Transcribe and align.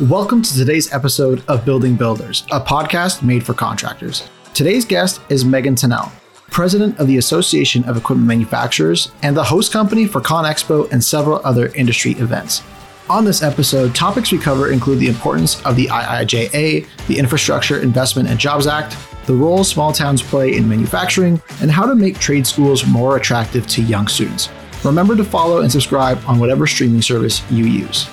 Welcome 0.00 0.42
to 0.42 0.52
today's 0.52 0.92
episode 0.92 1.42
of 1.48 1.64
Building 1.64 1.96
Builders, 1.96 2.44
a 2.52 2.60
podcast 2.60 3.22
made 3.22 3.42
for 3.42 3.54
contractors. 3.54 4.28
Today's 4.52 4.84
guest 4.84 5.22
is 5.30 5.42
Megan 5.42 5.74
Tanel, 5.74 6.12
president 6.50 6.98
of 6.98 7.06
the 7.06 7.16
Association 7.16 7.82
of 7.84 7.96
Equipment 7.96 8.28
Manufacturers 8.28 9.10
and 9.22 9.34
the 9.34 9.42
host 9.42 9.72
company 9.72 10.06
for 10.06 10.20
ConExpo 10.20 10.92
and 10.92 11.02
several 11.02 11.40
other 11.44 11.68
industry 11.68 12.12
events. 12.12 12.62
On 13.08 13.24
this 13.24 13.42
episode, 13.42 13.94
topics 13.94 14.30
we 14.30 14.36
cover 14.36 14.70
include 14.70 14.98
the 14.98 15.08
importance 15.08 15.64
of 15.64 15.76
the 15.76 15.86
IIJA, 15.86 16.86
the 17.06 17.18
Infrastructure 17.18 17.80
Investment 17.80 18.28
and 18.28 18.38
Jobs 18.38 18.66
Act, 18.66 18.98
the 19.24 19.34
role 19.34 19.64
small 19.64 19.94
towns 19.94 20.20
play 20.20 20.58
in 20.58 20.68
manufacturing, 20.68 21.40
and 21.62 21.70
how 21.70 21.86
to 21.86 21.94
make 21.94 22.18
trade 22.18 22.46
schools 22.46 22.86
more 22.86 23.16
attractive 23.16 23.66
to 23.68 23.80
young 23.80 24.08
students. 24.08 24.50
Remember 24.84 25.16
to 25.16 25.24
follow 25.24 25.62
and 25.62 25.72
subscribe 25.72 26.20
on 26.26 26.38
whatever 26.38 26.66
streaming 26.66 27.00
service 27.00 27.42
you 27.50 27.64
use. 27.64 28.10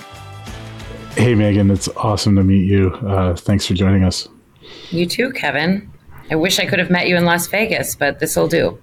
Hey, 1.15 1.35
Megan, 1.35 1.69
it's 1.69 1.87
awesome 1.89 2.35
to 2.37 2.43
meet 2.43 2.65
you. 2.65 2.89
Uh, 2.95 3.35
thanks 3.35 3.67
for 3.67 3.75
joining 3.75 4.03
us. 4.03 4.27
You 4.89 5.05
too, 5.05 5.31
Kevin. 5.31 5.91
I 6.31 6.35
wish 6.35 6.57
I 6.57 6.65
could 6.65 6.79
have 6.79 6.89
met 6.89 7.07
you 7.07 7.15
in 7.15 7.23
Las 7.23 7.47
Vegas, 7.47 7.95
but 7.95 8.19
this 8.19 8.35
will 8.35 8.47
do. 8.47 8.79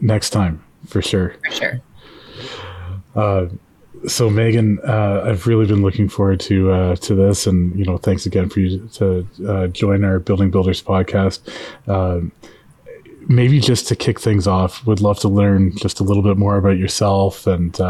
Next 0.00 0.30
time, 0.30 0.62
for 0.86 1.00
sure. 1.00 1.34
For 1.44 1.50
sure. 1.50 1.80
Uh, 3.14 3.46
so, 4.06 4.28
Megan, 4.28 4.78
uh, 4.86 5.22
I've 5.24 5.46
really 5.46 5.66
been 5.66 5.80
looking 5.80 6.10
forward 6.10 6.40
to 6.40 6.70
uh, 6.70 6.96
to 6.96 7.14
this, 7.14 7.46
and 7.46 7.74
you 7.78 7.86
know, 7.86 7.96
thanks 7.96 8.26
again 8.26 8.50
for 8.50 8.60
you 8.60 8.86
to 8.94 9.26
uh, 9.48 9.66
join 9.68 10.04
our 10.04 10.18
Building 10.18 10.50
Builders 10.50 10.82
podcast. 10.82 11.40
Uh, 11.88 12.20
maybe 13.28 13.60
just 13.60 13.88
to 13.88 13.96
kick 13.96 14.20
things 14.20 14.46
off, 14.46 14.86
would 14.86 15.00
love 15.00 15.18
to 15.20 15.28
learn 15.28 15.74
just 15.76 16.00
a 16.00 16.04
little 16.04 16.22
bit 16.22 16.36
more 16.36 16.58
about 16.58 16.76
yourself 16.76 17.46
and 17.46 17.80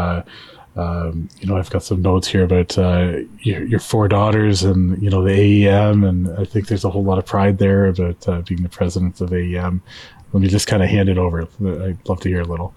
um, 0.75 1.29
you 1.39 1.47
know, 1.47 1.57
I've 1.57 1.69
got 1.69 1.83
some 1.83 2.01
notes 2.01 2.27
here 2.27 2.43
about 2.43 2.77
uh, 2.77 3.19
your, 3.39 3.63
your, 3.63 3.79
four 3.79 4.09
daughters 4.09 4.63
and 4.63 5.01
you 5.01 5.09
know 5.09 5.23
the 5.23 5.31
AEM, 5.31 6.07
and 6.07 6.37
I 6.37 6.43
think 6.43 6.67
there's 6.67 6.83
a 6.83 6.89
whole 6.89 7.03
lot 7.03 7.17
of 7.17 7.25
pride 7.25 7.59
there 7.59 7.85
about 7.85 8.27
uh, 8.27 8.41
being 8.41 8.61
the 8.61 8.69
president 8.69 9.21
of 9.21 9.29
AEM. 9.29 9.81
Let 10.33 10.41
me 10.41 10.49
just 10.49 10.67
kind 10.67 10.83
of 10.83 10.89
hand 10.89 11.07
it 11.07 11.17
over. 11.17 11.41
I'd 11.41 12.09
love 12.09 12.19
to 12.21 12.29
hear 12.29 12.41
a 12.41 12.45
little. 12.45 12.73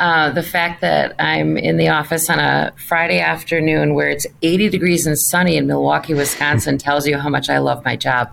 Uh, 0.00 0.30
the 0.30 0.42
fact 0.42 0.80
that 0.80 1.14
I'm 1.18 1.56
in 1.56 1.76
the 1.76 1.88
office 1.88 2.30
on 2.30 2.38
a 2.38 2.72
Friday 2.76 3.18
afternoon 3.18 3.94
where 3.94 4.08
it's 4.08 4.26
80 4.42 4.68
degrees 4.68 5.06
and 5.06 5.18
sunny 5.18 5.56
in 5.56 5.66
Milwaukee, 5.66 6.14
Wisconsin, 6.14 6.78
tells 6.78 7.06
you 7.06 7.18
how 7.18 7.28
much 7.28 7.48
I 7.48 7.58
love 7.58 7.84
my 7.84 7.96
job. 7.96 8.32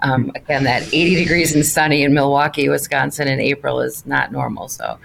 Um, 0.00 0.32
again, 0.34 0.64
that 0.64 0.82
80 0.82 1.16
degrees 1.16 1.54
and 1.54 1.66
sunny 1.66 2.02
in 2.02 2.14
Milwaukee, 2.14 2.68
Wisconsin 2.68 3.28
in 3.28 3.40
April 3.40 3.80
is 3.80 4.06
not 4.06 4.32
normal. 4.32 4.68
So 4.68 4.98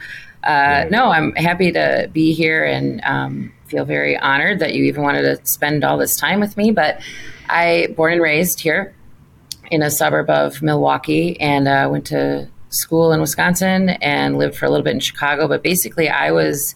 uh, 0.48 0.86
no, 0.90 1.12
I'm 1.12 1.36
happy 1.36 1.74
to 1.74 2.10
be 2.14 2.34
here 2.34 2.64
and 2.64 3.02
um, 3.04 3.54
feel 3.66 3.84
very 3.84 4.18
honored 4.18 4.60
that 4.60 4.74
you 4.74 4.86
even 4.86 5.04
wanted 5.04 5.24
to 5.24 5.46
spend 5.46 5.84
all 5.84 5.98
this 5.98 6.16
time 6.16 6.40
with 6.40 6.56
me. 6.56 6.72
But 6.72 7.02
I 7.50 7.90
born 7.98 8.14
and 8.14 8.22
raised 8.22 8.62
here 8.62 8.96
in 9.70 9.84
a 9.84 9.92
suburb 9.92 10.30
of 10.30 10.62
Milwaukee 10.62 11.40
and 11.42 11.68
uh, 11.68 11.90
went 11.92 12.08
to 12.08 12.48
school 12.70 13.12
in 13.12 13.20
Wisconsin 13.20 13.90
and 13.90 14.38
lived 14.38 14.56
for 14.56 14.66
a 14.66 14.70
little 14.70 14.86
bit 14.86 14.94
in 14.94 15.02
Chicago. 15.02 15.50
But 15.50 15.64
basically, 15.64 16.08
I 16.08 16.32
was 16.32 16.76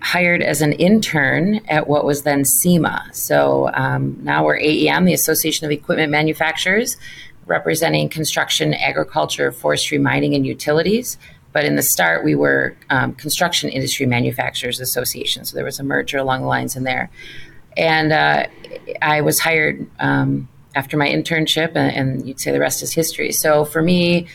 hired 0.00 0.42
as 0.42 0.62
an 0.62 0.72
intern 0.72 1.56
at 1.68 1.88
what 1.88 2.06
was 2.06 2.22
then 2.22 2.44
CIMA. 2.44 3.10
So 3.12 3.70
um, 3.74 4.18
now 4.22 4.44
we're 4.44 4.58
AEM, 4.58 5.04
the 5.04 5.12
Association 5.12 5.66
of 5.66 5.70
Equipment 5.70 6.10
Manufacturers, 6.10 6.96
representing 7.46 8.08
construction, 8.08 8.72
agriculture, 8.74 9.52
forestry, 9.52 9.98
mining, 9.98 10.34
and 10.34 10.46
utilities. 10.46 11.18
But 11.56 11.64
in 11.64 11.74
the 11.74 11.82
start, 11.82 12.22
we 12.22 12.34
were 12.34 12.76
um, 12.90 13.14
Construction 13.14 13.70
Industry 13.70 14.04
Manufacturers 14.04 14.78
Association. 14.78 15.46
So 15.46 15.56
there 15.56 15.64
was 15.64 15.80
a 15.80 15.82
merger 15.82 16.18
along 16.18 16.42
the 16.42 16.48
lines 16.48 16.76
in 16.76 16.84
there. 16.84 17.08
And 17.78 18.12
uh, 18.12 18.48
I 19.00 19.22
was 19.22 19.40
hired 19.40 19.88
um, 19.98 20.50
after 20.74 20.98
my 20.98 21.08
internship, 21.08 21.74
and, 21.74 21.96
and, 21.96 22.28
you'd 22.28 22.40
say 22.40 22.52
the 22.52 22.60
rest 22.60 22.82
is 22.82 22.92
history. 22.92 23.32
So 23.32 23.64
for 23.64 23.80
me, 23.80 24.26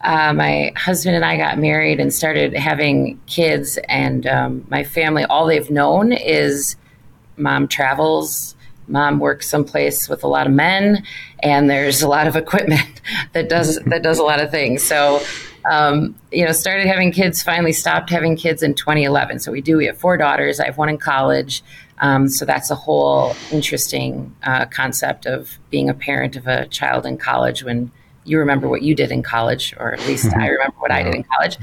uh, 0.00 0.32
my 0.32 0.72
husband 0.74 1.14
and 1.14 1.24
I 1.24 1.36
got 1.36 1.58
married 1.58 2.00
and 2.00 2.12
started 2.12 2.54
having 2.54 3.20
kids, 3.26 3.78
and 3.88 4.26
um, 4.26 4.66
my 4.68 4.82
family, 4.82 5.22
all 5.22 5.46
they've 5.46 5.70
known 5.70 6.10
is 6.10 6.74
mom 7.36 7.68
travels, 7.68 8.56
mom 8.88 9.20
works 9.20 9.48
someplace 9.48 10.08
with 10.08 10.24
a 10.24 10.28
lot 10.28 10.48
of 10.48 10.52
men, 10.52 11.04
and 11.40 11.70
there's 11.70 12.02
a 12.02 12.08
lot 12.08 12.26
of 12.26 12.34
equipment 12.34 13.00
that 13.32 13.48
does 13.48 13.78
that 13.86 14.02
does 14.02 14.18
a 14.18 14.24
lot 14.24 14.40
of 14.40 14.50
things. 14.50 14.82
So 14.82 15.22
um, 15.70 16.14
you 16.30 16.44
know, 16.44 16.52
started 16.52 16.86
having 16.86 17.12
kids, 17.12 17.42
finally 17.42 17.72
stopped 17.72 18.10
having 18.10 18.36
kids 18.36 18.62
in 18.62 18.74
2011. 18.74 19.38
So 19.38 19.50
we 19.52 19.60
do, 19.60 19.76
we 19.76 19.86
have 19.86 19.98
four 19.98 20.16
daughters. 20.16 20.60
I 20.60 20.66
have 20.66 20.76
one 20.76 20.88
in 20.88 20.98
college. 20.98 21.62
Um, 21.98 22.28
so 22.28 22.44
that's 22.44 22.70
a 22.70 22.74
whole 22.74 23.34
interesting 23.50 24.34
uh, 24.42 24.66
concept 24.66 25.26
of 25.26 25.58
being 25.70 25.88
a 25.88 25.94
parent 25.94 26.36
of 26.36 26.46
a 26.46 26.66
child 26.66 27.06
in 27.06 27.16
college 27.16 27.62
when 27.62 27.90
you 28.24 28.38
remember 28.38 28.68
what 28.68 28.82
you 28.82 28.94
did 28.94 29.10
in 29.10 29.22
college, 29.22 29.74
or 29.78 29.92
at 29.92 30.00
least 30.00 30.34
I 30.34 30.48
remember 30.48 30.76
what 30.78 30.90
I 30.90 31.02
did 31.02 31.14
in 31.14 31.24
college. 31.24 31.56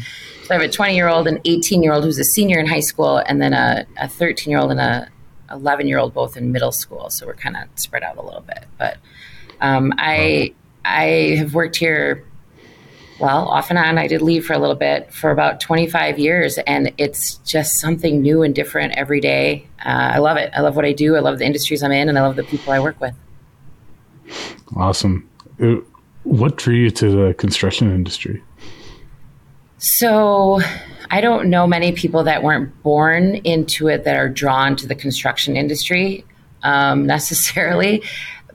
So 0.43 0.55
I 0.55 0.59
have 0.59 0.61
a 0.61 0.71
20 0.71 0.95
year 0.95 1.07
old, 1.07 1.27
an 1.27 1.39
18 1.45 1.83
year 1.83 1.93
old 1.93 2.03
who's 2.03 2.19
a 2.19 2.23
senior 2.23 2.59
in 2.59 2.67
high 2.67 2.81
school, 2.81 3.17
and 3.17 3.41
then 3.41 3.53
a 3.53 4.07
13 4.07 4.49
year 4.49 4.59
old 4.59 4.71
and 4.71 4.79
a 4.79 5.09
11 5.51 5.87
year 5.87 5.97
old 5.97 6.13
both 6.13 6.37
in 6.37 6.51
middle 6.51 6.71
school. 6.71 7.09
So 7.09 7.25
we're 7.25 7.35
kind 7.35 7.57
of 7.57 7.63
spread 7.75 8.03
out 8.03 8.17
a 8.17 8.21
little 8.21 8.41
bit. 8.41 8.65
But 8.77 8.97
um, 9.59 9.93
I 9.97 10.53
I 10.85 11.35
have 11.37 11.53
worked 11.53 11.75
here 11.75 12.25
well, 13.21 13.47
off 13.47 13.69
and 13.69 13.77
on, 13.77 13.99
I 13.99 14.07
did 14.07 14.21
leave 14.23 14.45
for 14.45 14.53
a 14.53 14.57
little 14.57 14.75
bit 14.75 15.13
for 15.13 15.29
about 15.29 15.59
25 15.59 16.17
years, 16.17 16.57
and 16.59 16.91
it's 16.97 17.35
just 17.37 17.79
something 17.79 18.19
new 18.19 18.41
and 18.41 18.53
different 18.55 18.97
every 18.97 19.21
day. 19.21 19.67
Uh, 19.85 20.13
I 20.15 20.17
love 20.17 20.37
it. 20.37 20.51
I 20.55 20.61
love 20.61 20.75
what 20.75 20.85
I 20.85 20.91
do. 20.91 21.15
I 21.15 21.19
love 21.19 21.37
the 21.37 21.45
industries 21.45 21.83
I'm 21.83 21.91
in, 21.91 22.09
and 22.09 22.17
I 22.17 22.21
love 22.21 22.35
the 22.35 22.43
people 22.43 22.73
I 22.73 22.79
work 22.79 22.99
with. 22.99 23.13
Awesome. 24.75 25.29
Uh, 25.61 25.75
what 26.23 26.57
drew 26.57 26.73
you 26.73 26.89
to 26.89 27.09
the 27.27 27.33
construction 27.35 27.93
industry? 27.93 28.41
So, 29.77 30.59
I 31.11 31.21
don't 31.21 31.49
know 31.49 31.67
many 31.67 31.91
people 31.91 32.23
that 32.23 32.41
weren't 32.41 32.81
born 32.81 33.35
into 33.35 33.87
it 33.87 34.03
that 34.05 34.15
are 34.17 34.29
drawn 34.29 34.75
to 34.77 34.87
the 34.87 34.95
construction 34.95 35.55
industry 35.55 36.25
um, 36.63 37.05
necessarily 37.07 38.03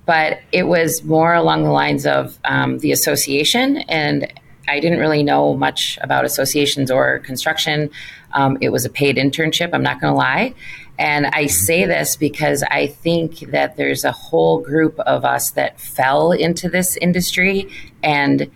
but 0.07 0.39
it 0.53 0.69
was 0.69 1.03
more 1.03 1.35
along 1.35 1.65
the 1.65 1.71
lines 1.71 2.07
of 2.07 2.39
um, 2.45 2.79
the 2.79 2.93
association 2.93 3.79
and 3.89 4.33
I 4.69 4.81
didn't 4.81 4.99
really 4.99 5.23
know 5.23 5.55
much 5.55 5.99
about 6.03 6.25
associations 6.25 6.91
or 6.91 7.21
construction. 7.21 7.91
Um, 8.33 8.59
it 8.61 8.71
was 8.71 8.85
a 8.85 8.91
paid 8.91 9.17
internship, 9.17 9.71
I'm 9.73 9.83
not 9.83 10.01
going 10.01 10.13
to 10.13 10.17
lie. 10.17 10.55
And 10.99 11.27
I 11.27 11.45
mm-hmm. 11.45 11.49
say 11.49 11.87
this 11.87 12.17
because 12.17 12.63
I 12.63 12.87
think 12.87 13.41
that 13.51 13.77
there's 13.77 14.05
a 14.05 14.13
whole 14.13 14.61
group 14.61 14.99
of 15.01 15.25
us 15.25 15.51
that 15.53 15.81
fell 15.81 16.33
into 16.33 16.69
this 16.69 16.97
industry 16.97 17.69
and 18.03 18.51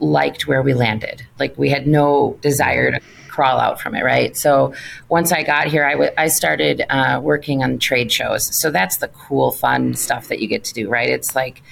liked 0.00 0.46
where 0.46 0.62
we 0.62 0.74
landed. 0.74 1.26
Like 1.38 1.56
we 1.58 1.70
had 1.70 1.86
no 1.86 2.38
desire 2.40 2.92
to 2.92 3.00
crawl 3.28 3.58
out 3.58 3.80
from 3.80 3.94
it, 3.94 4.04
right? 4.04 4.36
So 4.36 4.74
once 5.08 5.32
I 5.32 5.42
got 5.42 5.68
here, 5.68 5.84
I, 5.84 5.92
w- 5.92 6.10
I 6.18 6.28
started 6.28 6.82
uh, 6.90 7.20
working 7.22 7.62
on 7.62 7.78
trade 7.78 8.10
shows. 8.12 8.56
So 8.60 8.70
that's 8.70 8.98
the 8.98 9.08
cool, 9.08 9.52
fun 9.52 9.94
stuff 9.94 10.28
that 10.28 10.40
you 10.40 10.48
get 10.48 10.64
to 10.64 10.74
do, 10.74 10.88
right? 10.88 11.08
It's 11.08 11.34
like, 11.34 11.62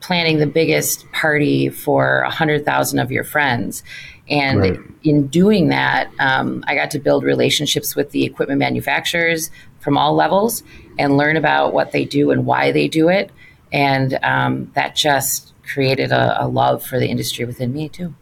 planning 0.00 0.38
the 0.38 0.46
biggest 0.46 1.10
party 1.12 1.68
for 1.68 2.20
a 2.20 2.30
hundred 2.30 2.64
thousand 2.64 2.98
of 2.98 3.10
your 3.10 3.24
friends. 3.24 3.82
And 4.28 4.60
right. 4.60 4.78
in 5.04 5.28
doing 5.28 5.68
that, 5.68 6.10
um, 6.18 6.64
I 6.66 6.74
got 6.74 6.90
to 6.92 6.98
build 6.98 7.22
relationships 7.22 7.94
with 7.94 8.10
the 8.10 8.24
equipment 8.24 8.58
manufacturers 8.58 9.50
from 9.80 9.96
all 9.96 10.14
levels 10.14 10.62
and 10.98 11.16
learn 11.16 11.36
about 11.36 11.72
what 11.72 11.92
they 11.92 12.04
do 12.04 12.30
and 12.30 12.44
why 12.44 12.72
they 12.72 12.88
do 12.88 13.08
it. 13.08 13.30
And 13.72 14.18
um, 14.22 14.70
that 14.74 14.96
just 14.96 15.52
created 15.64 16.12
a, 16.12 16.44
a, 16.44 16.46
love 16.46 16.84
for 16.84 16.98
the 16.98 17.08
industry 17.08 17.44
within 17.44 17.72
me 17.72 17.88
too. 17.88 18.14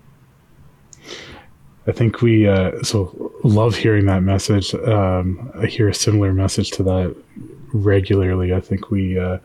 I 1.87 1.93
think 1.93 2.23
we 2.23 2.49
uh, 2.49 2.83
so 2.83 3.33
love 3.45 3.77
hearing 3.77 4.07
that 4.07 4.23
message. 4.23 4.75
Um, 4.75 5.53
I 5.55 5.67
hear 5.67 5.89
a 5.89 5.95
similar 5.95 6.33
message 6.33 6.71
to 6.73 6.83
that 6.85 7.15
regularly. 7.73 8.55
I 8.55 8.61
think 8.61 8.91
we 8.91 9.19
uh, 9.19 9.39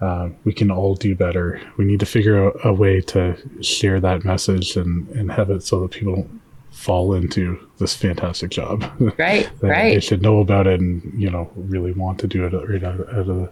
uh, 0.00 0.30
we 0.44 0.52
can 0.52 0.70
all 0.70 0.94
do 0.94 1.14
better. 1.14 1.60
We 1.76 1.84
need 1.84 2.00
to 2.00 2.06
figure 2.06 2.46
out 2.46 2.56
a 2.64 2.72
way 2.72 3.00
to 3.02 3.36
share 3.62 4.00
that 4.00 4.24
message 4.24 4.76
and, 4.76 5.08
and 5.10 5.30
have 5.30 5.50
it 5.50 5.62
so 5.62 5.80
that 5.80 5.90
people 5.90 6.14
don't 6.16 6.40
fall 6.70 7.12
into 7.12 7.68
this 7.78 7.94
fantastic 7.94 8.50
job. 8.50 8.84
Right, 9.18 9.50
right. 9.60 9.94
They 9.94 10.00
should 10.00 10.22
know 10.22 10.38
about 10.40 10.66
it 10.66 10.80
and 10.80 11.20
you 11.20 11.30
know 11.30 11.50
really 11.54 11.92
want 11.92 12.18
to 12.20 12.26
do 12.26 12.46
it 12.46 12.52
right 12.52 12.82
out, 12.82 13.00
out 13.00 13.14
of 13.14 13.26
the, 13.26 13.50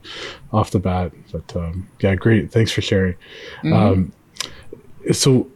off 0.53 0.71
the 0.71 0.79
bat. 0.79 1.13
But 1.31 1.55
um, 1.57 1.89
yeah, 2.01 2.15
great. 2.15 2.51
Thanks 2.51 2.73
for 2.73 2.81
sharing. 2.81 3.15
Mm-hmm. 3.63 3.73
Um, 3.73 4.13
so 5.13 5.51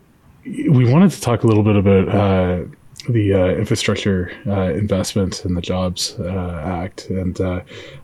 we 0.45 0.91
wanted 0.91 1.11
to 1.13 1.21
talk 1.21 1.43
a 1.43 1.47
little 1.47 1.65
bit 1.65 1.77
about. 1.77 2.09
Uh, 2.09 2.65
the 3.09 3.35
uh, 3.35 3.47
Infrastructure 3.55 4.31
uh, 4.47 4.73
Investment 4.75 5.45
and 5.45 5.57
the 5.57 5.61
Jobs 5.61 6.15
uh, 6.21 6.63
Act, 6.65 7.11
and 7.11 7.41
uh, 7.41 7.61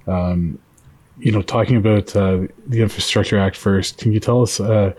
um, 0.09 0.59
you 1.21 1.33
know, 1.33 1.43
talking 1.43 1.77
about 1.77 2.15
uh, 2.15 2.47
the 2.67 2.81
Infrastructure 2.81 3.39
Act 3.39 3.57
first, 3.57 3.99
can 3.99 4.13
you 4.13 4.21
tell 4.21 4.43
us 4.43 4.61
uh, 4.61 4.95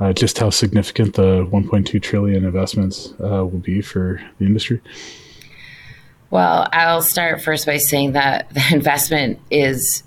uh, 0.00 0.12
just 0.12 0.38
how 0.38 0.50
significant 0.50 1.14
the 1.14 1.44
1.2 1.46 2.00
trillion 2.02 2.44
investments 2.44 3.12
uh, 3.20 3.44
will 3.44 3.58
be 3.58 3.82
for 3.82 4.20
the 4.38 4.46
industry? 4.46 4.80
Well, 6.30 6.68
I'll 6.72 7.02
start 7.02 7.42
first 7.42 7.66
by 7.66 7.78
saying 7.78 8.12
that 8.12 8.50
the 8.54 8.64
investment 8.72 9.40
is 9.50 10.02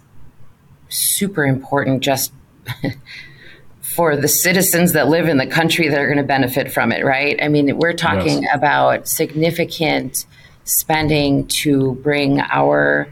super 0.90 1.46
important 1.46 2.02
just 2.02 2.34
for 3.82 4.16
the 4.16 4.28
citizens 4.28 4.94
that 4.94 5.10
live 5.10 5.28
in 5.28 5.38
the 5.38 5.48
country 5.48 5.88
that 5.90 6.00
are 6.00 6.08
going 6.08 6.18
to 6.18 6.24
benefit 6.24 6.72
from 6.72 6.92
it, 6.92 7.04
right? 7.04 7.42
I 7.42 7.50
mean, 7.50 7.78
we're 7.78 7.94
talking 7.94 8.44
yes. 8.44 8.56
about 8.56 9.08
significant 9.08 10.26
spending 10.64 11.48
to 11.48 11.96
bring 11.96 12.40
our 12.40 13.08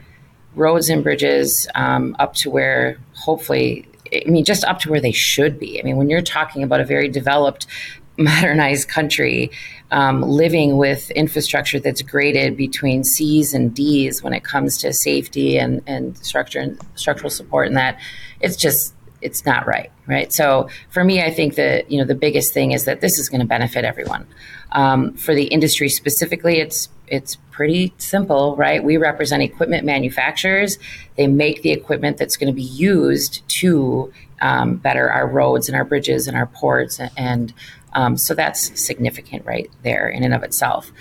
roads 0.59 0.89
and 0.89 1.03
bridges 1.03 1.67
um, 1.75 2.15
up 2.19 2.33
to 2.35 2.49
where 2.51 2.97
hopefully 3.13 3.85
I 4.13 4.29
mean, 4.29 4.43
just 4.43 4.63
up 4.63 4.79
to 4.79 4.89
where 4.89 5.01
they 5.01 5.11
should 5.11 5.59
be. 5.59 5.79
I 5.79 5.83
mean, 5.83 5.97
when 5.97 6.09
you're 6.09 6.21
talking 6.21 6.63
about 6.63 6.81
a 6.81 6.85
very 6.85 7.07
developed, 7.07 7.67
modernized 8.17 8.89
country 8.89 9.49
um, 9.91 10.21
living 10.21 10.75
with 10.75 11.09
infrastructure 11.11 11.79
that's 11.79 12.01
graded 12.01 12.57
between 12.57 13.05
C's 13.05 13.53
and 13.53 13.73
D's 13.73 14.21
when 14.21 14.33
it 14.33 14.43
comes 14.43 14.77
to 14.79 14.91
safety 14.91 15.57
and, 15.57 15.81
and 15.87 16.17
structure 16.17 16.59
and 16.59 16.77
structural 16.95 17.29
support, 17.29 17.67
and 17.67 17.77
that 17.77 17.97
it's 18.41 18.57
just 18.57 18.93
it's 19.21 19.45
not 19.45 19.65
right, 19.65 19.91
right? 20.05 20.33
So 20.33 20.69
for 20.89 21.03
me, 21.03 21.21
I 21.21 21.31
think 21.31 21.55
that 21.55 21.89
you 21.89 21.97
know 21.97 22.05
the 22.05 22.15
biggest 22.15 22.53
thing 22.53 22.71
is 22.73 22.85
that 22.85 22.99
this 22.99 23.19
is 23.19 23.29
going 23.29 23.41
to 23.41 23.47
benefit 23.47 23.85
everyone. 23.85 24.27
Um, 24.73 25.13
for 25.13 25.33
the 25.33 25.45
industry 25.45 25.87
specifically, 25.87 26.59
it's 26.59 26.89
it's 27.09 27.37
pretty 27.51 27.93
simple, 27.97 28.55
right? 28.55 28.83
We 28.83 28.97
represent 28.97 29.43
equipment 29.43 29.85
manufacturers. 29.85 30.77
They 31.17 31.27
make 31.27 31.61
the 31.61 31.71
equipment 31.71 32.17
that's 32.17 32.37
going 32.37 32.47
to 32.47 32.55
be 32.55 32.63
used 32.63 33.47
to 33.59 34.13
um, 34.41 34.77
better 34.77 35.11
our 35.11 35.27
roads 35.27 35.67
and 35.67 35.75
our 35.75 35.83
bridges 35.83 36.27
and 36.27 36.37
our 36.37 36.45
ports, 36.47 36.99
and 37.17 37.53
um, 37.93 38.17
so 38.17 38.33
that's 38.33 38.79
significant 38.81 39.45
right 39.45 39.69
there 39.83 40.07
in 40.07 40.23
and 40.23 40.33
of 40.33 40.43
itself. 40.43 40.91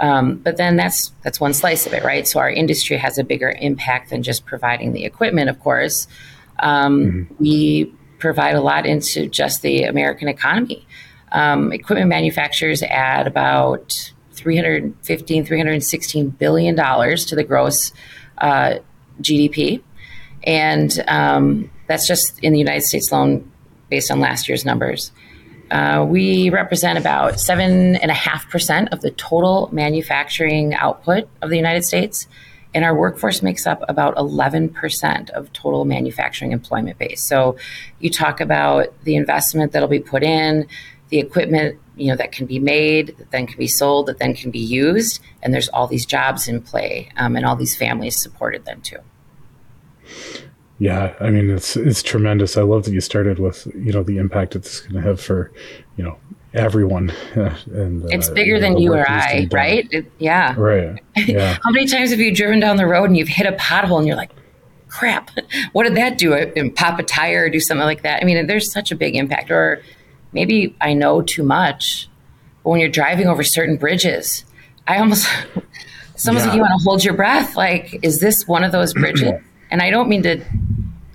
Um, 0.00 0.36
but 0.36 0.56
then 0.56 0.76
that's 0.76 1.12
that's 1.22 1.40
one 1.40 1.52
slice 1.52 1.86
of 1.86 1.92
it, 1.92 2.04
right? 2.04 2.26
So 2.26 2.40
our 2.40 2.50
industry 2.50 2.96
has 2.96 3.18
a 3.18 3.24
bigger 3.24 3.54
impact 3.60 4.10
than 4.10 4.22
just 4.22 4.46
providing 4.46 4.92
the 4.92 5.04
equipment, 5.04 5.50
of 5.50 5.60
course. 5.60 6.06
Um, 6.60 7.02
mm-hmm. 7.02 7.34
We 7.38 7.94
provide 8.18 8.54
a 8.54 8.60
lot 8.60 8.86
into 8.86 9.28
just 9.28 9.62
the 9.62 9.84
American 9.84 10.28
economy. 10.28 10.86
Um, 11.32 11.72
equipment 11.72 12.08
manufacturers 12.08 12.82
add 12.82 13.26
about 13.26 14.12
315, 14.38 15.44
316 15.44 16.28
billion 16.30 16.74
dollars 16.74 17.24
to 17.26 17.34
the 17.36 17.44
gross 17.44 17.92
uh, 18.38 18.76
GDP, 19.20 19.82
and 20.44 21.02
um, 21.08 21.70
that's 21.86 22.06
just 22.06 22.38
in 22.42 22.52
the 22.52 22.58
United 22.58 22.82
States 22.82 23.10
alone, 23.10 23.50
based 23.90 24.10
on 24.10 24.20
last 24.20 24.48
year's 24.48 24.64
numbers. 24.64 25.12
Uh, 25.70 26.06
we 26.08 26.48
represent 26.50 26.98
about 26.98 27.38
seven 27.38 27.96
and 27.96 28.10
a 28.10 28.14
half 28.14 28.48
percent 28.48 28.88
of 28.90 29.02
the 29.02 29.10
total 29.12 29.68
manufacturing 29.72 30.74
output 30.74 31.28
of 31.42 31.50
the 31.50 31.56
United 31.56 31.84
States, 31.84 32.26
and 32.74 32.84
our 32.84 32.94
workforce 32.94 33.42
makes 33.42 33.66
up 33.66 33.82
about 33.88 34.14
11% 34.16 35.30
of 35.30 35.52
total 35.52 35.84
manufacturing 35.84 36.52
employment 36.52 36.98
base. 36.98 37.22
So, 37.22 37.56
you 37.98 38.10
talk 38.10 38.40
about 38.40 38.92
the 39.04 39.16
investment 39.16 39.72
that'll 39.72 39.88
be 39.88 40.00
put 40.00 40.22
in, 40.22 40.66
the 41.08 41.18
equipment 41.18 41.78
you 41.96 42.08
know 42.08 42.16
that 42.16 42.32
can 42.32 42.46
be 42.46 42.58
made, 42.58 43.16
that 43.18 43.30
then 43.30 43.46
can 43.46 43.58
be 43.58 43.66
sold, 43.66 44.06
that 44.06 44.18
then 44.18 44.34
can 44.34 44.50
be 44.50 44.58
used, 44.58 45.20
and 45.42 45.52
there's 45.52 45.68
all 45.70 45.86
these 45.86 46.06
jobs 46.06 46.48
in 46.48 46.60
play, 46.60 47.10
um, 47.16 47.36
and 47.36 47.44
all 47.44 47.56
these 47.56 47.76
families 47.76 48.20
supported 48.20 48.64
then 48.64 48.80
too. 48.80 48.98
Yeah, 50.78 51.14
I 51.20 51.30
mean 51.30 51.50
it's 51.50 51.76
it's 51.76 52.02
tremendous. 52.02 52.56
I 52.56 52.62
love 52.62 52.84
that 52.84 52.92
you 52.92 53.00
started 53.00 53.38
with 53.38 53.66
you 53.74 53.92
know 53.92 54.02
the 54.02 54.18
impact 54.18 54.54
it's 54.54 54.80
going 54.80 54.94
to 54.94 55.02
have 55.02 55.20
for 55.20 55.52
you 55.96 56.04
know 56.04 56.18
everyone. 56.54 57.12
and 57.34 58.04
uh, 58.04 58.08
it's 58.10 58.30
bigger 58.30 58.60
than 58.60 58.78
you 58.78 58.94
or 58.94 59.08
I, 59.08 59.48
right? 59.50 59.88
It, 59.90 60.10
yeah, 60.18 60.54
right. 60.56 61.02
Yeah. 61.16 61.58
How 61.62 61.70
many 61.70 61.86
times 61.86 62.10
have 62.10 62.20
you 62.20 62.34
driven 62.34 62.60
down 62.60 62.76
the 62.76 62.86
road 62.86 63.04
and 63.04 63.16
you've 63.16 63.28
hit 63.28 63.46
a 63.46 63.52
pothole 63.56 63.98
and 63.98 64.06
you're 64.06 64.16
like, 64.16 64.30
crap, 64.88 65.30
what 65.72 65.84
did 65.84 65.96
that 65.96 66.18
do? 66.18 66.32
And 66.34 66.74
pop 66.74 66.98
a 66.98 67.02
tire 67.02 67.44
or 67.44 67.50
do 67.50 67.60
something 67.60 67.84
like 67.84 68.02
that. 68.02 68.22
I 68.22 68.24
mean, 68.24 68.46
there's 68.46 68.72
such 68.72 68.92
a 68.92 68.96
big 68.96 69.16
impact. 69.16 69.50
Or 69.50 69.82
maybe 70.32 70.74
I 70.80 70.94
know 70.94 71.22
too 71.22 71.42
much, 71.42 72.08
but 72.62 72.70
when 72.70 72.80
you're 72.80 72.88
driving 72.88 73.26
over 73.26 73.42
certain 73.42 73.76
bridges, 73.76 74.44
I 74.86 74.98
almost, 74.98 75.28
it's 76.14 76.26
almost 76.26 76.44
yeah. 76.44 76.50
like 76.50 76.56
you 76.56 76.62
want 76.62 76.80
to 76.80 76.84
hold 76.84 77.04
your 77.04 77.14
breath. 77.14 77.56
Like, 77.56 77.98
is 78.02 78.20
this 78.20 78.46
one 78.46 78.64
of 78.64 78.72
those 78.72 78.92
bridges? 78.94 79.32
and 79.70 79.82
I 79.82 79.90
don't 79.90 80.08
mean 80.08 80.22
to, 80.22 80.42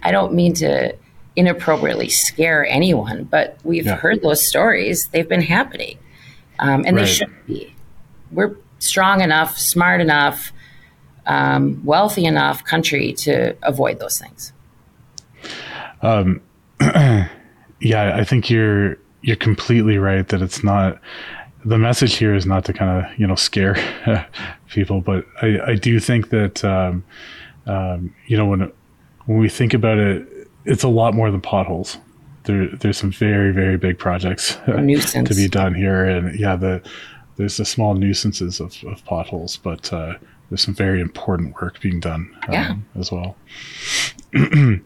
I 0.04 0.12
don't 0.12 0.34
mean 0.34 0.54
to 0.56 0.96
inappropriately 1.36 2.10
scare 2.10 2.66
anyone, 2.66 3.24
but 3.24 3.58
we've 3.64 3.86
yeah. 3.86 3.96
heard 3.96 4.22
those 4.22 4.46
stories. 4.48 5.08
They've 5.08 5.28
been 5.28 5.42
happening. 5.42 5.98
Um, 6.60 6.84
and 6.86 6.96
right. 6.96 7.06
they 7.06 7.12
shouldn't 7.12 7.48
be. 7.48 7.76
We're 8.32 8.56
strong 8.80 9.22
enough, 9.22 9.58
smart 9.58 10.02
enough, 10.02 10.52
um, 11.26 11.82
wealthy 11.84 12.26
enough 12.26 12.64
country 12.64 13.14
to 13.14 13.56
avoid 13.64 14.00
those 14.00 14.20
things. 14.20 14.54
Um, 16.02 16.42
yeah, 16.82 18.16
I 18.16 18.24
think 18.24 18.50
you're 18.50 18.98
you're 19.24 19.38
completely 19.38 19.98
right 19.98 20.28
that 20.28 20.42
it's 20.42 20.64
not 20.64 21.00
the 21.66 21.78
message 21.78 22.16
here 22.16 22.36
is 22.36 22.46
not 22.46 22.66
to 22.66 22.74
kind 22.74 23.06
of 23.06 23.20
you 23.20 23.26
know 23.26 23.36
scare 23.36 23.76
people, 24.70 25.02
but 25.02 25.26
I, 25.42 25.60
I 25.68 25.76
do 25.76 26.00
think 26.00 26.30
that 26.30 26.64
um, 26.64 27.04
um, 27.66 28.14
you 28.28 28.38
know 28.38 28.46
when 28.46 28.72
when 29.26 29.38
we 29.40 29.50
think 29.50 29.74
about 29.74 29.98
it, 29.98 30.48
it's 30.66 30.84
a 30.84 30.90
lot 30.90 31.14
more 31.14 31.32
than 31.32 31.42
potholes. 31.42 31.98
There, 32.44 32.68
there's 32.68 32.98
some 32.98 33.12
very 33.12 33.52
very 33.52 33.78
big 33.78 33.98
projects 33.98 34.58
to 35.30 35.36
be 35.36 35.48
done 35.48 35.74
here, 35.74 36.06
and 36.06 36.38
yeah, 36.38 36.56
the 36.56 36.82
there's 37.38 37.58
the 37.58 37.66
small 37.66 37.96
nuisances 37.96 38.60
of, 38.60 38.76
of 38.84 39.04
potholes, 39.06 39.58
but 39.58 39.92
uh, 39.92 40.16
there's 40.50 40.62
some 40.62 40.76
very 40.76 41.02
important 41.02 41.56
work 41.62 41.80
being 41.80 42.00
done 42.00 42.30
um, 42.48 42.54
yeah. 42.54 42.76
as 42.96 43.12
well. 43.12 43.36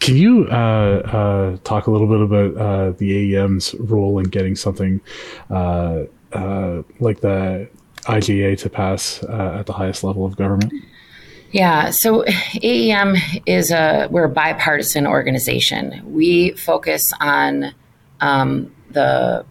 can 0.00 0.16
you 0.16 0.46
uh, 0.50 0.54
uh, 0.54 1.56
talk 1.64 1.86
a 1.86 1.90
little 1.90 2.06
bit 2.06 2.20
about 2.20 2.56
uh, 2.56 2.90
the 2.92 3.34
AEM's 3.34 3.74
role 3.74 4.18
in 4.18 4.24
getting 4.26 4.54
something 4.54 5.00
uh, 5.50 6.04
uh, 6.32 6.82
like 7.00 7.20
the 7.20 7.68
IIJA 8.02 8.58
to 8.58 8.70
pass 8.70 9.22
uh, 9.24 9.56
at 9.58 9.66
the 9.66 9.72
highest 9.72 10.04
level 10.04 10.24
of 10.24 10.36
government? 10.36 10.72
Yeah, 11.50 11.90
so 11.90 12.24
AEM 12.62 13.16
is 13.46 13.70
a 13.70 14.06
we're 14.10 14.24
a 14.24 14.28
bipartisan 14.28 15.06
organization. 15.06 16.02
We 16.04 16.50
focus 16.52 17.12
on 17.20 17.74
um, 18.20 18.74
the 18.90 19.46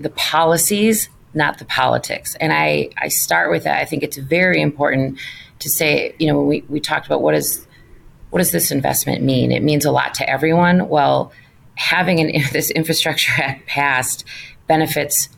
the 0.00 0.10
policies, 0.10 1.08
not 1.34 1.58
the 1.58 1.64
politics. 1.64 2.34
And 2.40 2.52
I 2.52 2.90
I 2.98 3.08
start 3.08 3.50
with 3.50 3.64
that. 3.64 3.80
I 3.80 3.84
think 3.84 4.02
it's 4.02 4.16
very 4.16 4.60
important 4.60 5.18
to 5.60 5.68
say, 5.68 6.14
you 6.18 6.26
know, 6.26 6.38
when 6.38 6.46
we, 6.48 6.64
we 6.68 6.80
talked 6.80 7.06
about 7.06 7.22
what 7.22 7.34
is 7.34 7.67
what 8.30 8.38
does 8.38 8.52
this 8.52 8.70
investment 8.70 9.22
mean? 9.22 9.52
It 9.52 9.62
means 9.62 9.84
a 9.84 9.90
lot 9.90 10.14
to 10.14 10.28
everyone. 10.28 10.88
Well, 10.88 11.32
having 11.76 12.20
an, 12.20 12.42
this 12.52 12.70
infrastructure 12.70 13.42
act 13.42 13.66
passed 13.66 14.24
benefits 14.66 15.28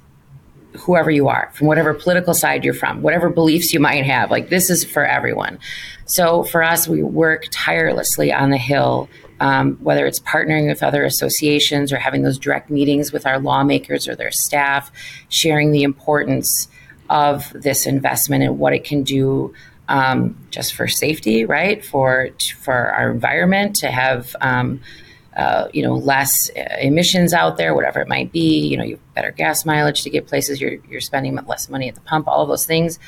whoever 0.78 1.10
you 1.10 1.28
are, 1.28 1.50
from 1.52 1.66
whatever 1.66 1.92
political 1.94 2.32
side 2.32 2.64
you're 2.64 2.74
from, 2.74 3.02
whatever 3.02 3.28
beliefs 3.28 3.72
you 3.72 3.80
might 3.80 4.04
have. 4.04 4.30
Like 4.30 4.50
this 4.50 4.70
is 4.70 4.84
for 4.84 5.04
everyone. 5.04 5.58
So 6.06 6.44
for 6.44 6.62
us, 6.62 6.88
we 6.88 7.02
work 7.02 7.46
tirelessly 7.50 8.32
on 8.32 8.50
the 8.50 8.56
Hill, 8.56 9.08
um, 9.40 9.76
whether 9.80 10.06
it's 10.06 10.20
partnering 10.20 10.68
with 10.68 10.82
other 10.82 11.04
associations 11.04 11.92
or 11.92 11.96
having 11.96 12.22
those 12.22 12.38
direct 12.38 12.70
meetings 12.70 13.12
with 13.12 13.26
our 13.26 13.38
lawmakers 13.38 14.06
or 14.06 14.14
their 14.14 14.30
staff, 14.30 14.92
sharing 15.28 15.72
the 15.72 15.82
importance 15.82 16.68
of 17.08 17.52
this 17.52 17.86
investment 17.86 18.44
and 18.44 18.58
what 18.58 18.72
it 18.72 18.84
can 18.84 19.02
do 19.02 19.52
um, 19.90 20.36
just 20.50 20.74
for 20.74 20.88
safety, 20.88 21.44
right? 21.44 21.84
For 21.84 22.30
for 22.62 22.92
our 22.92 23.10
environment 23.10 23.76
to 23.76 23.90
have. 23.90 24.34
Um, 24.40 24.80
uh, 25.36 25.68
you 25.72 25.80
know, 25.80 25.94
less 25.94 26.50
emissions 26.80 27.32
out 27.32 27.56
there, 27.56 27.72
whatever 27.72 28.00
it 28.00 28.08
might 28.08 28.32
be. 28.32 28.66
You 28.66 28.76
know, 28.76 28.82
you 28.82 28.96
have 28.96 29.14
better 29.14 29.30
gas 29.30 29.64
mileage 29.64 30.02
to 30.02 30.10
get 30.10 30.26
places. 30.26 30.60
You're 30.60 30.78
you're 30.90 31.00
spending 31.00 31.36
less 31.46 31.70
money 31.70 31.88
at 31.88 31.94
the 31.94 32.00
pump. 32.00 32.26
All 32.26 32.42
of 32.42 32.48
those 32.48 32.66
things. 32.66 32.98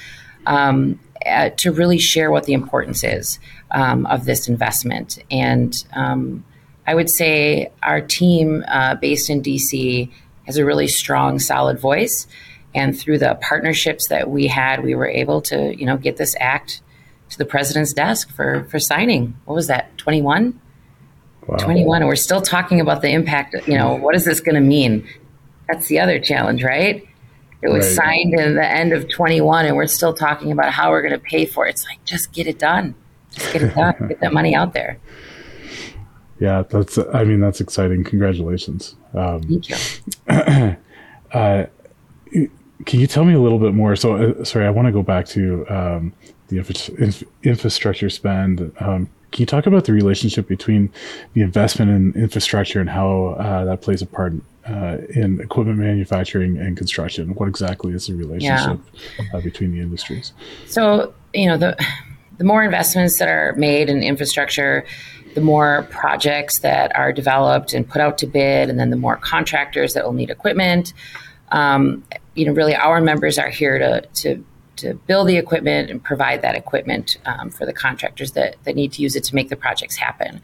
Um, 0.46 1.00
uh, 1.26 1.50
to 1.58 1.72
really 1.72 1.98
share 1.98 2.30
what 2.30 2.44
the 2.44 2.52
importance 2.52 3.04
is 3.04 3.38
um, 3.72 4.06
of 4.06 4.24
this 4.24 4.48
investment, 4.48 5.18
and 5.32 5.84
um, 5.94 6.44
I 6.86 6.94
would 6.94 7.10
say 7.10 7.70
our 7.82 8.00
team 8.00 8.64
uh, 8.68 8.94
based 8.94 9.28
in 9.28 9.42
DC 9.42 10.10
has 10.46 10.56
a 10.56 10.64
really 10.64 10.88
strong, 10.88 11.38
solid 11.38 11.78
voice 11.78 12.26
and 12.74 12.98
through 12.98 13.18
the 13.18 13.38
partnerships 13.40 14.08
that 14.08 14.30
we 14.30 14.46
had, 14.46 14.82
we 14.82 14.94
were 14.94 15.08
able 15.08 15.40
to, 15.42 15.76
you 15.76 15.86
know, 15.86 15.96
get 15.96 16.16
this 16.16 16.34
act 16.40 16.80
to 17.30 17.38
the 17.38 17.44
president's 17.44 17.92
desk 17.92 18.34
for 18.34 18.64
for 18.64 18.78
signing. 18.78 19.36
What 19.44 19.54
was 19.54 19.66
that? 19.66 19.96
21? 19.98 20.60
Wow. 21.46 21.56
21. 21.56 22.02
And 22.02 22.08
we're 22.08 22.16
still 22.16 22.40
talking 22.42 22.80
about 22.80 23.02
the 23.02 23.10
impact, 23.10 23.54
you 23.66 23.76
know, 23.76 23.94
what 23.94 24.14
is 24.14 24.24
this 24.24 24.40
going 24.40 24.54
to 24.54 24.60
mean? 24.60 25.06
That's 25.68 25.88
the 25.88 25.98
other 25.98 26.20
challenge, 26.20 26.62
right? 26.62 27.06
It 27.62 27.68
was 27.68 27.86
right. 27.86 28.06
signed 28.06 28.34
in 28.34 28.54
the 28.56 28.66
end 28.66 28.92
of 28.92 29.08
21 29.08 29.66
and 29.66 29.76
we're 29.76 29.86
still 29.86 30.12
talking 30.12 30.50
about 30.52 30.72
how 30.72 30.90
we're 30.90 31.02
going 31.02 31.14
to 31.14 31.20
pay 31.20 31.46
for 31.46 31.66
it. 31.66 31.70
It's 31.70 31.86
like 31.86 32.04
just 32.04 32.32
get 32.32 32.46
it 32.46 32.58
done. 32.58 32.94
Just 33.30 33.52
get 33.52 33.62
it 33.62 33.74
done. 33.74 33.94
get 34.08 34.20
that 34.20 34.32
money 34.32 34.54
out 34.54 34.74
there. 34.74 34.98
Yeah, 36.40 36.64
that's 36.68 36.98
I 36.98 37.22
mean 37.22 37.38
that's 37.38 37.60
exciting. 37.60 38.02
Congratulations. 38.02 38.96
Um, 39.14 39.42
Thank 39.42 39.68
you. 39.68 40.76
uh, 41.32 41.66
can 42.84 43.00
you 43.00 43.06
tell 43.06 43.24
me 43.24 43.34
a 43.34 43.40
little 43.40 43.58
bit 43.58 43.74
more? 43.74 43.96
So, 43.96 44.16
uh, 44.16 44.44
sorry, 44.44 44.66
I 44.66 44.70
want 44.70 44.86
to 44.86 44.92
go 44.92 45.02
back 45.02 45.26
to 45.28 45.66
um, 45.68 46.12
the 46.48 46.58
infra- 46.58 46.94
inf- 46.98 47.24
infrastructure 47.42 48.10
spend. 48.10 48.72
Um, 48.80 49.08
can 49.30 49.40
you 49.40 49.46
talk 49.46 49.66
about 49.66 49.84
the 49.84 49.92
relationship 49.92 50.46
between 50.46 50.90
the 51.32 51.40
investment 51.40 51.90
in 51.90 52.22
infrastructure 52.22 52.80
and 52.80 52.90
how 52.90 53.36
uh, 53.38 53.64
that 53.64 53.80
plays 53.80 54.02
a 54.02 54.06
part 54.06 54.34
uh, 54.68 54.98
in 55.14 55.40
equipment 55.40 55.78
manufacturing 55.78 56.58
and 56.58 56.76
construction? 56.76 57.34
What 57.34 57.48
exactly 57.48 57.94
is 57.94 58.06
the 58.06 58.14
relationship 58.14 58.80
yeah. 59.18 59.24
uh, 59.32 59.40
between 59.40 59.72
the 59.72 59.80
industries? 59.80 60.32
So, 60.66 61.14
you 61.32 61.46
know, 61.46 61.56
the 61.56 61.82
the 62.38 62.44
more 62.44 62.62
investments 62.64 63.18
that 63.18 63.28
are 63.28 63.54
made 63.56 63.88
in 63.88 64.02
infrastructure, 64.02 64.84
the 65.34 65.40
more 65.40 65.86
projects 65.90 66.58
that 66.60 66.94
are 66.96 67.12
developed 67.12 67.72
and 67.72 67.88
put 67.88 68.00
out 68.00 68.18
to 68.18 68.26
bid, 68.26 68.68
and 68.68 68.78
then 68.78 68.90
the 68.90 68.96
more 68.96 69.16
contractors 69.16 69.94
that 69.94 70.04
will 70.04 70.12
need 70.12 70.30
equipment. 70.30 70.92
Um, 71.50 72.02
you 72.34 72.46
know, 72.46 72.52
really, 72.52 72.74
our 72.74 73.00
members 73.00 73.38
are 73.38 73.50
here 73.50 73.78
to 73.78 74.00
to 74.22 74.44
to 74.76 74.94
build 74.94 75.28
the 75.28 75.36
equipment 75.36 75.90
and 75.90 76.02
provide 76.02 76.42
that 76.42 76.54
equipment 76.54 77.18
um, 77.26 77.50
for 77.50 77.66
the 77.66 77.72
contractors 77.72 78.32
that 78.32 78.56
that 78.64 78.74
need 78.74 78.92
to 78.92 79.02
use 79.02 79.16
it 79.16 79.24
to 79.24 79.34
make 79.34 79.48
the 79.48 79.56
projects 79.56 79.96
happen. 79.96 80.40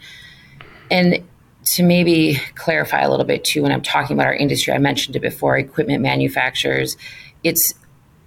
And 0.90 1.26
to 1.64 1.83
maybe 1.83 2.40
clarify 2.54 3.00
a 3.02 3.11
little 3.11 3.26
bit 3.26 3.45
too, 3.45 3.62
when 3.62 3.73
I'm 3.73 3.83
talking 3.83 4.16
about 4.16 4.26
our 4.26 4.35
industry, 4.35 4.73
I 4.73 4.78
mentioned 4.78 5.16
it 5.16 5.21
before 5.21 5.59
equipment 5.59 6.02
manufacturers, 6.02 6.97
it's 7.45 7.75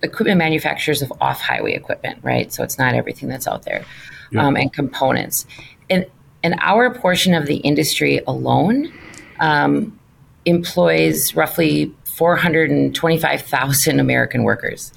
equipment 0.03 0.37
manufacturers 0.37 1.01
of 1.01 1.11
off 1.21 1.41
highway 1.41 1.73
equipment, 1.73 2.19
right? 2.23 2.51
So 2.51 2.63
it's 2.63 2.77
not 2.77 2.93
everything 2.93 3.29
that's 3.29 3.47
out 3.47 3.63
there, 3.63 3.85
yeah. 4.31 4.45
um, 4.45 4.55
and 4.55 4.71
components. 4.71 5.45
And, 5.89 6.05
and 6.43 6.55
our 6.59 6.93
portion 6.93 7.33
of 7.33 7.45
the 7.45 7.57
industry 7.57 8.21
alone 8.27 8.93
um, 9.39 9.99
employs 10.45 11.35
roughly 11.35 11.93
425,000 12.17 13.99
American 13.99 14.43
workers 14.43 14.93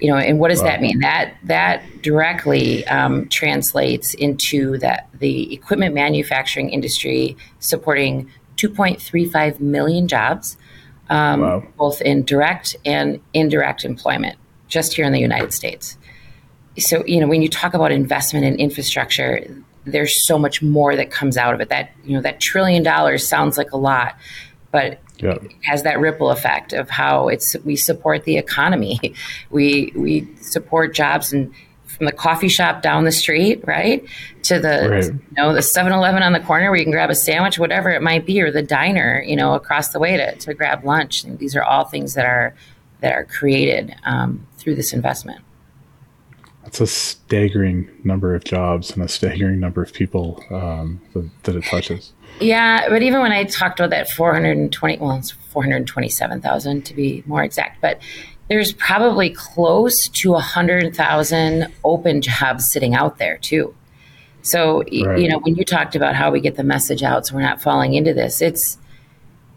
you 0.00 0.10
know 0.10 0.16
and 0.16 0.38
what 0.38 0.48
does 0.48 0.60
wow. 0.60 0.66
that 0.66 0.80
mean 0.80 0.98
that 1.00 1.34
that 1.44 1.82
directly 2.02 2.86
um, 2.88 3.28
translates 3.28 4.14
into 4.14 4.78
that 4.78 5.08
the 5.18 5.52
equipment 5.54 5.94
manufacturing 5.94 6.70
industry 6.70 7.36
supporting 7.60 8.30
2.35 8.56 9.60
million 9.60 10.08
jobs 10.08 10.56
um, 11.10 11.40
wow. 11.40 11.62
both 11.76 12.00
in 12.02 12.24
direct 12.24 12.76
and 12.84 13.20
indirect 13.32 13.84
employment 13.84 14.38
just 14.68 14.94
here 14.94 15.04
in 15.04 15.12
the 15.12 15.20
united 15.20 15.52
states 15.52 15.96
so 16.78 17.04
you 17.06 17.20
know 17.20 17.28
when 17.28 17.42
you 17.42 17.48
talk 17.48 17.74
about 17.74 17.92
investment 17.92 18.44
in 18.44 18.56
infrastructure 18.56 19.46
there's 19.86 20.26
so 20.26 20.38
much 20.38 20.62
more 20.62 20.96
that 20.96 21.10
comes 21.10 21.36
out 21.36 21.54
of 21.54 21.60
it 21.60 21.68
that 21.68 21.90
you 22.04 22.16
know 22.16 22.22
that 22.22 22.40
trillion 22.40 22.82
dollars 22.82 23.26
sounds 23.26 23.56
like 23.56 23.70
a 23.72 23.76
lot 23.76 24.16
but 24.72 24.98
yeah. 25.18 25.38
has 25.62 25.82
that 25.82 26.00
ripple 26.00 26.30
effect 26.30 26.72
of 26.72 26.90
how 26.90 27.28
it's 27.28 27.56
we 27.64 27.76
support 27.76 28.24
the 28.24 28.36
economy. 28.36 28.98
We 29.50 29.92
we 29.94 30.28
support 30.40 30.94
jobs 30.94 31.32
and 31.32 31.52
from 31.86 32.06
the 32.06 32.12
coffee 32.12 32.48
shop 32.48 32.82
down 32.82 33.04
the 33.04 33.12
street, 33.12 33.62
right, 33.66 34.04
to 34.44 34.58
the 34.58 34.88
right. 34.90 35.04
you 35.04 35.20
know 35.36 35.52
the 35.52 35.60
7-Eleven 35.60 36.22
on 36.22 36.32
the 36.32 36.40
corner 36.40 36.70
where 36.70 36.78
you 36.78 36.84
can 36.84 36.92
grab 36.92 37.10
a 37.10 37.14
sandwich, 37.14 37.58
whatever 37.58 37.90
it 37.90 38.02
might 38.02 38.26
be, 38.26 38.40
or 38.40 38.50
the 38.50 38.62
diner, 38.62 39.22
you 39.26 39.36
know, 39.36 39.54
across 39.54 39.90
the 39.90 39.98
way 39.98 40.16
to, 40.16 40.34
to 40.36 40.54
grab 40.54 40.84
lunch. 40.84 41.24
And 41.24 41.38
these 41.38 41.54
are 41.54 41.62
all 41.62 41.84
things 41.84 42.14
that 42.14 42.26
are 42.26 42.54
that 43.00 43.12
are 43.12 43.24
created 43.24 43.94
um, 44.04 44.46
through 44.58 44.74
this 44.74 44.92
investment. 44.92 45.40
That's 46.64 46.80
a 46.80 46.86
staggering 46.86 47.90
number 48.02 48.34
of 48.34 48.44
jobs 48.44 48.90
and 48.90 49.02
a 49.02 49.08
staggering 49.08 49.60
number 49.60 49.82
of 49.82 49.92
people 49.92 50.42
um, 50.50 51.00
that, 51.12 51.30
that 51.44 51.56
it 51.56 51.64
touches. 51.64 52.12
Yeah, 52.40 52.88
but 52.88 53.02
even 53.02 53.20
when 53.20 53.32
I 53.32 53.44
talked 53.44 53.80
about 53.80 53.90
that 53.90 54.10
420, 54.10 54.98
well, 54.98 55.16
it's 55.16 55.30
427,000 55.30 56.84
to 56.86 56.94
be 56.94 57.22
more 57.26 57.44
exact, 57.44 57.80
but 57.80 58.00
there's 58.48 58.72
probably 58.72 59.30
close 59.30 60.08
to 60.08 60.32
100,000 60.32 61.72
open 61.84 62.20
jobs 62.20 62.70
sitting 62.70 62.94
out 62.94 63.18
there 63.18 63.38
too. 63.38 63.74
So, 64.42 64.82
right. 64.82 65.18
you 65.18 65.28
know, 65.28 65.38
when 65.38 65.54
you 65.54 65.64
talked 65.64 65.96
about 65.96 66.14
how 66.14 66.30
we 66.30 66.40
get 66.40 66.56
the 66.56 66.64
message 66.64 67.02
out 67.02 67.26
so 67.26 67.34
we're 67.34 67.40
not 67.40 67.62
falling 67.62 67.94
into 67.94 68.12
this, 68.12 68.42
it's 68.42 68.78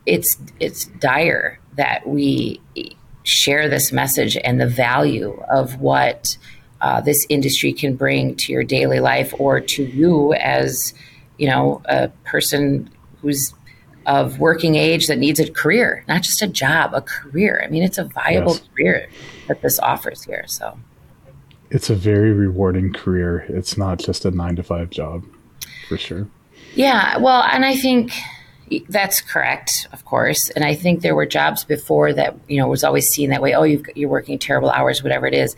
it's 0.06 0.38
it's 0.62 0.86
dire 0.86 1.60
that 1.76 2.08
we 2.08 2.62
share 3.24 3.68
this 3.68 3.92
message 3.92 4.38
and 4.38 4.62
the 4.62 4.68
value 4.68 5.44
of 5.50 5.82
what 5.82 6.38
uh, 6.80 7.02
this 7.02 7.26
industry 7.28 7.74
can 7.74 7.98
bring 7.98 8.36
to 8.36 8.54
your 8.54 8.64
daily 8.64 9.02
life 9.02 9.34
or 9.38 9.60
to 9.60 9.84
you 9.84 10.34
as 10.36 10.94
you 11.38 11.48
know, 11.48 11.82
a 11.86 12.10
person 12.26 12.90
who's 13.22 13.54
of 14.08 14.40
working 14.40 14.76
age 14.76 15.08
that 15.08 15.18
needs 15.18 15.40
a 15.40 15.52
career, 15.52 16.04
not 16.08 16.24
just 16.24 16.42
a 16.42 16.48
job, 16.48 16.94
a 16.94 17.02
career. 17.02 17.62
I 17.64 17.68
mean, 17.68 17.84
it's 17.84 17.98
a 17.98 18.06
viable 18.06 18.54
yes. 18.54 18.70
career 18.74 19.10
that 19.48 19.62
this 19.62 19.80
offers 19.80 20.24
here. 20.24 20.46
So 20.48 20.80
it's 21.70 21.90
a 21.90 21.96
very 21.96 22.32
rewarding 22.32 22.94
career. 22.94 23.46
It's 23.50 23.78
not 23.78 24.00
just 24.00 24.24
a 24.24 24.32
nine 24.32 24.56
to 24.56 24.64
five 24.64 24.90
job 24.90 25.26
for 25.90 25.98
sure. 25.98 26.28
Yeah. 26.74 27.18
Well, 27.18 27.44
and 27.44 27.66
I 27.66 27.76
think 27.76 28.14
that's 28.88 29.20
correct, 29.20 29.88
of 29.92 30.06
course. 30.06 30.50
And 30.52 30.64
I 30.64 30.74
think 30.74 31.02
there 31.02 31.16
were 31.16 31.26
jobs 31.26 31.66
before 31.66 32.14
that, 32.14 32.38
you 32.48 32.58
know, 32.58 32.68
was 32.68 32.86
always 32.86 33.10
seen 33.10 33.30
that 33.32 33.42
way. 33.42 33.54
Oh, 33.54 33.64
you 33.64 33.84
are 34.06 34.10
working 34.10 34.40
terrible 34.40 34.70
hours, 34.70 35.04
whatever 35.04 35.28
it 35.28 35.34
is. 35.34 35.56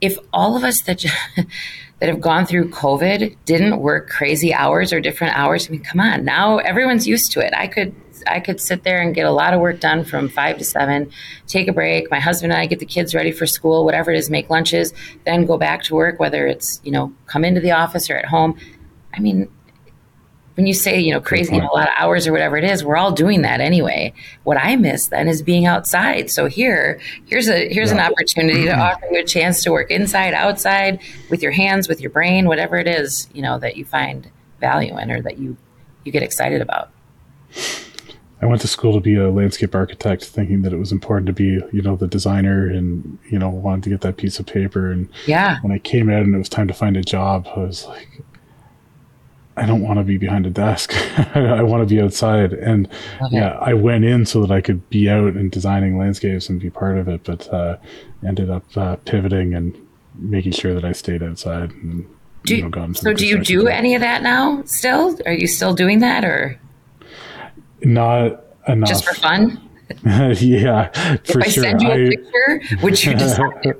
If 0.00 0.16
all 0.32 0.56
of 0.56 0.62
us 0.62 0.82
that 0.82 1.04
that 2.00 2.08
have 2.08 2.20
gone 2.20 2.46
through 2.46 2.70
COVID 2.70 3.36
didn't 3.44 3.78
work 3.78 4.08
crazy 4.08 4.52
hours 4.52 4.92
or 4.92 5.00
different 5.00 5.36
hours. 5.38 5.68
I 5.68 5.70
mean, 5.70 5.82
come 5.82 6.00
on, 6.00 6.24
now 6.24 6.58
everyone's 6.58 7.06
used 7.06 7.30
to 7.32 7.40
it. 7.40 7.52
I 7.54 7.66
could 7.66 7.94
I 8.26 8.40
could 8.40 8.60
sit 8.60 8.84
there 8.84 9.00
and 9.00 9.14
get 9.14 9.26
a 9.26 9.30
lot 9.30 9.54
of 9.54 9.60
work 9.60 9.80
done 9.80 10.04
from 10.04 10.28
five 10.28 10.58
to 10.58 10.64
seven, 10.64 11.10
take 11.46 11.68
a 11.68 11.72
break. 11.72 12.10
My 12.10 12.20
husband 12.20 12.52
and 12.52 12.60
I 12.60 12.66
get 12.66 12.78
the 12.78 12.86
kids 12.86 13.14
ready 13.14 13.32
for 13.32 13.46
school, 13.46 13.84
whatever 13.84 14.12
it 14.12 14.18
is, 14.18 14.28
make 14.28 14.50
lunches, 14.50 14.92
then 15.24 15.46
go 15.46 15.56
back 15.56 15.82
to 15.84 15.94
work, 15.94 16.20
whether 16.20 16.46
it's, 16.46 16.80
you 16.84 16.92
know, 16.92 17.12
come 17.26 17.44
into 17.44 17.60
the 17.60 17.70
office 17.70 18.10
or 18.10 18.16
at 18.16 18.26
home. 18.26 18.58
I 19.14 19.20
mean, 19.20 19.50
when 20.60 20.66
you 20.66 20.74
say, 20.74 21.00
you 21.00 21.10
know, 21.10 21.22
crazy, 21.22 21.54
you 21.54 21.60
know, 21.62 21.70
a 21.72 21.74
lot 21.74 21.88
of 21.88 21.94
hours 21.96 22.26
or 22.26 22.32
whatever 22.32 22.54
it 22.58 22.64
is, 22.64 22.84
we're 22.84 22.98
all 22.98 23.12
doing 23.12 23.40
that 23.40 23.62
anyway. 23.62 24.12
What 24.42 24.58
I 24.58 24.76
miss 24.76 25.06
then 25.06 25.26
is 25.26 25.40
being 25.40 25.64
outside. 25.64 26.30
So 26.30 26.48
here, 26.48 27.00
here's 27.24 27.48
a 27.48 27.72
here's 27.72 27.90
yeah. 27.90 27.94
an 27.94 28.12
opportunity 28.12 28.64
to 28.64 28.72
mm-hmm. 28.72 28.80
offer 28.80 29.06
you 29.10 29.20
a 29.20 29.24
chance 29.24 29.62
to 29.62 29.70
work 29.70 29.90
inside, 29.90 30.34
outside, 30.34 31.00
with 31.30 31.42
your 31.42 31.52
hands, 31.52 31.88
with 31.88 32.02
your 32.02 32.10
brain, 32.10 32.46
whatever 32.46 32.76
it 32.76 32.86
is, 32.86 33.26
you 33.32 33.40
know, 33.40 33.58
that 33.58 33.78
you 33.78 33.86
find 33.86 34.30
value 34.60 34.98
in 34.98 35.10
or 35.10 35.22
that 35.22 35.38
you 35.38 35.56
you 36.04 36.12
get 36.12 36.22
excited 36.22 36.60
about. 36.60 36.90
I 38.42 38.46
went 38.46 38.60
to 38.60 38.68
school 38.68 38.92
to 38.92 39.00
be 39.00 39.16
a 39.16 39.30
landscape 39.30 39.74
architect, 39.74 40.24
thinking 40.24 40.60
that 40.60 40.74
it 40.74 40.78
was 40.78 40.92
important 40.92 41.26
to 41.28 41.32
be, 41.32 41.62
you 41.72 41.80
know, 41.80 41.96
the 41.96 42.06
designer 42.06 42.68
and, 42.68 43.18
you 43.30 43.38
know, 43.38 43.48
wanted 43.48 43.84
to 43.84 43.90
get 43.90 44.02
that 44.02 44.18
piece 44.18 44.38
of 44.38 44.44
paper. 44.44 44.90
And 44.90 45.08
yeah, 45.26 45.58
when 45.62 45.72
I 45.72 45.78
came 45.78 46.10
out 46.10 46.22
and 46.22 46.34
it 46.34 46.38
was 46.38 46.50
time 46.50 46.68
to 46.68 46.74
find 46.74 46.98
a 46.98 47.02
job, 47.02 47.48
I 47.56 47.60
was 47.60 47.86
like, 47.86 48.22
I 49.60 49.66
don't 49.66 49.82
want 49.82 49.98
to 49.98 50.04
be 50.04 50.16
behind 50.16 50.46
a 50.46 50.50
desk. 50.50 50.94
I 51.34 51.62
want 51.62 51.86
to 51.86 51.94
be 51.94 52.00
outside. 52.00 52.54
And 52.54 52.88
okay. 53.20 53.36
yeah, 53.36 53.58
I 53.60 53.74
went 53.74 54.06
in 54.06 54.24
so 54.24 54.40
that 54.40 54.50
I 54.50 54.62
could 54.62 54.88
be 54.88 55.10
out 55.10 55.34
and 55.34 55.50
designing 55.50 55.98
landscapes 55.98 56.48
and 56.48 56.58
be 56.58 56.70
part 56.70 56.96
of 56.96 57.08
it, 57.08 57.24
but 57.24 57.46
uh, 57.52 57.76
ended 58.26 58.48
up 58.48 58.64
uh, 58.74 58.96
pivoting 59.04 59.54
and 59.54 59.76
making 60.14 60.52
sure 60.52 60.74
that 60.74 60.84
I 60.84 60.92
stayed 60.92 61.22
outside. 61.22 61.72
And, 61.72 62.08
do 62.44 62.56
you, 62.56 62.70
know, 62.70 62.92
so 62.94 63.12
do 63.12 63.26
you 63.26 63.44
do 63.44 63.68
any 63.68 63.94
of 63.94 64.00
that 64.00 64.22
now 64.22 64.62
still? 64.64 65.18
Are 65.26 65.32
you 65.32 65.46
still 65.46 65.74
doing 65.74 65.98
that 65.98 66.24
or? 66.24 66.58
Not 67.82 68.42
enough. 68.66 68.88
Just 68.88 69.04
for 69.04 69.14
fun? 69.14 69.60
yeah, 70.04 70.90
for 71.24 71.40
if 71.40 71.46
I 71.46 71.48
sure. 71.48 71.64
send 71.64 71.82
you 71.82 71.90
a 71.90 72.06
I, 72.06 72.08
picture, 72.08 72.78
would 72.82 73.04
you 73.04 73.14
decide 73.14 73.74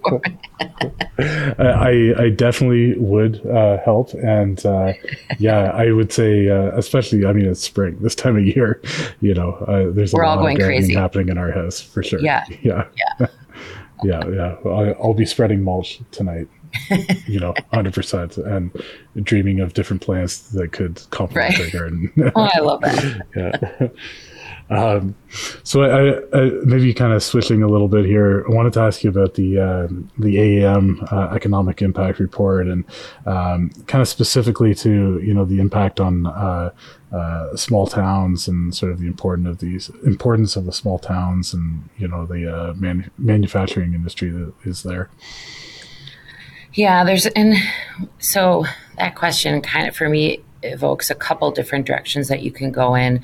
I, 1.58 2.14
I 2.18 2.30
definitely 2.30 2.98
would 2.98 3.44
uh, 3.46 3.78
help, 3.84 4.12
and 4.14 4.64
uh, 4.66 4.92
yeah, 5.38 5.70
I 5.70 5.92
would 5.92 6.12
say, 6.12 6.48
uh, 6.48 6.72
especially, 6.76 7.24
I 7.26 7.32
mean, 7.32 7.46
it's 7.46 7.60
spring 7.60 7.96
this 8.00 8.14
time 8.14 8.36
of 8.36 8.44
year. 8.44 8.80
You 9.20 9.34
know, 9.34 9.52
uh, 9.68 9.92
there's 9.92 10.12
we're 10.12 10.22
a 10.22 10.28
all 10.28 10.36
lot 10.36 10.42
going 10.42 10.60
of 10.60 10.66
crazy 10.66 10.94
happening 10.94 11.28
in 11.28 11.38
our 11.38 11.52
house 11.52 11.80
for 11.80 12.02
sure. 12.02 12.20
Yeah, 12.20 12.44
yeah, 12.62 12.86
yeah, 13.20 13.26
yeah, 14.02 14.28
yeah. 14.28 14.56
I'll, 14.64 14.94
I'll 15.02 15.14
be 15.14 15.26
spreading 15.26 15.62
mulch 15.62 16.00
tonight. 16.10 16.48
you 17.26 17.40
know, 17.40 17.54
hundred 17.72 17.94
percent, 17.94 18.36
and 18.36 18.70
dreaming 19.22 19.60
of 19.60 19.74
different 19.74 20.02
plants 20.02 20.50
that 20.50 20.72
could 20.72 21.02
complement 21.10 21.58
right. 21.58 21.72
their 21.72 21.80
garden. 21.80 22.32
oh, 22.36 22.48
I 22.52 22.58
love 22.60 22.80
that. 22.82 23.26
yeah. 23.36 23.88
Um, 24.70 25.16
so 25.64 25.82
I, 25.82 26.20
I, 26.32 26.50
maybe 26.64 26.94
kind 26.94 27.12
of 27.12 27.22
switching 27.24 27.62
a 27.62 27.68
little 27.68 27.88
bit 27.88 28.04
here. 28.04 28.44
I 28.48 28.54
wanted 28.54 28.72
to 28.74 28.80
ask 28.80 29.02
you 29.02 29.10
about 29.10 29.34
the 29.34 29.58
uh, 29.58 29.88
the 30.18 30.36
AEM 30.36 31.12
uh, 31.12 31.34
economic 31.34 31.82
impact 31.82 32.20
report 32.20 32.68
and 32.68 32.84
um, 33.26 33.70
kind 33.88 34.00
of 34.00 34.06
specifically 34.06 34.74
to 34.76 35.20
you 35.24 35.34
know 35.34 35.44
the 35.44 35.58
impact 35.58 35.98
on 35.98 36.26
uh, 36.26 36.70
uh 37.12 37.56
small 37.56 37.88
towns 37.88 38.46
and 38.46 38.72
sort 38.72 38.92
of 38.92 39.00
the 39.00 39.08
importance 39.08 39.48
of 39.48 39.58
these 39.58 39.90
importance 40.06 40.54
of 40.54 40.64
the 40.66 40.72
small 40.72 41.00
towns 41.00 41.52
and 41.52 41.88
you 41.98 42.06
know 42.06 42.24
the 42.24 42.46
uh, 42.46 42.72
man, 42.74 43.10
manufacturing 43.18 43.92
industry 43.92 44.30
that 44.30 44.52
is 44.64 44.84
there. 44.84 45.10
Yeah, 46.74 47.02
there's 47.02 47.26
and 47.26 47.56
so 48.20 48.64
that 48.98 49.16
question 49.16 49.60
kind 49.62 49.88
of 49.88 49.96
for 49.96 50.08
me 50.08 50.44
evokes 50.62 51.10
a 51.10 51.14
couple 51.14 51.50
different 51.50 51.86
directions 51.86 52.28
that 52.28 52.42
you 52.42 52.52
can 52.52 52.70
go 52.70 52.94
in. 52.94 53.22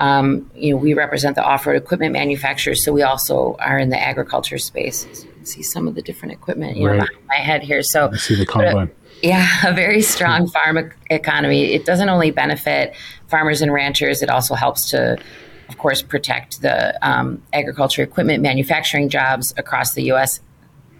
Um, 0.00 0.50
you 0.54 0.72
know, 0.72 0.78
we 0.78 0.94
represent 0.94 1.36
the 1.36 1.44
off-road 1.44 1.76
equipment 1.76 2.14
manufacturers, 2.14 2.82
so 2.82 2.90
we 2.90 3.02
also 3.02 3.54
are 3.60 3.78
in 3.78 3.90
the 3.90 4.00
agriculture 4.00 4.56
space. 4.56 5.06
So 5.12 5.26
you 5.26 5.32
can 5.32 5.44
see 5.44 5.62
some 5.62 5.86
of 5.86 5.94
the 5.94 6.00
different 6.00 6.32
equipment, 6.32 6.78
you 6.78 6.88
right. 6.88 6.98
know, 6.98 7.04
behind 7.04 7.26
my 7.28 7.34
head 7.36 7.62
here. 7.62 7.82
So 7.82 8.08
I 8.10 8.16
see 8.16 8.34
the 8.34 8.46
combine. 8.46 8.90
Yeah, 9.22 9.46
a 9.66 9.74
very 9.74 10.00
strong 10.00 10.48
farm 10.48 10.90
economy. 11.10 11.74
It 11.74 11.84
doesn't 11.84 12.08
only 12.08 12.30
benefit 12.30 12.94
farmers 13.28 13.60
and 13.60 13.72
ranchers, 13.72 14.22
it 14.22 14.30
also 14.30 14.54
helps 14.54 14.90
to, 14.90 15.18
of 15.68 15.76
course, 15.76 16.00
protect 16.00 16.62
the 16.62 16.98
um, 17.06 17.42
agriculture 17.52 18.02
equipment 18.02 18.42
manufacturing 18.42 19.10
jobs 19.10 19.52
across 19.58 19.92
the 19.92 20.04
U.S. 20.04 20.40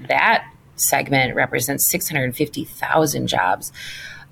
That 0.09 0.47
segment 0.77 1.35
represents 1.35 1.91
650,000 1.91 3.27
jobs. 3.27 3.73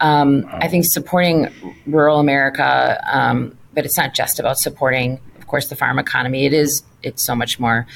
Um, 0.00 0.42
wow. 0.42 0.58
I 0.60 0.68
think 0.68 0.84
supporting 0.84 1.48
rural 1.87 2.20
America, 2.20 3.00
um, 3.10 3.56
but 3.78 3.85
it's 3.85 3.97
not 3.97 4.12
just 4.12 4.40
about 4.40 4.58
supporting, 4.58 5.20
of 5.38 5.47
course, 5.47 5.68
the 5.68 5.76
farm 5.76 6.00
economy. 6.00 6.47
It 6.47 6.52
is. 6.52 6.82
It's 7.04 7.23
so 7.23 7.37
much 7.37 7.61
more. 7.61 7.87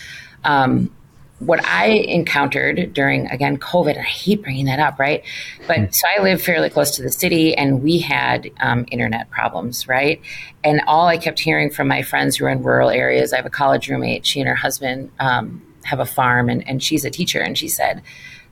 Um, 0.45 0.95
what 1.41 1.59
I 1.67 1.87
encountered 1.87 2.93
during 2.93 3.27
again 3.27 3.59
COVID, 3.59 3.99
I 3.99 4.03
hate 4.03 4.45
bringing 4.45 4.67
that 4.67 4.79
up, 4.79 5.01
right? 5.01 5.25
But 5.67 5.79
mm. 5.79 5.93
so 5.93 6.07
I 6.07 6.23
live 6.23 6.41
fairly 6.41 6.71
close 6.71 6.95
to 6.95 7.03
the 7.03 7.11
city, 7.11 7.57
and 7.57 7.83
we 7.83 7.99
had 7.99 8.49
um, 8.61 8.87
internet 8.93 9.29
problems, 9.31 9.89
right? 9.89 10.21
And 10.63 10.83
all 10.87 11.09
I 11.09 11.17
kept 11.17 11.41
hearing 11.41 11.69
from 11.69 11.89
my 11.89 12.03
friends 12.03 12.37
who 12.37 12.45
are 12.45 12.51
in 12.51 12.63
rural 12.63 12.89
areas. 12.89 13.33
I 13.33 13.39
have 13.39 13.47
a 13.47 13.51
college 13.51 13.89
roommate. 13.89 14.25
She 14.25 14.39
and 14.39 14.49
her 14.49 14.55
husband 14.55 15.11
um, 15.19 15.63
have 15.83 15.99
a 15.99 16.07
farm, 16.07 16.49
and, 16.49 16.65
and 16.69 16.81
she's 16.81 17.05
a 17.05 17.11
teacher, 17.11 17.41
and 17.41 17.59
she 17.59 17.67
said 17.67 18.03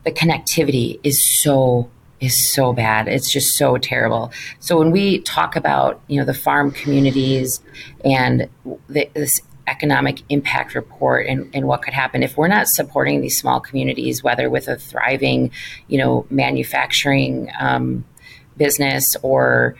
the 0.02 0.10
connectivity 0.10 0.99
is 1.04 1.22
so 1.22 1.88
is 2.20 2.52
so 2.52 2.72
bad. 2.72 3.08
It's 3.08 3.30
just 3.30 3.56
so 3.56 3.78
terrible. 3.78 4.32
So 4.58 4.78
when 4.78 4.90
we 4.90 5.20
talk 5.20 5.56
about 5.56 6.00
you 6.08 6.18
know 6.18 6.26
the 6.26 6.34
farm 6.34 6.70
communities 6.70 7.60
and 8.04 8.48
the, 8.88 9.08
this 9.14 9.40
economic 9.66 10.22
impact 10.28 10.74
report 10.74 11.26
and, 11.26 11.48
and 11.54 11.66
what 11.66 11.80
could 11.80 11.94
happen 11.94 12.24
if 12.24 12.36
we're 12.36 12.48
not 12.48 12.66
supporting 12.66 13.20
these 13.20 13.38
small 13.38 13.60
communities, 13.60 14.22
whether 14.22 14.50
with 14.50 14.66
a 14.66 14.76
thriving, 14.76 15.52
you 15.86 15.96
know, 15.96 16.26
manufacturing 16.28 17.48
um, 17.58 18.04
business 18.56 19.16
or 19.22 19.76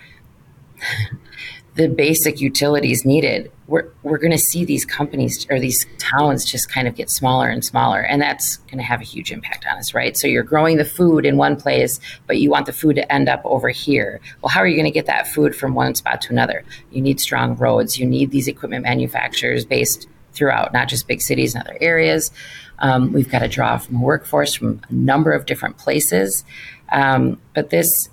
the 1.75 1.89
basic 1.89 2.41
utilities 2.41 3.05
needed, 3.05 3.51
we're, 3.69 3.89
we're 4.03 4.19
going 4.19 4.33
to 4.33 4.39
see 4.39 4.65
these 4.65 4.85
companies 4.85 5.47
or 5.49 5.61
these 5.61 5.87
towns 5.99 6.45
just 6.45 6.69
kind 6.69 6.89
of 6.89 6.97
get 6.97 7.09
smaller 7.09 7.49
and 7.49 7.65
smaller. 7.65 8.01
And 8.01 8.21
that's 8.21 8.57
going 8.57 8.79
to 8.79 8.85
have 8.85 9.01
a 9.01 9.05
huge 9.05 9.31
impact 9.31 9.65
on 9.71 9.79
us, 9.79 9.95
right? 9.95 10.17
So 10.17 10.27
you're 10.27 10.43
growing 10.43 10.77
the 10.77 10.85
food 10.85 11.25
in 11.25 11.37
one 11.37 11.57
place, 11.57 12.01
but 12.27 12.39
you 12.39 12.51
want 12.51 12.67
the 12.67 12.73
food 12.73 12.97
to 12.97 13.13
end 13.13 13.29
up 13.29 13.41
over 13.45 13.69
here. 13.69 14.21
Well, 14.43 14.51
how 14.51 14.61
are 14.61 14.67
you 14.67 14.75
going 14.75 14.87
to 14.87 14.91
get 14.91 15.07
that 15.07 15.29
food 15.29 15.55
from 15.55 15.75
one 15.75 15.95
spot 15.95 16.21
to 16.23 16.33
another? 16.33 16.65
You 16.91 17.01
need 17.01 17.21
strong 17.21 17.57
roads. 17.57 17.99
You 17.99 18.07
need 18.07 18.33
these 18.33 18.49
equipment 18.49 18.83
manufacturers 18.83 19.65
based 19.65 20.09
throughout, 20.33 20.73
not 20.73 20.89
just 20.89 21.07
big 21.07 21.23
cities 21.23 21.55
and 21.55 21.63
other 21.63 21.79
areas. 21.81 22.33
Um, 22.81 23.13
we've 23.13 23.31
got 23.31 23.41
to 23.41 23.49
draw 23.49 23.79
from 23.79 23.97
a 23.97 24.01
workforce 24.01 24.55
from 24.55 24.81
a 24.89 24.93
number 24.93 25.33
of 25.33 25.47
different 25.47 25.79
places. 25.79 26.45
Um, 26.91 27.41
but 27.55 27.71
this, 27.71 28.09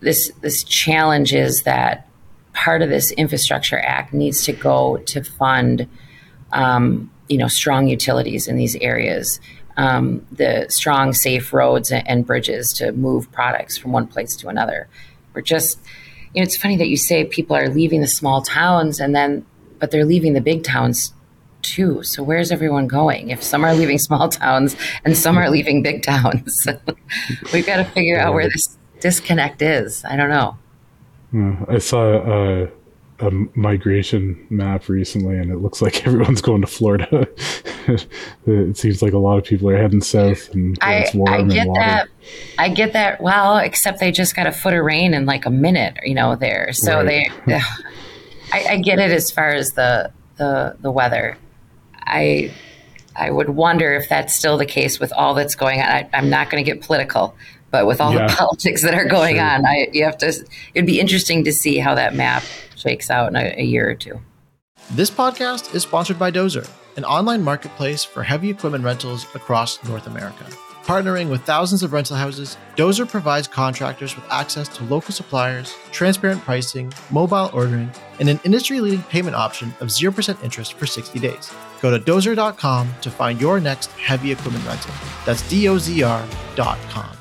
this, 0.00 0.32
this 0.40 0.64
challenge 0.64 1.32
is 1.32 1.62
that 1.62 2.08
part 2.56 2.82
of 2.82 2.88
this 2.88 3.12
infrastructure 3.12 3.78
act 3.78 4.12
needs 4.12 4.44
to 4.44 4.52
go 4.52 4.96
to 4.96 5.22
fund, 5.22 5.86
um, 6.52 7.10
you 7.28 7.36
know, 7.36 7.48
strong 7.48 7.86
utilities 7.86 8.48
in 8.48 8.56
these 8.56 8.74
areas, 8.76 9.38
um, 9.76 10.26
the 10.32 10.66
strong, 10.70 11.12
safe 11.12 11.52
roads 11.52 11.92
and 11.92 12.26
bridges 12.26 12.72
to 12.72 12.92
move 12.92 13.30
products 13.30 13.76
from 13.76 13.92
one 13.92 14.06
place 14.06 14.34
to 14.36 14.48
another. 14.48 14.88
We're 15.34 15.42
just, 15.42 15.78
you 16.32 16.40
know, 16.40 16.44
it's 16.44 16.56
funny 16.56 16.76
that 16.76 16.88
you 16.88 16.96
say 16.96 17.24
people 17.24 17.54
are 17.54 17.68
leaving 17.68 18.00
the 18.00 18.08
small 18.08 18.40
towns 18.40 19.00
and 19.00 19.14
then, 19.14 19.44
but 19.78 19.90
they're 19.90 20.06
leaving 20.06 20.32
the 20.32 20.40
big 20.40 20.64
towns 20.64 21.12
too. 21.60 22.02
So 22.04 22.22
where's 22.22 22.50
everyone 22.50 22.86
going? 22.86 23.28
If 23.28 23.42
some 23.42 23.64
are 23.64 23.74
leaving 23.74 23.98
small 23.98 24.30
towns 24.30 24.76
and 25.04 25.14
some 25.16 25.36
are 25.36 25.50
leaving 25.50 25.82
big 25.82 26.02
towns, 26.02 26.66
we've 27.52 27.66
got 27.66 27.76
to 27.76 27.84
figure 27.84 28.18
out 28.18 28.32
where 28.32 28.48
this 28.48 28.78
disconnect 29.00 29.60
is. 29.60 30.04
I 30.06 30.16
don't 30.16 30.30
know. 30.30 30.56
I 31.68 31.78
saw 31.78 32.14
a, 32.14 32.68
a, 33.20 33.30
migration 33.54 34.46
map 34.50 34.88
recently, 34.88 35.36
and 35.36 35.50
it 35.50 35.58
looks 35.58 35.82
like 35.82 36.06
everyone's 36.06 36.40
going 36.40 36.60
to 36.60 36.66
Florida. 36.66 37.28
it 38.46 38.76
seems 38.76 39.02
like 39.02 39.12
a 39.12 39.18
lot 39.18 39.38
of 39.38 39.44
people 39.44 39.68
are 39.68 39.76
heading 39.76 40.00
south, 40.00 40.52
and 40.54 40.78
I, 40.80 41.06
I 41.28 41.42
get 41.42 41.68
that. 41.74 42.08
I 42.58 42.68
get 42.68 42.92
that. 42.92 43.20
Well, 43.20 43.58
except 43.58 44.00
they 44.00 44.12
just 44.12 44.36
got 44.36 44.46
a 44.46 44.52
foot 44.52 44.74
of 44.74 44.84
rain 44.84 45.14
in 45.14 45.26
like 45.26 45.46
a 45.46 45.50
minute, 45.50 45.98
you 46.04 46.14
know, 46.14 46.36
there. 46.36 46.72
So 46.72 47.02
right. 47.02 47.30
they, 47.46 47.54
I, 48.52 48.64
I 48.70 48.76
get 48.78 48.98
it 48.98 49.10
as 49.10 49.30
far 49.30 49.50
as 49.50 49.72
the 49.72 50.12
the 50.36 50.76
the 50.80 50.90
weather. 50.90 51.36
I 51.94 52.52
I 53.18 53.30
would 53.30 53.50
wonder 53.50 53.94
if 53.94 54.08
that's 54.08 54.34
still 54.34 54.58
the 54.58 54.66
case 54.66 55.00
with 55.00 55.12
all 55.12 55.34
that's 55.34 55.54
going 55.54 55.80
on. 55.80 55.86
I, 55.86 56.08
am 56.12 56.30
not 56.30 56.50
going 56.50 56.64
to 56.64 56.70
get 56.70 56.82
political, 56.82 57.34
but 57.70 57.86
with 57.86 58.00
all 58.00 58.12
yeah. 58.12 58.26
the 58.26 58.34
politics 58.34 58.82
that 58.82 58.94
are 58.94 59.04
going 59.04 59.36
sure. 59.36 59.44
on, 59.44 59.66
I, 59.66 59.88
you 59.92 60.04
have 60.04 60.18
to. 60.18 60.28
It'd 60.74 60.86
be 60.86 61.00
interesting 61.00 61.44
to 61.44 61.52
see 61.52 61.78
how 61.78 61.94
that 61.94 62.14
map 62.14 62.42
shakes 62.76 63.10
out 63.10 63.28
in 63.28 63.36
a, 63.36 63.54
a 63.58 63.64
year 63.64 63.88
or 63.88 63.94
two. 63.94 64.20
This 64.92 65.10
podcast 65.10 65.74
is 65.74 65.82
sponsored 65.82 66.18
by 66.18 66.30
DOZR, 66.30 66.68
an 66.96 67.04
online 67.04 67.42
marketplace 67.42 68.04
for 68.04 68.22
heavy 68.22 68.50
equipment 68.50 68.84
rentals 68.84 69.26
across 69.34 69.82
North 69.88 70.06
America. 70.06 70.46
Partnering 70.84 71.28
with 71.28 71.42
thousands 71.42 71.82
of 71.82 71.92
rental 71.92 72.14
houses, 72.14 72.56
DOZR 72.76 73.08
provides 73.08 73.48
contractors 73.48 74.14
with 74.14 74.24
access 74.30 74.68
to 74.68 74.84
local 74.84 75.12
suppliers, 75.12 75.74
transparent 75.90 76.40
pricing, 76.42 76.92
mobile 77.10 77.50
ordering, 77.52 77.90
and 78.20 78.28
an 78.28 78.38
industry 78.44 78.78
leading 78.78 79.02
payment 79.02 79.34
option 79.34 79.74
of 79.80 79.88
0% 79.88 80.44
interest 80.44 80.74
for 80.74 80.86
60 80.86 81.18
days. 81.18 81.52
Go 81.82 81.90
to 81.90 81.98
dozr.com 81.98 82.94
to 83.00 83.10
find 83.10 83.40
your 83.40 83.58
next 83.58 83.90
heavy 83.92 84.30
equipment 84.30 84.64
rental. 84.64 84.94
That's 85.24 85.42
D 85.48 85.68
O 85.68 85.76
Z 85.76 86.04
R.com. 86.04 87.15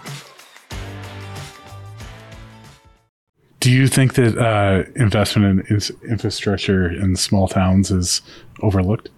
Do 3.65 3.71
you 3.71 3.87
think 3.87 4.13
that 4.13 4.37
uh, 4.37 4.83
investment 4.95 5.67
in 5.71 5.81
infrastructure 6.07 6.87
in 6.87 7.15
small 7.15 7.47
towns 7.47 7.89
is 7.89 8.21
overlooked? 8.61 9.09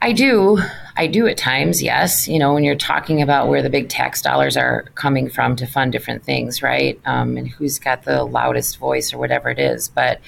I 0.00 0.12
do. 0.12 0.60
I 0.96 1.08
do 1.08 1.26
at 1.26 1.36
times, 1.36 1.82
yes. 1.82 2.28
You 2.28 2.38
know, 2.38 2.54
when 2.54 2.62
you're 2.62 2.76
talking 2.76 3.22
about 3.22 3.48
where 3.48 3.60
the 3.60 3.70
big 3.70 3.88
tax 3.88 4.22
dollars 4.22 4.56
are 4.56 4.84
coming 4.94 5.28
from 5.28 5.56
to 5.56 5.66
fund 5.66 5.90
different 5.90 6.22
things, 6.22 6.62
right? 6.62 7.00
Um, 7.06 7.36
and 7.36 7.48
who's 7.48 7.80
got 7.80 8.04
the 8.04 8.22
loudest 8.22 8.78
voice 8.78 9.12
or 9.12 9.18
whatever 9.18 9.50
it 9.50 9.58
is. 9.58 9.88
But 9.88 10.20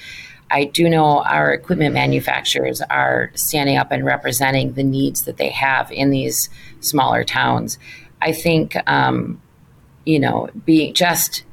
I 0.51 0.65
do 0.65 0.89
know 0.89 1.23
our 1.23 1.53
equipment 1.53 1.93
manufacturers 1.93 2.81
are 2.81 3.31
standing 3.35 3.77
up 3.77 3.89
and 3.89 4.03
representing 4.03 4.73
the 4.73 4.83
needs 4.83 5.21
that 5.21 5.37
they 5.37 5.51
have 5.51 5.89
in 5.93 6.09
these 6.09 6.49
smaller 6.81 7.23
towns. 7.23 7.79
I 8.21 8.33
think, 8.33 8.75
um, 8.85 9.41
you 10.05 10.19
know, 10.19 10.49
being 10.65 10.93
just 10.93 11.45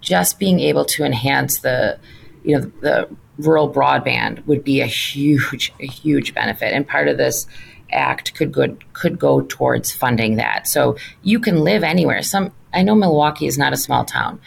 just 0.00 0.38
being 0.38 0.60
able 0.60 0.84
to 0.84 1.04
enhance 1.04 1.60
the, 1.60 1.98
you 2.44 2.58
know, 2.58 2.72
the 2.80 3.08
rural 3.38 3.70
broadband 3.72 4.44
would 4.46 4.64
be 4.64 4.80
a 4.80 4.86
huge, 4.86 5.72
a 5.80 5.86
huge 5.86 6.34
benefit. 6.34 6.72
And 6.72 6.86
part 6.86 7.08
of 7.08 7.18
this 7.18 7.46
act 7.92 8.34
could 8.34 8.52
go 8.52 8.76
could 8.92 9.18
go 9.18 9.42
towards 9.42 9.92
funding 9.92 10.36
that. 10.36 10.66
So 10.66 10.96
you 11.22 11.38
can 11.38 11.62
live 11.62 11.82
anywhere. 11.82 12.22
Some 12.22 12.52
I 12.72 12.82
know 12.82 12.94
Milwaukee 12.94 13.46
is 13.46 13.58
not 13.58 13.72
a 13.72 13.76
small 13.76 14.04
town, 14.04 14.40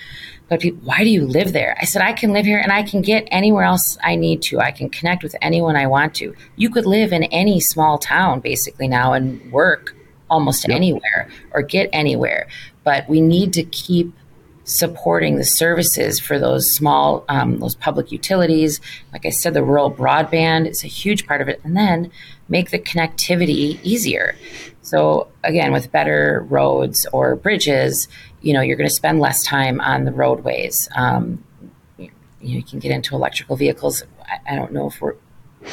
but 0.49 0.60
people, 0.60 0.82
why 0.84 1.04
do 1.04 1.10
you 1.10 1.25
live 1.25 1.54
there? 1.54 1.78
I 1.82 1.86
said 1.86 2.02
I 2.02 2.13
can 2.13 2.34
live 2.34 2.45
here 2.45 2.60
and 2.60 2.71
I 2.71 2.84
can 2.84 3.02
get 3.02 3.28
anywhere 3.32 3.63
else 3.63 3.97
I 4.04 4.15
need 4.15 4.41
to. 4.43 4.60
I 4.60 4.71
can 4.71 4.89
connect 4.89 5.23
with 5.23 5.36
anyone 5.41 5.75
I 5.75 5.88
want 5.88 6.15
to. 6.15 6.36
You 6.56 6.69
could 6.69 6.86
live 6.86 7.13
in 7.13 7.23
any 7.25 7.60
small 7.60 7.97
town 7.97 8.39
basically 8.39 8.88
now 8.88 9.13
and 9.13 9.52
work 9.52 9.95
almost 10.30 10.67
yep. 10.67 10.75
anywhere 10.75 11.30
or 11.52 11.62
get 11.62 11.89
anywhere. 11.93 12.47
But 12.84 13.08
we 13.10 13.21
need 13.21 13.54
to 13.54 13.63
keep 13.63 14.13
supporting 14.69 15.38
the 15.38 15.43
services 15.43 16.19
for 16.19 16.38
those 16.38 16.71
small, 16.71 17.25
um, 17.27 17.58
those 17.60 17.75
public 17.75 18.12
utilities. 18.12 18.79
Like 19.12 19.25
I 19.25 19.29
said, 19.29 19.53
the 19.53 19.63
rural 19.63 19.91
broadband 19.91 20.69
is 20.69 20.84
a 20.84 20.88
huge 20.88 21.25
part 21.25 21.41
of 21.41 21.49
it. 21.49 21.60
And 21.63 21.75
then 21.75 22.12
make 22.47 22.69
the 22.69 22.79
connectivity 22.79 23.79
easier. 23.84 24.36
So 24.82 25.27
again, 25.43 25.71
with 25.71 25.91
better 25.91 26.45
roads 26.49 27.08
or 27.12 27.36
bridges, 27.36 28.08
you 28.41 28.53
know, 28.53 28.62
you're 28.62 28.77
going 28.77 28.89
to 28.89 28.93
spend 28.95 29.19
less 29.19 29.43
time 29.43 29.82
on 29.82 30.05
the 30.05 30.12
roadways. 30.12 30.88
Um, 30.95 31.43
you, 31.97 32.12
you 32.41 32.63
can 32.63 32.79
get 32.79 32.91
into 32.91 33.15
electrical 33.15 33.55
vehicles. 33.55 34.03
I, 34.27 34.53
I 34.53 34.55
don't 34.55 34.71
know 34.71 34.88
if 34.88 35.01
we're 35.01 35.15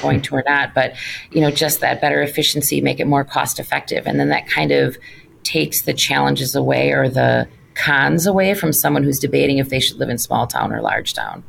going 0.03 0.23
to 0.23 0.37
or 0.37 0.43
not, 0.47 0.75
but 0.75 0.95
you 1.31 1.41
know, 1.41 1.51
just 1.51 1.81
that 1.81 2.01
better 2.01 2.23
efficiency, 2.23 2.81
make 2.81 2.99
it 2.99 3.07
more 3.07 3.25
cost 3.25 3.61
effective, 3.61 4.07
and 4.07 4.19
then 4.19 4.31
that 4.31 4.49
kind 4.49 4.73
of 4.73 4.97
takes 5.43 5.83
the 5.83 5.95
challenges 5.95 6.55
away 6.57 6.91
or 6.91 7.09
the 7.09 7.47
cons 7.77 8.27
away 8.27 8.55
from 8.55 8.73
someone 8.73 9.05
who's 9.05 9.19
debating 9.19 9.59
if 9.59 9.69
they 9.69 9.79
should 9.79 9.99
live 9.99 10.09
in 10.09 10.19
small 10.19 10.47
town 10.47 10.73
or 10.73 10.81
large 10.81 11.15
town. 11.15 11.45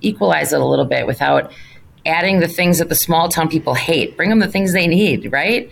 Equalize 0.00 0.52
it 0.52 0.60
a 0.60 0.64
little 0.64 0.84
bit 0.84 1.06
without 1.06 1.52
adding 2.06 2.40
the 2.40 2.48
things 2.48 2.78
that 2.78 2.88
the 2.88 2.94
small 2.94 3.28
town 3.28 3.48
people 3.48 3.74
hate. 3.74 4.16
Bring 4.16 4.30
them 4.30 4.38
the 4.38 4.48
things 4.48 4.72
they 4.72 4.86
need, 4.86 5.32
right? 5.32 5.70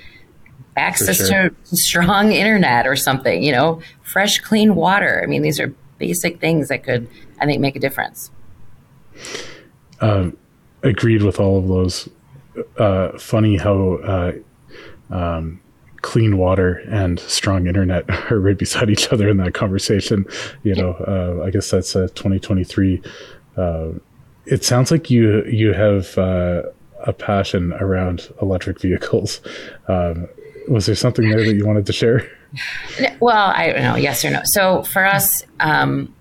Access 0.76 1.28
sure. 1.28 1.50
to 1.50 1.76
strong 1.76 2.32
internet 2.32 2.86
or 2.86 2.96
something, 2.96 3.42
you 3.42 3.52
know, 3.52 3.80
fresh, 4.02 4.40
clean 4.40 4.74
water. 4.74 5.20
I 5.22 5.26
mean, 5.26 5.42
these 5.42 5.60
are 5.60 5.74
basic 5.98 6.40
things 6.40 6.68
that 6.68 6.82
could, 6.82 7.08
I 7.40 7.46
think, 7.46 7.60
make 7.60 7.76
a 7.76 7.80
difference. 7.80 8.30
Uh, 10.00 10.30
agreed 10.82 11.22
with 11.22 11.38
all 11.38 11.58
of 11.58 11.68
those. 11.68 12.08
Uh, 12.76 13.16
funny 13.18 13.56
how 13.56 13.94
uh, 13.96 14.32
um, 15.10 15.61
clean 16.02 16.36
water 16.36 16.82
and 16.90 17.18
strong 17.20 17.66
internet 17.66 18.04
are 18.30 18.38
right 18.38 18.58
beside 18.58 18.90
each 18.90 19.12
other 19.12 19.28
in 19.28 19.38
that 19.38 19.54
conversation. 19.54 20.26
You 20.62 20.74
know, 20.74 20.92
uh, 20.92 21.44
I 21.44 21.50
guess 21.50 21.70
that's 21.70 21.94
a 21.94 22.08
2023. 22.08 23.02
Uh, 23.56 23.90
it 24.46 24.64
sounds 24.64 24.90
like 24.90 25.10
you 25.10 25.44
you 25.44 25.72
have 25.72 26.18
uh, 26.18 26.62
a 27.04 27.12
passion 27.12 27.72
around 27.74 28.28
electric 28.40 28.80
vehicles. 28.80 29.40
Um, 29.88 30.28
was 30.68 30.86
there 30.86 30.94
something 30.94 31.28
there 31.28 31.44
that 31.44 31.54
you 31.54 31.66
wanted 31.66 31.86
to 31.86 31.92
share? 31.92 32.28
Well, 33.20 33.52
I 33.54 33.72
don't 33.72 33.82
know, 33.82 33.96
yes 33.96 34.24
or 34.24 34.30
no. 34.30 34.42
So 34.44 34.82
for 34.82 35.04
us, 35.06 35.42
um, 35.60 36.14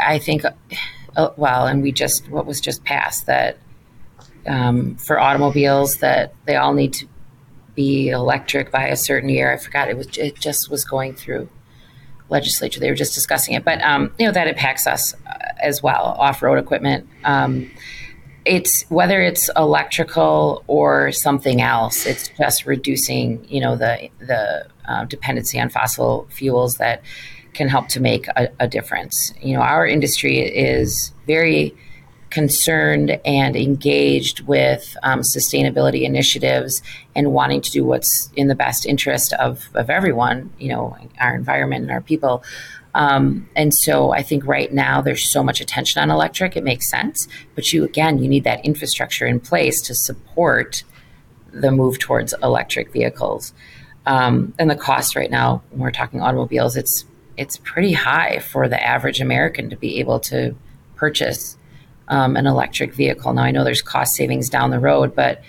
I 0.00 0.18
think, 0.18 0.44
uh, 0.44 1.30
well, 1.36 1.66
and 1.66 1.82
we 1.82 1.92
just 1.92 2.28
what 2.30 2.46
was 2.46 2.60
just 2.60 2.84
passed 2.84 3.26
that 3.26 3.58
um, 4.46 4.96
for 4.96 5.20
automobiles 5.20 5.96
that 5.98 6.34
they 6.46 6.56
all 6.56 6.72
need 6.72 6.92
to 6.94 7.06
be 7.74 8.10
electric 8.10 8.70
by 8.70 8.86
a 8.88 8.96
certain 8.96 9.28
year. 9.28 9.52
I 9.52 9.56
forgot 9.56 9.88
it 9.88 9.96
was 9.96 10.16
it 10.18 10.38
just 10.38 10.70
was 10.70 10.84
going 10.84 11.14
through 11.14 11.48
legislature. 12.28 12.80
They 12.80 12.90
were 12.90 12.96
just 12.96 13.14
discussing 13.14 13.54
it, 13.54 13.64
but 13.64 13.80
um, 13.82 14.12
you 14.18 14.26
know 14.26 14.32
that 14.32 14.48
impacts 14.48 14.86
us 14.86 15.14
uh, 15.26 15.38
as 15.60 15.82
well. 15.82 16.16
Off 16.18 16.42
road 16.42 16.58
equipment. 16.58 17.08
Um, 17.24 17.70
it's 18.44 18.84
whether 18.88 19.22
it's 19.22 19.48
electrical 19.56 20.64
or 20.66 21.12
something 21.12 21.60
else. 21.60 22.06
It's 22.06 22.28
just 22.36 22.66
reducing, 22.66 23.44
you 23.48 23.60
know, 23.60 23.76
the 23.76 24.08
the 24.18 24.66
uh, 24.86 25.04
dependency 25.04 25.60
on 25.60 25.68
fossil 25.68 26.26
fuels 26.30 26.74
that 26.74 27.02
can 27.54 27.68
help 27.68 27.88
to 27.88 28.00
make 28.00 28.26
a, 28.28 28.48
a 28.60 28.66
difference. 28.66 29.32
You 29.40 29.54
know, 29.54 29.60
our 29.60 29.86
industry 29.86 30.38
is 30.38 31.12
very 31.26 31.74
concerned 32.32 33.20
and 33.26 33.54
engaged 33.54 34.40
with 34.40 34.96
um, 35.02 35.20
sustainability 35.20 36.02
initiatives 36.02 36.82
and 37.14 37.32
wanting 37.32 37.60
to 37.60 37.70
do 37.70 37.84
what's 37.84 38.30
in 38.34 38.48
the 38.48 38.54
best 38.54 38.86
interest 38.86 39.34
of, 39.34 39.68
of 39.74 39.90
everyone, 39.90 40.50
you 40.58 40.68
know, 40.68 40.96
our 41.20 41.34
environment 41.34 41.82
and 41.82 41.90
our 41.90 42.00
people. 42.00 42.42
Um, 42.94 43.48
and 43.54 43.74
so 43.74 44.12
I 44.12 44.22
think 44.22 44.46
right 44.46 44.72
now 44.72 45.02
there's 45.02 45.30
so 45.30 45.42
much 45.42 45.60
attention 45.60 46.00
on 46.02 46.10
electric, 46.10 46.56
it 46.56 46.64
makes 46.64 46.88
sense. 46.88 47.28
But 47.54 47.70
you, 47.70 47.84
again, 47.84 48.18
you 48.18 48.28
need 48.28 48.44
that 48.44 48.64
infrastructure 48.64 49.26
in 49.26 49.38
place 49.38 49.82
to 49.82 49.94
support 49.94 50.84
the 51.52 51.70
move 51.70 51.98
towards 51.98 52.34
electric 52.42 52.92
vehicles. 52.92 53.52
Um, 54.06 54.54
and 54.58 54.70
the 54.70 54.74
cost 54.74 55.16
right 55.16 55.30
now, 55.30 55.62
when 55.70 55.80
we're 55.80 55.90
talking 55.90 56.22
automobiles, 56.22 56.76
it's 56.76 57.04
it's 57.36 57.56
pretty 57.58 57.92
high 57.92 58.40
for 58.40 58.68
the 58.68 58.82
average 58.82 59.20
American 59.20 59.70
to 59.70 59.76
be 59.76 60.00
able 60.00 60.20
to 60.20 60.54
purchase 60.96 61.56
um, 62.08 62.36
an 62.36 62.46
electric 62.46 62.94
vehicle. 62.94 63.32
Now, 63.32 63.42
I 63.42 63.50
know 63.50 63.64
there's 63.64 63.82
cost 63.82 64.14
savings 64.14 64.48
down 64.48 64.70
the 64.70 64.78
road, 64.78 65.14
but 65.14 65.42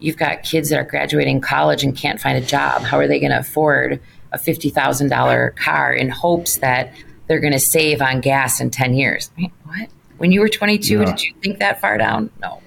you've 0.00 0.16
got 0.16 0.42
kids 0.42 0.70
that 0.70 0.78
are 0.78 0.84
graduating 0.84 1.40
college 1.40 1.82
and 1.82 1.96
can't 1.96 2.20
find 2.20 2.36
a 2.36 2.46
job. 2.46 2.82
How 2.82 2.98
are 2.98 3.06
they 3.06 3.20
going 3.20 3.32
to 3.32 3.38
afford 3.38 4.00
a 4.32 4.38
$50,000 4.38 5.56
car 5.56 5.92
in 5.92 6.08
hopes 6.08 6.58
that 6.58 6.92
they're 7.26 7.40
going 7.40 7.52
to 7.52 7.60
save 7.60 8.00
on 8.00 8.20
gas 8.20 8.60
in 8.60 8.70
10 8.70 8.94
years? 8.94 9.30
what? 9.64 9.88
When 10.18 10.32
you 10.32 10.40
were 10.40 10.48
22, 10.48 10.98
yeah. 10.98 11.04
did 11.04 11.22
you 11.22 11.34
think 11.42 11.58
that 11.60 11.80
far 11.80 11.96
down? 11.98 12.30
No. 12.40 12.60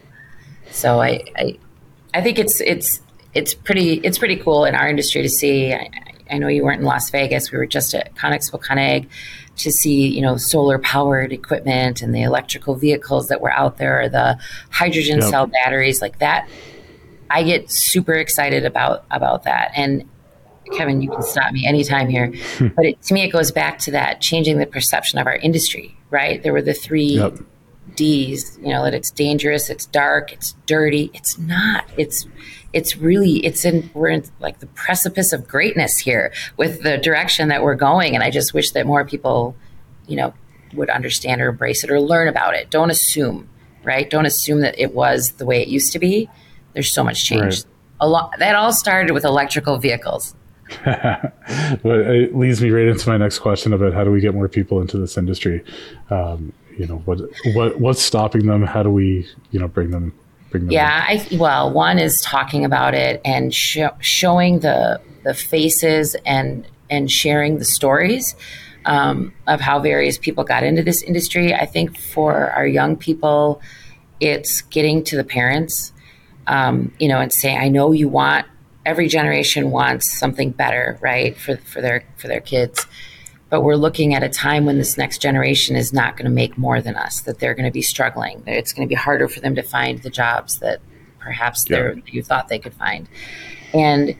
So 0.69 1.01
I, 1.01 1.23
I, 1.35 1.59
I 2.13 2.21
think 2.21 2.39
it's, 2.39 2.61
it's, 2.61 3.01
it's 3.33 3.53
pretty, 3.53 3.95
it's 3.95 4.17
pretty 4.17 4.37
cool 4.37 4.65
in 4.65 4.75
our 4.75 4.87
industry 4.87 5.21
to 5.21 5.29
see. 5.29 5.73
I, 5.73 5.89
I 6.29 6.37
know 6.37 6.47
you 6.47 6.63
weren't 6.63 6.79
in 6.79 6.85
Las 6.85 7.09
Vegas. 7.09 7.51
We 7.51 7.57
were 7.57 7.65
just 7.65 7.93
at 7.93 8.15
ConExpo 8.15 8.61
CON/AGG 8.61 9.09
to 9.61 9.71
see, 9.71 10.07
you 10.07 10.21
know, 10.21 10.37
solar 10.37 10.79
powered 10.79 11.31
equipment 11.31 12.01
and 12.01 12.13
the 12.13 12.21
electrical 12.21 12.75
vehicles 12.75 13.27
that 13.27 13.41
were 13.41 13.51
out 13.51 13.77
there, 13.77 14.09
the 14.09 14.37
hydrogen 14.69 15.19
yep. 15.19 15.29
cell 15.29 15.47
batteries 15.47 16.01
like 16.01 16.19
that. 16.19 16.47
I 17.29 17.43
get 17.43 17.71
super 17.71 18.13
excited 18.13 18.65
about 18.65 19.05
about 19.09 19.43
that. 19.43 19.71
And 19.75 20.07
Kevin, 20.73 21.01
you 21.01 21.09
can 21.09 21.21
stop 21.21 21.51
me 21.53 21.65
anytime 21.65 22.09
here. 22.09 22.33
Hmm. 22.57 22.67
but 22.75 22.85
it, 22.85 23.01
to 23.03 23.13
me, 23.13 23.23
it 23.23 23.31
goes 23.31 23.51
back 23.51 23.79
to 23.79 23.91
that 23.91 24.21
changing 24.21 24.57
the 24.57 24.65
perception 24.65 25.19
of 25.19 25.27
our 25.27 25.35
industry, 25.35 25.97
right? 26.09 26.41
There 26.41 26.53
were 26.53 26.61
the 26.61 26.73
three 26.73 27.15
yep. 27.15 27.37
D's, 27.95 28.57
you 28.61 28.69
know, 28.69 28.83
that 28.83 28.93
it's 28.93 29.11
dangerous, 29.11 29.69
it's 29.69 29.85
dark, 29.85 30.31
it's 30.31 30.55
dirty. 30.65 31.11
It's 31.13 31.37
not. 31.37 31.85
It's 31.97 32.27
it's 32.73 32.97
really 32.97 33.45
it's 33.45 33.65
in 33.65 33.89
we're 33.93 34.09
in 34.09 34.23
like 34.39 34.59
the 34.59 34.67
precipice 34.67 35.33
of 35.33 35.47
greatness 35.47 35.97
here 35.97 36.31
with 36.57 36.83
the 36.83 36.97
direction 36.97 37.49
that 37.49 37.63
we're 37.63 37.75
going. 37.75 38.15
And 38.15 38.23
i 38.23 38.29
just 38.29 38.53
wish 38.53 38.71
that 38.71 38.85
more 38.85 39.05
people 39.05 39.55
you 40.07 40.15
know 40.15 40.33
would 40.73 40.89
understand 40.89 41.41
or 41.41 41.49
embrace 41.49 41.83
it 41.83 41.91
or 41.91 41.99
learn 41.99 42.27
about 42.27 42.55
it. 42.55 42.69
Don't 42.69 42.89
assume 42.89 43.49
right? 43.83 44.09
Don't 44.09 44.25
assume 44.25 44.61
that 44.61 44.79
it 44.79 44.93
was 44.93 45.31
the 45.33 45.45
way 45.45 45.61
it 45.61 45.67
used 45.67 45.91
to 45.93 45.99
be. 45.99 46.29
There's 46.73 46.91
so 46.91 47.03
much 47.03 47.23
change. 47.23 47.41
Right. 47.41 47.65
a 47.99 48.07
lot 48.07 48.33
that 48.39 48.55
all 48.55 48.73
started 48.73 49.13
with 49.13 49.25
electrical 49.25 49.77
vehicles. 49.77 50.35
It 51.83 52.35
leads 52.35 52.61
me 52.61 52.69
right 52.69 52.87
into 52.87 53.09
my 53.09 53.17
next 53.17 53.39
question 53.39 53.73
about 53.73 53.93
how 53.93 54.05
do 54.05 54.11
we 54.11 54.21
get 54.21 54.33
more 54.33 54.47
people 54.47 54.79
into 54.79 54.97
this 54.97 55.17
industry? 55.17 55.63
Um, 56.09 56.53
you 56.77 56.85
know 56.85 56.97
what 56.99 57.19
what 57.53 57.79
what's 57.79 58.01
stopping 58.01 58.45
them? 58.45 58.63
How 58.63 58.81
do 58.81 58.89
we 58.89 59.27
you 59.49 59.59
know 59.59 59.67
bring 59.67 59.91
them 59.91 60.13
yeah, 60.53 61.05
I, 61.07 61.27
well, 61.37 61.71
one 61.71 61.99
is 61.99 62.19
talking 62.21 62.65
about 62.65 62.93
it 62.93 63.21
and 63.23 63.53
sh- 63.53 63.79
showing 63.99 64.59
the 64.59 65.01
the 65.23 65.33
faces 65.33 66.15
and 66.25 66.67
and 66.89 67.09
sharing 67.09 67.57
the 67.57 67.65
stories 67.65 68.35
um, 68.85 69.33
of 69.47 69.61
how 69.61 69.79
various 69.79 70.17
people 70.17 70.43
got 70.43 70.63
into 70.63 70.83
this 70.83 71.01
industry. 71.01 71.53
I 71.53 71.65
think 71.65 71.97
for 71.97 72.51
our 72.51 72.67
young 72.67 72.97
people, 72.97 73.61
it's 74.19 74.61
getting 74.63 75.03
to 75.05 75.15
the 75.15 75.23
parents, 75.23 75.93
um, 76.47 76.93
you 76.99 77.07
know, 77.07 77.19
and 77.19 77.31
saying, 77.31 77.57
"I 77.57 77.69
know 77.69 77.91
you 77.91 78.07
want." 78.07 78.45
Every 78.83 79.07
generation 79.07 79.69
wants 79.69 80.11
something 80.11 80.49
better, 80.49 80.97
right, 81.01 81.37
for 81.37 81.57
for 81.57 81.81
their 81.81 82.03
for 82.17 82.27
their 82.27 82.41
kids 82.41 82.85
but 83.51 83.61
we're 83.61 83.75
looking 83.75 84.15
at 84.15 84.23
a 84.23 84.29
time 84.29 84.65
when 84.65 84.77
this 84.77 84.97
next 84.97 85.21
generation 85.21 85.75
is 85.75 85.91
not 85.91 86.15
going 86.15 86.25
to 86.25 86.31
make 86.31 86.57
more 86.57 86.81
than 86.81 86.95
us 86.95 87.21
that 87.21 87.37
they're 87.37 87.53
going 87.53 87.65
to 87.65 87.71
be 87.71 87.81
struggling 87.81 88.41
it's 88.47 88.73
going 88.73 88.87
to 88.87 88.89
be 88.89 88.95
harder 88.95 89.27
for 89.27 89.39
them 89.41 89.53
to 89.53 89.61
find 89.61 89.99
the 89.99 90.09
jobs 90.09 90.57
that 90.59 90.79
perhaps 91.19 91.69
yeah. 91.69 91.93
you 92.07 92.23
thought 92.23 92.47
they 92.47 92.57
could 92.57 92.73
find 92.73 93.07
and 93.73 94.15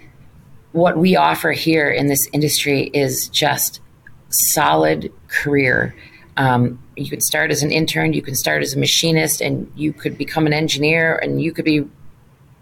what 0.74 0.98
we 0.98 1.16
offer 1.16 1.52
here 1.52 1.90
in 1.90 2.08
this 2.08 2.28
industry 2.32 2.92
is 2.94 3.28
just 3.30 3.82
solid 4.30 5.12
career 5.28 5.96
um, 6.38 6.82
you 6.96 7.10
can 7.10 7.20
start 7.20 7.50
as 7.52 7.64
an 7.64 7.72
intern 7.72 8.14
you 8.14 8.22
can 8.22 8.36
start 8.36 8.62
as 8.62 8.74
a 8.74 8.78
machinist 8.78 9.42
and 9.42 9.72
you 9.76 9.92
could 9.92 10.18
become 10.18 10.46
an 10.46 10.54
engineer 10.54 11.18
and 11.18 11.42
you 11.42 11.52
could 11.52 11.66
be 11.66 11.84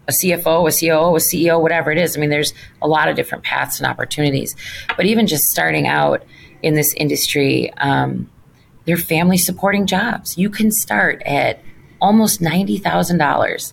a 0.08 0.12
CFO, 0.12 0.68
a 0.68 0.72
COO, 0.72 1.14
a 1.14 1.20
CEO, 1.20 1.60
whatever 1.60 1.92
it 1.92 1.98
is. 1.98 2.16
I 2.16 2.20
mean, 2.20 2.30
there's 2.30 2.52
a 2.82 2.88
lot 2.88 3.08
of 3.08 3.14
different 3.14 3.44
paths 3.44 3.78
and 3.78 3.86
opportunities. 3.86 4.56
But 4.96 5.06
even 5.06 5.28
just 5.28 5.44
starting 5.44 5.86
out 5.86 6.24
in 6.62 6.74
this 6.74 6.94
industry, 6.94 7.72
um, 7.74 8.30
they're 8.84 8.96
family 8.96 9.38
supporting 9.38 9.86
jobs. 9.86 10.36
You 10.38 10.50
can 10.50 10.70
start 10.70 11.22
at 11.24 11.62
almost 12.00 12.40
$90,000. 12.40 13.72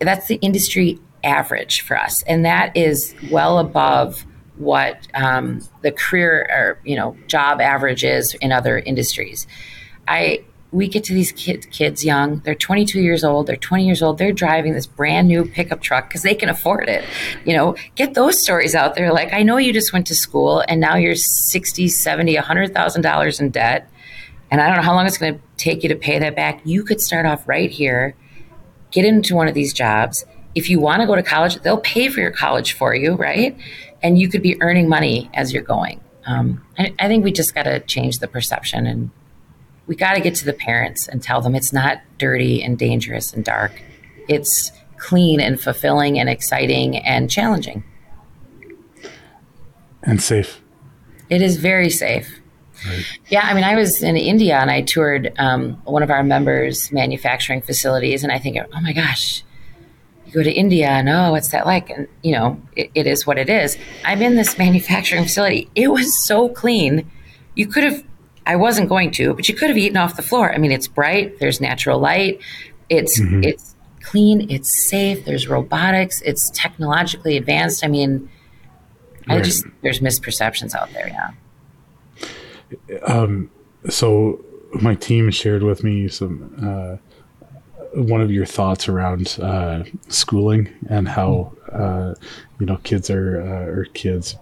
That's 0.00 0.26
the 0.26 0.36
industry 0.36 1.00
average 1.24 1.80
for 1.82 1.98
us. 1.98 2.22
And 2.24 2.44
that 2.44 2.76
is 2.76 3.14
well 3.30 3.58
above 3.58 4.24
what 4.56 5.08
um, 5.14 5.60
the 5.82 5.92
career 5.92 6.46
or, 6.50 6.78
you 6.84 6.96
know, 6.96 7.16
job 7.26 7.60
average 7.60 8.04
is 8.04 8.34
in 8.34 8.52
other 8.52 8.78
industries. 8.78 9.46
I, 10.06 10.44
we 10.72 10.88
get 10.88 11.04
to 11.04 11.14
these 11.14 11.32
kids, 11.32 11.66
kids 11.66 12.02
young, 12.02 12.38
they're 12.40 12.54
22 12.54 13.00
years 13.00 13.22
old, 13.22 13.46
they're 13.46 13.56
20 13.56 13.84
years 13.84 14.02
old, 14.02 14.16
they're 14.16 14.32
driving 14.32 14.72
this 14.72 14.86
brand 14.86 15.28
new 15.28 15.44
pickup 15.44 15.82
truck 15.82 16.08
because 16.08 16.22
they 16.22 16.34
can 16.34 16.48
afford 16.48 16.88
it. 16.88 17.04
You 17.44 17.54
know, 17.54 17.76
get 17.94 18.14
those 18.14 18.40
stories 18.40 18.74
out 18.74 18.94
there. 18.94 19.12
Like, 19.12 19.34
I 19.34 19.42
know 19.42 19.58
you 19.58 19.72
just 19.72 19.92
went 19.92 20.06
to 20.06 20.14
school 20.14 20.64
and 20.66 20.80
now 20.80 20.96
you're 20.96 21.14
60, 21.14 21.88
70, 21.88 22.36
$100,000 22.36 23.40
in 23.40 23.50
debt. 23.50 23.90
And 24.50 24.60
I 24.60 24.66
don't 24.66 24.76
know 24.76 24.82
how 24.82 24.94
long 24.94 25.06
it's 25.06 25.18
going 25.18 25.34
to 25.34 25.40
take 25.58 25.82
you 25.82 25.90
to 25.90 25.96
pay 25.96 26.18
that 26.18 26.34
back. 26.34 26.60
You 26.64 26.84
could 26.84 27.00
start 27.00 27.26
off 27.26 27.46
right 27.46 27.70
here, 27.70 28.16
get 28.90 29.04
into 29.04 29.36
one 29.36 29.48
of 29.48 29.54
these 29.54 29.74
jobs. 29.74 30.24
If 30.54 30.70
you 30.70 30.80
want 30.80 31.00
to 31.00 31.06
go 31.06 31.14
to 31.14 31.22
college, 31.22 31.56
they'll 31.56 31.80
pay 31.80 32.08
for 32.08 32.20
your 32.20 32.30
college 32.30 32.72
for 32.72 32.94
you, 32.94 33.14
right? 33.14 33.56
And 34.02 34.18
you 34.18 34.28
could 34.28 34.42
be 34.42 34.60
earning 34.62 34.88
money 34.88 35.30
as 35.34 35.52
you're 35.52 35.62
going. 35.62 36.00
Um, 36.26 36.64
I, 36.78 36.94
I 36.98 37.08
think 37.08 37.24
we 37.24 37.32
just 37.32 37.54
got 37.54 37.64
to 37.64 37.80
change 37.80 38.18
the 38.18 38.28
perception 38.28 38.86
and 38.86 39.10
we 39.86 39.96
got 39.96 40.14
to 40.14 40.20
get 40.20 40.34
to 40.36 40.44
the 40.44 40.52
parents 40.52 41.08
and 41.08 41.22
tell 41.22 41.40
them 41.40 41.54
it's 41.54 41.72
not 41.72 41.98
dirty 42.18 42.62
and 42.62 42.78
dangerous 42.78 43.32
and 43.32 43.44
dark. 43.44 43.72
It's 44.28 44.72
clean 44.96 45.40
and 45.40 45.60
fulfilling 45.60 46.18
and 46.18 46.28
exciting 46.28 46.96
and 46.98 47.30
challenging. 47.30 47.84
And 50.02 50.22
safe. 50.22 50.60
It 51.28 51.42
is 51.42 51.56
very 51.56 51.90
safe. 51.90 52.40
Right. 52.86 53.04
Yeah, 53.28 53.42
I 53.44 53.54
mean, 53.54 53.64
I 53.64 53.76
was 53.76 54.02
in 54.02 54.16
India 54.16 54.58
and 54.58 54.70
I 54.70 54.82
toured 54.82 55.32
um, 55.38 55.74
one 55.84 56.02
of 56.02 56.10
our 56.10 56.24
members' 56.24 56.90
manufacturing 56.90 57.62
facilities, 57.62 58.24
and 58.24 58.32
I 58.32 58.38
think, 58.38 58.58
oh 58.58 58.80
my 58.80 58.92
gosh, 58.92 59.44
you 60.26 60.32
go 60.32 60.42
to 60.42 60.50
India 60.50 60.88
and 60.88 61.08
oh, 61.08 61.30
what's 61.30 61.48
that 61.48 61.64
like? 61.64 61.90
And 61.90 62.08
you 62.22 62.32
know, 62.32 62.60
it, 62.74 62.90
it 62.94 63.06
is 63.06 63.26
what 63.26 63.38
it 63.38 63.48
is. 63.48 63.78
I'm 64.04 64.20
in 64.20 64.34
this 64.34 64.58
manufacturing 64.58 65.24
facility. 65.24 65.70
It 65.74 65.88
was 65.88 66.18
so 66.18 66.48
clean. 66.48 67.08
You 67.54 67.66
could 67.66 67.84
have 67.84 68.04
I 68.46 68.56
wasn't 68.56 68.88
going 68.88 69.10
to, 69.12 69.34
but 69.34 69.48
you 69.48 69.54
could 69.54 69.68
have 69.68 69.78
eaten 69.78 69.96
off 69.96 70.16
the 70.16 70.22
floor. 70.22 70.52
I 70.52 70.58
mean, 70.58 70.72
it's 70.72 70.88
bright. 70.88 71.38
There's 71.38 71.60
natural 71.60 71.98
light. 71.98 72.40
It's 72.88 73.20
mm-hmm. 73.20 73.44
it's 73.44 73.74
clean. 74.02 74.50
It's 74.50 74.86
safe. 74.88 75.24
There's 75.24 75.48
robotics. 75.48 76.20
It's 76.22 76.50
technologically 76.50 77.36
advanced. 77.36 77.84
I 77.84 77.88
mean, 77.88 78.28
I 79.28 79.40
just 79.40 79.64
there's 79.82 80.00
misperceptions 80.00 80.74
out 80.74 80.92
there. 80.92 81.34
Yeah. 82.88 82.96
Um. 83.04 83.50
So 83.88 84.44
my 84.80 84.94
team 84.94 85.30
shared 85.30 85.62
with 85.62 85.84
me 85.84 86.08
some 86.08 86.54
uh, 86.62 86.96
one 87.94 88.20
of 88.20 88.30
your 88.30 88.46
thoughts 88.46 88.88
around 88.88 89.38
uh, 89.40 89.84
schooling 90.08 90.68
and 90.88 91.08
how 91.08 91.52
uh, 91.72 92.14
you 92.58 92.66
know 92.66 92.78
kids 92.78 93.10
are 93.10 93.40
uh, 93.40 93.70
or 93.70 93.84
kids 93.86 94.36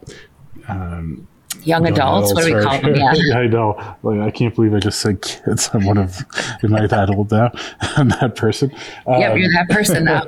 um, 0.69 1.27
young, 1.67 1.87
adults. 1.87 2.35
What 2.35 2.45
do 2.45 2.55
we 2.55 2.63
call 2.63 2.81
them? 2.81 2.95
Yeah. 3.01 3.39
I 3.39 3.47
know. 3.47 3.97
Like 4.03 4.21
I 4.21 4.31
can't 4.31 4.55
believe 4.55 4.75
I 4.75 4.79
just 4.79 5.01
said 5.01 5.23
kids. 5.23 5.71
I'm 5.73 5.85
one 5.85 5.99
of. 5.99 6.25
Am 6.63 6.75
I 6.75 6.87
that 6.87 7.11
old 7.11 7.31
now? 7.31 7.51
I'm 7.81 8.09
that 8.09 8.37
person. 8.37 8.71
Yep, 9.07 9.33
um, 9.33 9.39
you're 9.39 9.53
that 9.53 9.69
person 9.71 10.05
now. 10.05 10.25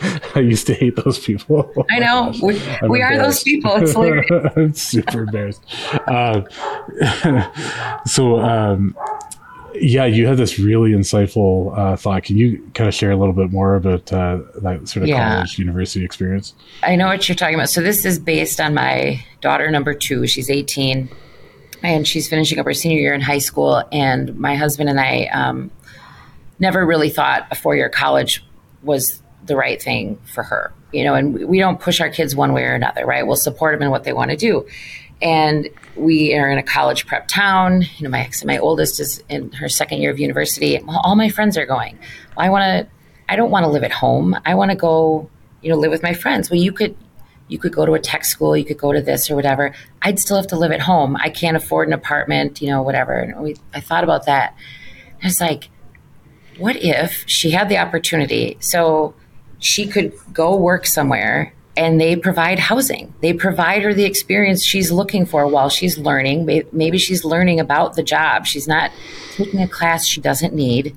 I 0.34 0.40
used 0.40 0.66
to 0.68 0.74
hate 0.74 0.96
those 0.96 1.18
people. 1.18 1.72
I 1.90 1.98
know. 1.98 2.32
We, 2.42 2.60
we 2.88 3.02
are 3.02 3.16
those 3.16 3.42
people. 3.42 3.76
It's 3.76 3.92
hilarious. 3.92 4.30
I'm 4.56 4.74
super 4.74 5.22
embarrassed. 5.22 5.62
Uh, 6.06 6.42
so. 8.06 8.40
Um, 8.40 8.96
yeah, 9.74 10.04
you 10.04 10.26
had 10.26 10.36
this 10.36 10.58
really 10.58 10.92
insightful 10.92 11.76
uh, 11.76 11.96
thought. 11.96 12.24
Can 12.24 12.36
you 12.36 12.58
kind 12.74 12.88
of 12.88 12.94
share 12.94 13.10
a 13.10 13.16
little 13.16 13.32
bit 13.32 13.50
more 13.50 13.76
about 13.76 14.12
uh, 14.12 14.40
that 14.62 14.88
sort 14.88 15.04
of 15.04 15.08
yeah. 15.08 15.34
college 15.34 15.58
university 15.58 16.04
experience? 16.04 16.54
I 16.82 16.96
know 16.96 17.06
what 17.06 17.28
you're 17.28 17.36
talking 17.36 17.54
about. 17.54 17.70
So 17.70 17.80
this 17.80 18.04
is 18.04 18.18
based 18.18 18.60
on 18.60 18.74
my 18.74 19.24
daughter 19.40 19.70
number 19.70 19.94
two. 19.94 20.26
She's 20.26 20.50
18, 20.50 21.08
and 21.82 22.06
she's 22.06 22.28
finishing 22.28 22.58
up 22.58 22.66
her 22.66 22.74
senior 22.74 22.98
year 22.98 23.14
in 23.14 23.20
high 23.20 23.38
school. 23.38 23.82
And 23.92 24.38
my 24.38 24.56
husband 24.56 24.88
and 24.88 25.00
I 25.00 25.26
um, 25.26 25.70
never 26.58 26.84
really 26.84 27.10
thought 27.10 27.46
a 27.50 27.54
four 27.54 27.76
year 27.76 27.88
college 27.88 28.44
was 28.82 29.22
the 29.44 29.56
right 29.56 29.80
thing 29.82 30.18
for 30.32 30.42
her. 30.42 30.72
You 30.92 31.04
know, 31.04 31.14
and 31.14 31.48
we 31.48 31.58
don't 31.58 31.80
push 31.80 32.00
our 32.00 32.10
kids 32.10 32.34
one 32.34 32.52
way 32.52 32.64
or 32.64 32.74
another, 32.74 33.06
right? 33.06 33.26
We'll 33.26 33.36
support 33.36 33.74
them 33.74 33.82
in 33.82 33.90
what 33.90 34.04
they 34.04 34.12
want 34.12 34.30
to 34.32 34.36
do 34.36 34.66
and 35.22 35.68
we 35.96 36.34
are 36.34 36.50
in 36.50 36.58
a 36.58 36.62
college 36.62 37.06
prep 37.06 37.28
town. 37.28 37.82
You 37.96 38.04
know, 38.04 38.10
my 38.10 38.30
my 38.44 38.58
oldest 38.58 39.00
is 39.00 39.22
in 39.28 39.52
her 39.52 39.68
second 39.68 40.00
year 40.00 40.10
of 40.10 40.18
university. 40.18 40.80
All 40.88 41.16
my 41.16 41.28
friends 41.28 41.56
are 41.56 41.66
going. 41.66 41.98
I 42.36 42.50
want 42.50 42.62
to. 42.62 42.92
I 43.28 43.36
don't 43.36 43.50
want 43.50 43.64
to 43.64 43.68
live 43.68 43.84
at 43.84 43.92
home. 43.92 44.36
I 44.44 44.54
want 44.54 44.70
to 44.70 44.76
go. 44.76 45.28
You 45.62 45.70
know, 45.70 45.76
live 45.76 45.90
with 45.90 46.02
my 46.02 46.14
friends. 46.14 46.50
Well, 46.50 46.60
you 46.60 46.72
could. 46.72 46.96
You 47.48 47.58
could 47.58 47.72
go 47.72 47.84
to 47.84 47.94
a 47.94 47.98
tech 47.98 48.24
school. 48.24 48.56
You 48.56 48.64
could 48.64 48.78
go 48.78 48.92
to 48.92 49.02
this 49.02 49.28
or 49.28 49.34
whatever. 49.34 49.74
I'd 50.02 50.20
still 50.20 50.36
have 50.36 50.46
to 50.48 50.56
live 50.56 50.70
at 50.70 50.80
home. 50.80 51.16
I 51.16 51.30
can't 51.30 51.56
afford 51.56 51.88
an 51.88 51.94
apartment. 51.94 52.62
You 52.62 52.68
know, 52.68 52.82
whatever. 52.82 53.14
And 53.14 53.40
we, 53.40 53.56
I 53.74 53.80
thought 53.80 54.04
about 54.04 54.26
that. 54.26 54.54
I 55.22 55.26
was 55.26 55.40
like, 55.40 55.68
what 56.58 56.76
if 56.76 57.24
she 57.26 57.50
had 57.50 57.68
the 57.68 57.78
opportunity? 57.78 58.56
So 58.60 59.14
she 59.58 59.86
could 59.86 60.12
go 60.32 60.56
work 60.56 60.86
somewhere 60.86 61.52
and 61.80 61.98
they 61.98 62.14
provide 62.14 62.58
housing. 62.58 63.14
They 63.22 63.32
provide 63.32 63.82
her 63.84 63.94
the 63.94 64.04
experience 64.04 64.62
she's 64.62 64.92
looking 64.92 65.24
for 65.24 65.46
while 65.46 65.70
she's 65.70 65.96
learning. 65.96 66.44
Maybe 66.72 66.98
she's 66.98 67.24
learning 67.24 67.58
about 67.58 67.94
the 67.94 68.02
job. 68.02 68.44
She's 68.44 68.68
not 68.68 68.90
taking 69.32 69.62
a 69.62 69.66
class 69.66 70.06
she 70.06 70.20
doesn't 70.20 70.52
need. 70.52 70.94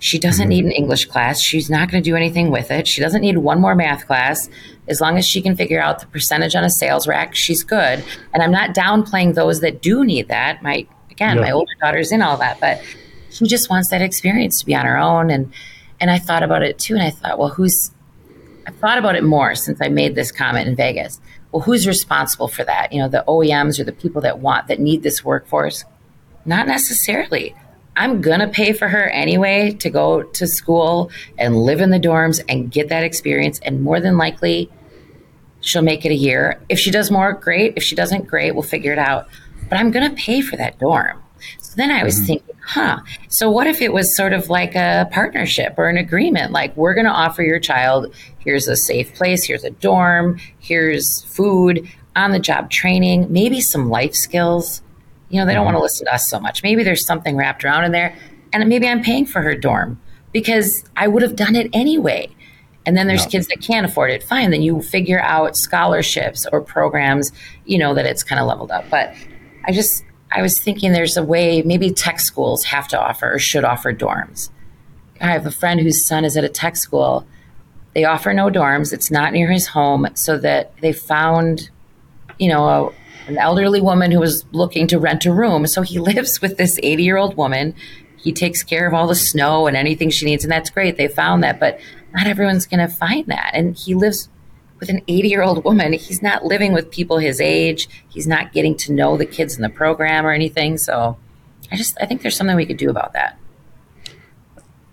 She 0.00 0.18
doesn't 0.18 0.46
mm-hmm. 0.46 0.48
need 0.48 0.64
an 0.64 0.72
English 0.72 1.04
class. 1.04 1.40
She's 1.40 1.70
not 1.70 1.88
going 1.88 2.02
to 2.02 2.10
do 2.10 2.16
anything 2.16 2.50
with 2.50 2.72
it. 2.72 2.88
She 2.88 3.00
doesn't 3.00 3.20
need 3.20 3.38
one 3.38 3.60
more 3.60 3.76
math 3.76 4.08
class. 4.08 4.50
As 4.88 5.00
long 5.00 5.18
as 5.18 5.24
she 5.24 5.40
can 5.40 5.54
figure 5.54 5.80
out 5.80 6.00
the 6.00 6.06
percentage 6.06 6.56
on 6.56 6.64
a 6.64 6.70
sales 6.70 7.06
rack, 7.06 7.36
she's 7.36 7.62
good. 7.62 8.04
And 8.34 8.42
I'm 8.42 8.50
not 8.50 8.74
downplaying 8.74 9.34
those 9.34 9.60
that 9.60 9.82
do 9.82 10.04
need 10.04 10.26
that. 10.26 10.64
My 10.64 10.84
again, 11.12 11.40
my 11.40 11.52
older 11.52 11.72
daughter's 11.80 12.10
in 12.10 12.22
all 12.22 12.36
that, 12.38 12.58
but 12.58 12.82
she 13.30 13.46
just 13.46 13.70
wants 13.70 13.90
that 13.90 14.02
experience 14.02 14.58
to 14.58 14.66
be 14.66 14.74
on 14.74 14.84
her 14.84 14.98
own. 14.98 15.30
And 15.30 15.52
and 16.00 16.10
I 16.10 16.18
thought 16.18 16.42
about 16.42 16.64
it 16.64 16.80
too, 16.80 16.94
and 16.94 17.04
I 17.04 17.10
thought, 17.10 17.38
well, 17.38 17.50
who's 17.50 17.92
I've 18.68 18.76
thought 18.76 18.98
about 18.98 19.16
it 19.16 19.24
more 19.24 19.54
since 19.54 19.80
I 19.80 19.88
made 19.88 20.14
this 20.14 20.30
comment 20.30 20.68
in 20.68 20.76
Vegas. 20.76 21.22
Well, 21.52 21.62
who's 21.62 21.86
responsible 21.86 22.48
for 22.48 22.64
that? 22.64 22.92
You 22.92 23.00
know, 23.00 23.08
the 23.08 23.24
OEMs 23.26 23.80
or 23.80 23.84
the 23.84 23.92
people 23.92 24.20
that 24.20 24.40
want, 24.40 24.68
that 24.68 24.78
need 24.78 25.02
this 25.02 25.24
workforce? 25.24 25.86
Not 26.44 26.66
necessarily. 26.66 27.56
I'm 27.96 28.20
going 28.20 28.40
to 28.40 28.46
pay 28.46 28.74
for 28.74 28.86
her 28.86 29.08
anyway 29.08 29.72
to 29.80 29.88
go 29.88 30.22
to 30.22 30.46
school 30.46 31.10
and 31.38 31.56
live 31.56 31.80
in 31.80 31.88
the 31.88 31.98
dorms 31.98 32.44
and 32.46 32.70
get 32.70 32.90
that 32.90 33.04
experience. 33.04 33.58
And 33.60 33.80
more 33.80 34.00
than 34.00 34.18
likely, 34.18 34.70
she'll 35.62 35.80
make 35.80 36.04
it 36.04 36.10
a 36.10 36.14
year. 36.14 36.60
If 36.68 36.78
she 36.78 36.90
does 36.90 37.10
more, 37.10 37.32
great. 37.32 37.72
If 37.74 37.82
she 37.82 37.94
doesn't, 37.96 38.26
great. 38.26 38.52
We'll 38.52 38.62
figure 38.64 38.92
it 38.92 38.98
out. 38.98 39.28
But 39.70 39.78
I'm 39.78 39.90
going 39.90 40.10
to 40.10 40.14
pay 40.14 40.42
for 40.42 40.56
that 40.56 40.78
dorm. 40.78 41.22
So 41.68 41.74
then 41.76 41.90
I 41.90 42.02
was 42.02 42.16
mm-hmm. 42.16 42.24
thinking, 42.24 42.56
huh, 42.64 43.00
so 43.28 43.50
what 43.50 43.66
if 43.66 43.82
it 43.82 43.92
was 43.92 44.16
sort 44.16 44.32
of 44.32 44.48
like 44.48 44.74
a 44.74 45.06
partnership 45.12 45.74
or 45.76 45.90
an 45.90 45.98
agreement? 45.98 46.50
Like, 46.50 46.74
we're 46.78 46.94
going 46.94 47.04
to 47.04 47.12
offer 47.12 47.42
your 47.42 47.60
child 47.60 48.14
here's 48.38 48.66
a 48.68 48.74
safe 48.74 49.14
place, 49.14 49.44
here's 49.44 49.64
a 49.64 49.70
dorm, 49.70 50.40
here's 50.60 51.24
food, 51.24 51.86
on 52.16 52.30
the 52.30 52.38
job 52.38 52.70
training, 52.70 53.26
maybe 53.30 53.60
some 53.60 53.90
life 53.90 54.14
skills. 54.14 54.80
You 55.28 55.38
know, 55.38 55.46
they 55.46 55.52
don't 55.52 55.66
mm-hmm. 55.66 55.74
want 55.74 55.76
to 55.76 55.82
listen 55.82 56.06
to 56.06 56.14
us 56.14 56.26
so 56.26 56.40
much. 56.40 56.62
Maybe 56.62 56.82
there's 56.84 57.04
something 57.04 57.36
wrapped 57.36 57.66
around 57.66 57.84
in 57.84 57.92
there. 57.92 58.16
And 58.54 58.66
maybe 58.66 58.88
I'm 58.88 59.02
paying 59.02 59.26
for 59.26 59.42
her 59.42 59.54
dorm 59.54 60.00
because 60.32 60.84
I 60.96 61.06
would 61.06 61.20
have 61.20 61.36
done 61.36 61.54
it 61.54 61.68
anyway. 61.74 62.34
And 62.86 62.96
then 62.96 63.08
there's 63.08 63.24
yeah. 63.24 63.32
kids 63.32 63.48
that 63.48 63.60
can't 63.60 63.84
afford 63.84 64.10
it. 64.10 64.22
Fine, 64.22 64.52
then 64.52 64.62
you 64.62 64.80
figure 64.80 65.20
out 65.20 65.54
scholarships 65.54 66.46
or 66.50 66.62
programs, 66.62 67.30
you 67.66 67.76
know, 67.76 67.92
that 67.92 68.06
it's 68.06 68.24
kind 68.24 68.40
of 68.40 68.46
leveled 68.46 68.70
up. 68.70 68.86
But 68.88 69.12
I 69.66 69.72
just, 69.72 70.02
I 70.30 70.42
was 70.42 70.58
thinking 70.58 70.92
there's 70.92 71.16
a 71.16 71.22
way 71.22 71.62
maybe 71.62 71.90
tech 71.90 72.20
schools 72.20 72.64
have 72.64 72.88
to 72.88 73.00
offer 73.00 73.34
or 73.34 73.38
should 73.38 73.64
offer 73.64 73.92
dorms. 73.92 74.50
I 75.20 75.32
have 75.32 75.46
a 75.46 75.50
friend 75.50 75.80
whose 75.80 76.04
son 76.04 76.24
is 76.24 76.36
at 76.36 76.44
a 76.44 76.48
tech 76.48 76.76
school. 76.76 77.26
They 77.94 78.04
offer 78.04 78.32
no 78.32 78.48
dorms. 78.48 78.92
It's 78.92 79.10
not 79.10 79.32
near 79.32 79.50
his 79.50 79.66
home, 79.66 80.06
so 80.14 80.38
that 80.38 80.76
they 80.80 80.92
found, 80.92 81.70
you 82.38 82.48
know, 82.48 82.68
a, 82.68 82.92
an 83.26 83.38
elderly 83.38 83.80
woman 83.80 84.10
who 84.10 84.20
was 84.20 84.44
looking 84.52 84.86
to 84.88 84.98
rent 84.98 85.26
a 85.26 85.32
room. 85.32 85.66
So 85.66 85.82
he 85.82 85.98
lives 85.98 86.40
with 86.40 86.56
this 86.56 86.78
80 86.82 87.02
year 87.02 87.16
old 87.16 87.36
woman. 87.36 87.74
He 88.16 88.32
takes 88.32 88.62
care 88.62 88.86
of 88.86 88.94
all 88.94 89.06
the 89.06 89.14
snow 89.14 89.66
and 89.66 89.76
anything 89.76 90.10
she 90.10 90.26
needs, 90.26 90.44
and 90.44 90.52
that's 90.52 90.70
great. 90.70 90.96
They 90.96 91.08
found 91.08 91.42
that, 91.44 91.58
but 91.58 91.80
not 92.12 92.26
everyone's 92.26 92.66
going 92.66 92.86
to 92.86 92.92
find 92.92 93.26
that. 93.26 93.52
And 93.54 93.76
he 93.76 93.94
lives 93.94 94.28
with 94.80 94.88
an 94.88 95.02
80 95.08 95.28
year 95.28 95.42
old 95.42 95.64
woman. 95.64 95.92
He's 95.92 96.22
not 96.22 96.44
living 96.44 96.72
with 96.72 96.90
people 96.90 97.18
his 97.18 97.40
age. 97.40 97.88
He's 98.08 98.26
not 98.26 98.52
getting 98.52 98.76
to 98.78 98.92
know 98.92 99.16
the 99.16 99.26
kids 99.26 99.56
in 99.56 99.62
the 99.62 99.68
program 99.68 100.26
or 100.26 100.32
anything. 100.32 100.78
So 100.78 101.16
I 101.70 101.76
just, 101.76 101.96
I 102.00 102.06
think 102.06 102.22
there's 102.22 102.36
something 102.36 102.56
we 102.56 102.66
could 102.66 102.76
do 102.76 102.90
about 102.90 103.12
that. 103.12 103.38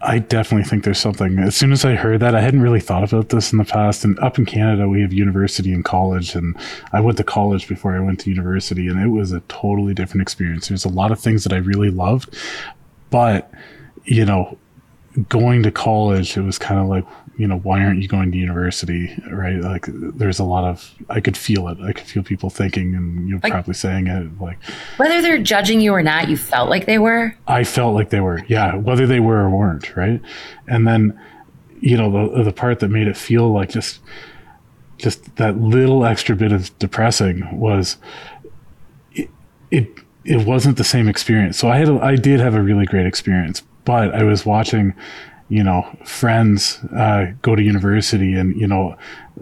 I 0.02 0.20
definitely 0.20 0.70
think 0.70 0.84
there's 0.84 1.00
something. 1.00 1.40
As 1.40 1.56
soon 1.56 1.72
as 1.72 1.84
I 1.84 1.96
heard 1.96 2.20
that, 2.20 2.36
I 2.36 2.42
hadn't 2.42 2.62
really 2.62 2.80
thought 2.80 3.04
about 3.04 3.30
this 3.30 3.52
in 3.52 3.58
the 3.58 3.66
past. 3.66 4.06
And 4.06 4.20
up 4.20 4.38
in 4.38 4.46
Canada, 4.46 4.88
we 4.88 5.02
have 5.02 5.12
university 5.12 5.74
and 5.74 5.84
college. 5.84 6.36
And 6.36 6.56
I 6.94 7.00
went 7.00 7.18
to 7.18 7.24
college 7.24 7.68
before 7.68 7.96
I 7.96 8.00
went 8.00 8.20
to 8.22 8.30
university, 8.30 8.88
and 8.88 9.00
it 9.02 9.08
was 9.08 9.32
a 9.32 9.40
totally 9.42 9.96
different 9.96 10.22
experience. 10.22 10.68
There's 10.68 10.86
a 10.86 10.90
lot 10.90 11.12
of 11.12 11.20
things 11.20 11.44
that 11.44 11.54
I 11.54 11.58
really 11.58 11.90
loved. 11.90 12.36
But, 13.10 13.52
you 14.04 14.26
know, 14.26 14.60
going 15.30 15.64
to 15.64 15.72
college, 15.72 16.38
it 16.38 16.42
was 16.42 16.58
kind 16.58 16.80
of 16.80 16.88
like, 16.88 17.06
you 17.38 17.48
know, 17.48 17.60
why 17.60 17.84
aren't 17.84 18.02
you 18.02 18.08
going 18.08 18.32
to 18.32 18.38
university? 18.38 19.16
Right. 19.30 19.60
Like 19.60 19.86
there's 19.88 20.40
a 20.40 20.44
lot 20.44 20.64
of, 20.64 20.94
I 21.10 21.20
could 21.20 21.38
feel 21.38 21.68
it. 21.68 21.78
I 21.82 21.94
could 21.94 22.06
feel 22.06 22.24
people 22.24 22.50
thinking 22.50 22.96
and 22.96 23.28
you 23.28 23.36
know, 23.36 23.40
like, 23.44 23.52
probably 23.52 23.74
saying 23.74 24.08
it 24.08 24.42
like 24.42 24.58
whether 24.98 25.22
they're 25.22 25.42
judging 25.42 25.82
you 25.82 25.94
or 25.94 26.04
not, 26.04 26.30
you 26.30 26.38
felt 26.38 26.70
like 26.70 26.86
they 26.86 26.98
were. 26.98 27.36
I 27.48 27.64
felt 27.64 27.94
like 27.96 28.10
they 28.10 28.22
were. 28.22 28.44
Yeah. 28.48 28.76
Whether 28.76 29.08
they 29.08 29.20
were 29.20 29.44
or 29.44 29.50
weren't. 29.50 29.96
Right. 29.96 30.22
And 30.68 30.88
then, 30.88 31.20
you 31.80 31.98
know, 31.98 32.36
the, 32.36 32.44
the 32.44 32.54
part 32.54 32.80
that 32.80 32.90
made 32.90 33.08
it 33.08 33.18
feel 33.18 33.52
like 33.52 33.70
just, 33.70 34.00
just 34.98 35.36
that 35.36 35.58
little 35.58 36.06
extra 36.06 36.36
bit 36.36 36.52
of 36.54 36.78
depressing 36.80 37.60
was 37.60 37.98
it, 39.12 39.30
it, 39.72 39.90
it 40.24 40.48
wasn't 40.48 40.78
the 40.78 40.84
same 40.84 41.08
experience. 41.08 41.58
So 41.58 41.70
I 41.70 41.78
had, 41.78 41.90
a, 41.90 42.00
I 42.00 42.16
did 42.16 42.40
have 42.40 42.56
a 42.56 42.62
really 42.62 42.86
great 42.86 43.06
experience, 43.06 43.62
but 43.86 44.14
I 44.14 44.24
was 44.24 44.46
watching 44.46 44.94
you 45.50 45.64
know, 45.64 45.88
friends 46.04 46.80
uh, 46.96 47.28
go 47.42 47.56
to 47.56 47.62
university 47.62 48.34
and, 48.34 48.60
you 48.60 48.68
know, 48.68 48.96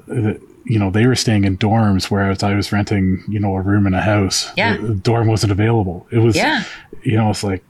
the, 0.07 0.39
you 0.65 0.79
know, 0.79 0.89
they 0.89 1.05
were 1.05 1.15
staying 1.15 1.43
in 1.43 1.57
dorms, 1.57 2.05
whereas 2.05 2.43
I 2.43 2.55
was 2.55 2.71
renting, 2.71 3.23
you 3.27 3.39
know, 3.39 3.55
a 3.55 3.61
room 3.61 3.87
in 3.87 3.93
a 3.93 4.01
house. 4.01 4.51
Yeah. 4.57 4.77
The, 4.77 4.87
the 4.87 4.95
dorm 4.95 5.27
wasn't 5.27 5.51
available. 5.51 6.07
It 6.11 6.19
was, 6.19 6.35
yeah. 6.35 6.63
you 7.03 7.15
know, 7.15 7.29
it's 7.29 7.43
like, 7.43 7.63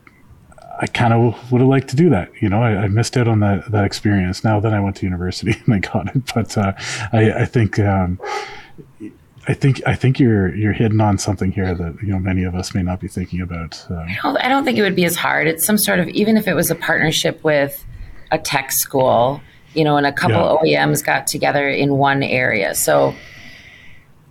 I 0.79 0.87
kind 0.87 1.13
of 1.13 1.51
would 1.51 1.61
have 1.61 1.69
liked 1.69 1.89
to 1.89 1.95
do 1.95 2.09
that. 2.09 2.31
You 2.41 2.49
know, 2.49 2.61
I, 2.61 2.83
I, 2.83 2.87
missed 2.87 3.15
out 3.15 3.27
on 3.27 3.39
that, 3.41 3.71
that 3.71 3.85
experience. 3.85 4.43
Now 4.43 4.59
then 4.59 4.73
I 4.73 4.79
went 4.79 4.95
to 4.97 5.05
university 5.05 5.55
and 5.65 5.75
I 5.75 5.79
got 5.79 6.15
it. 6.15 6.33
But 6.33 6.57
uh, 6.57 6.73
I, 7.11 7.31
I 7.31 7.45
think, 7.45 7.79
um, 7.79 8.19
I 9.47 9.53
think 9.53 9.81
I 9.85 9.95
think 9.95 10.19
you're 10.19 10.55
you're 10.55 10.73
hitting 10.73 11.01
on 11.01 11.17
something 11.17 11.51
here 11.51 11.75
that 11.75 11.97
you 12.01 12.09
know 12.09 12.19
many 12.19 12.43
of 12.43 12.55
us 12.55 12.73
may 12.73 12.81
not 12.81 12.99
be 13.01 13.07
thinking 13.07 13.41
about. 13.41 13.85
Um, 13.89 13.97
I, 13.97 14.17
don't, 14.21 14.37
I 14.37 14.47
don't 14.47 14.63
think 14.63 14.77
it 14.77 14.83
would 14.83 14.95
be 14.95 15.05
as 15.05 15.15
hard. 15.15 15.47
It's 15.47 15.65
some 15.65 15.77
sort 15.77 15.99
of 15.99 16.07
even 16.09 16.37
if 16.37 16.47
it 16.47 16.53
was 16.53 16.71
a 16.71 16.75
partnership 16.75 17.43
with 17.43 17.85
a 18.31 18.37
tech 18.37 18.71
school, 18.71 19.41
you 19.73 19.83
know, 19.83 19.97
and 19.97 20.07
a 20.07 20.13
couple 20.13 20.61
yeah. 20.63 20.85
OEMs 20.85 21.03
got 21.03 21.27
together 21.27 21.67
in 21.67 21.97
one 21.97 22.23
area. 22.23 22.73
So 22.73 23.13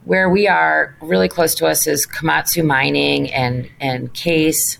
where 0.04 0.30
we 0.30 0.48
are 0.48 0.96
really 1.00 1.28
close 1.28 1.54
to 1.56 1.66
us 1.66 1.86
is 1.86 2.06
Komatsu 2.06 2.64
Mining 2.64 3.30
and 3.32 3.70
and 3.80 4.12
Case 4.14 4.78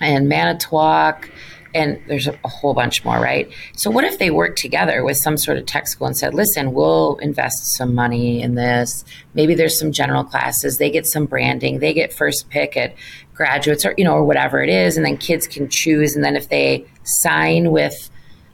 and 0.00 0.28
Manitowoc, 0.28 1.30
and 1.74 2.00
there's 2.06 2.28
a, 2.28 2.38
a, 2.44 2.48
whole 2.48 2.72
bunch 2.72 3.04
more, 3.04 3.18
right? 3.18 3.50
So, 3.74 3.90
what 3.90 4.04
if 4.04 4.18
they 4.18 4.30
work 4.30 4.54
together 4.54 5.04
with 5.04 5.16
some 5.16 5.36
sort 5.36 5.58
of 5.58 5.66
tech 5.66 5.88
school 5.88 6.06
and 6.06 6.16
said, 6.16 6.32
listen, 6.32 6.72
we'll 6.72 7.16
invest 7.16 7.66
some 7.66 7.94
money 7.94 8.40
in 8.40 8.54
this. 8.54 9.04
Maybe 9.34 9.54
there's 9.54 9.78
some 9.78 9.90
general 9.90 10.22
classes, 10.22 10.78
they 10.78 10.90
get 10.90 11.06
some 11.06 11.26
branding, 11.26 11.80
they 11.80 11.92
get 11.92 12.12
first 12.12 12.48
pick 12.48 12.76
at 12.76 12.94
graduates 13.34 13.84
or, 13.84 13.94
you 13.98 14.04
know, 14.04 14.14
or 14.14 14.24
whatever 14.24 14.62
it 14.62 14.70
is. 14.70 14.96
And 14.96 15.04
then 15.04 15.16
kids 15.16 15.48
can 15.48 15.68
choose. 15.68 16.14
And 16.14 16.24
then 16.24 16.36
if 16.36 16.48
they 16.48 16.86
sign 17.02 17.72
with 17.72 18.08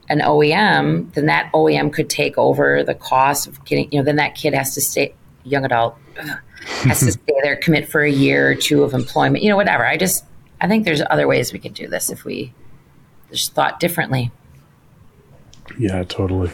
an 0.08 0.20
OEM, 0.20 1.12
then 1.12 1.26
that 1.26 1.52
OEM 1.52 1.92
could 1.92 2.08
take 2.08 2.38
over 2.38 2.82
the 2.82 2.94
cost 2.94 3.46
of 3.46 3.62
getting, 3.66 3.92
you 3.92 3.98
know, 3.98 4.04
then 4.04 4.16
that 4.16 4.34
kid 4.34 4.54
has 4.54 4.74
to 4.74 4.80
stay, 4.80 5.14
young 5.44 5.66
adult, 5.66 5.94
has 6.64 7.00
to 7.00 7.12
stay 7.12 7.34
there, 7.42 7.56
commit 7.56 7.86
for 7.86 8.00
a 8.00 8.10
year 8.10 8.50
or 8.50 8.54
two 8.54 8.82
of 8.82 8.94
employment, 8.94 9.44
you 9.44 9.50
know, 9.50 9.56
whatever. 9.56 9.86
I 9.86 9.98
just, 9.98 10.24
I 10.60 10.68
think 10.68 10.86
there's 10.86 11.02
other 11.10 11.28
ways 11.28 11.52
we 11.52 11.58
could 11.58 11.74
do 11.74 11.86
this 11.86 12.10
if 12.10 12.24
we 12.24 12.52
just 13.30 13.54
thought 13.54 13.80
differently. 13.80 14.30
Yeah, 15.78 16.04
totally. 16.04 16.50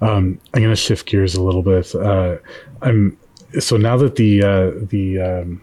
Um, 0.00 0.40
I'm 0.54 0.62
going 0.62 0.74
to 0.74 0.76
shift 0.76 1.06
gears 1.06 1.34
a 1.34 1.42
little 1.42 1.62
bit. 1.62 1.94
Uh, 1.94 2.36
I'm 2.82 3.18
so 3.60 3.76
now 3.76 3.96
that 3.96 4.16
the 4.16 4.42
uh, 4.42 4.70
the 4.74 5.20
um, 5.20 5.62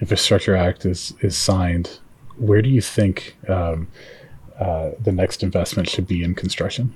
Infrastructure 0.00 0.54
Act 0.54 0.84
is 0.84 1.14
is 1.20 1.36
signed, 1.36 1.98
where 2.36 2.62
do 2.62 2.68
you 2.68 2.80
think 2.80 3.36
um, 3.48 3.88
uh, 4.58 4.90
the 5.00 5.12
next 5.12 5.42
investment 5.42 5.88
should 5.88 6.06
be 6.06 6.22
in 6.22 6.34
construction? 6.34 6.94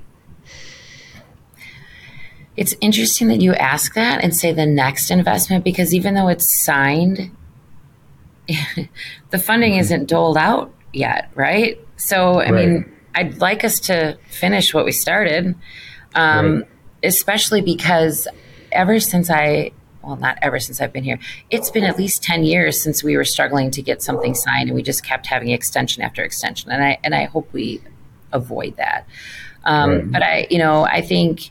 It's 2.57 2.75
interesting 2.81 3.29
that 3.29 3.41
you 3.41 3.55
ask 3.55 3.95
that 3.95 4.23
and 4.23 4.37
say 4.37 4.53
the 4.53 4.67
next 4.67 5.11
investment 5.11 5.65
because 5.65 5.95
even 5.95 6.15
though 6.15 6.29
it's 6.29 6.65
signed, 6.65 7.35
the 9.31 9.39
funding 9.39 9.73
mm-hmm. 9.73 9.81
isn't 9.81 10.09
doled 10.09 10.37
out 10.37 10.73
yet, 10.93 11.31
right? 11.35 11.81
So, 12.03 12.41
I 12.41 12.51
right. 12.51 12.69
mean, 12.69 12.93
I'd 13.15 13.39
like 13.39 13.63
us 13.63 13.79
to 13.81 14.19
finish 14.29 14.75
what 14.75 14.85
we 14.85 14.91
started, 14.91 15.55
um, 16.17 16.57
right. 16.57 16.69
especially 17.05 17.61
because 17.61 18.27
ever 18.73 18.99
since 18.99 19.31
I, 19.31 19.71
well, 20.03 20.17
not 20.17 20.37
ever 20.43 20.59
since 20.59 20.81
I've 20.81 20.93
been 20.93 21.05
here, 21.05 21.21
it's 21.49 21.71
been 21.71 21.85
at 21.85 21.97
least 21.97 22.25
10 22.25 22.43
years 22.43 22.83
since 22.83 23.05
we 23.05 23.17
were 23.17 23.25
struggling 23.25 23.71
to 23.71 23.83
get 23.83 24.03
something 24.03 24.35
signed 24.35 24.69
and 24.69 24.75
we 24.75 24.83
just 24.83 25.05
kept 25.05 25.29
having 25.29 25.51
extension 25.51 26.03
after 26.03 26.25
extension. 26.25 26.73
And 26.73 26.83
I, 26.83 26.99
and 27.05 27.15
I 27.15 27.27
hope 27.27 27.53
we 27.53 27.81
avoid 28.33 28.79
that. 28.79 29.07
Um, 29.63 29.91
right. 29.91 30.13
But 30.13 30.23
I, 30.25 30.47
you 30.51 30.59
know, 30.59 30.85
I 30.85 31.03
think 31.03 31.51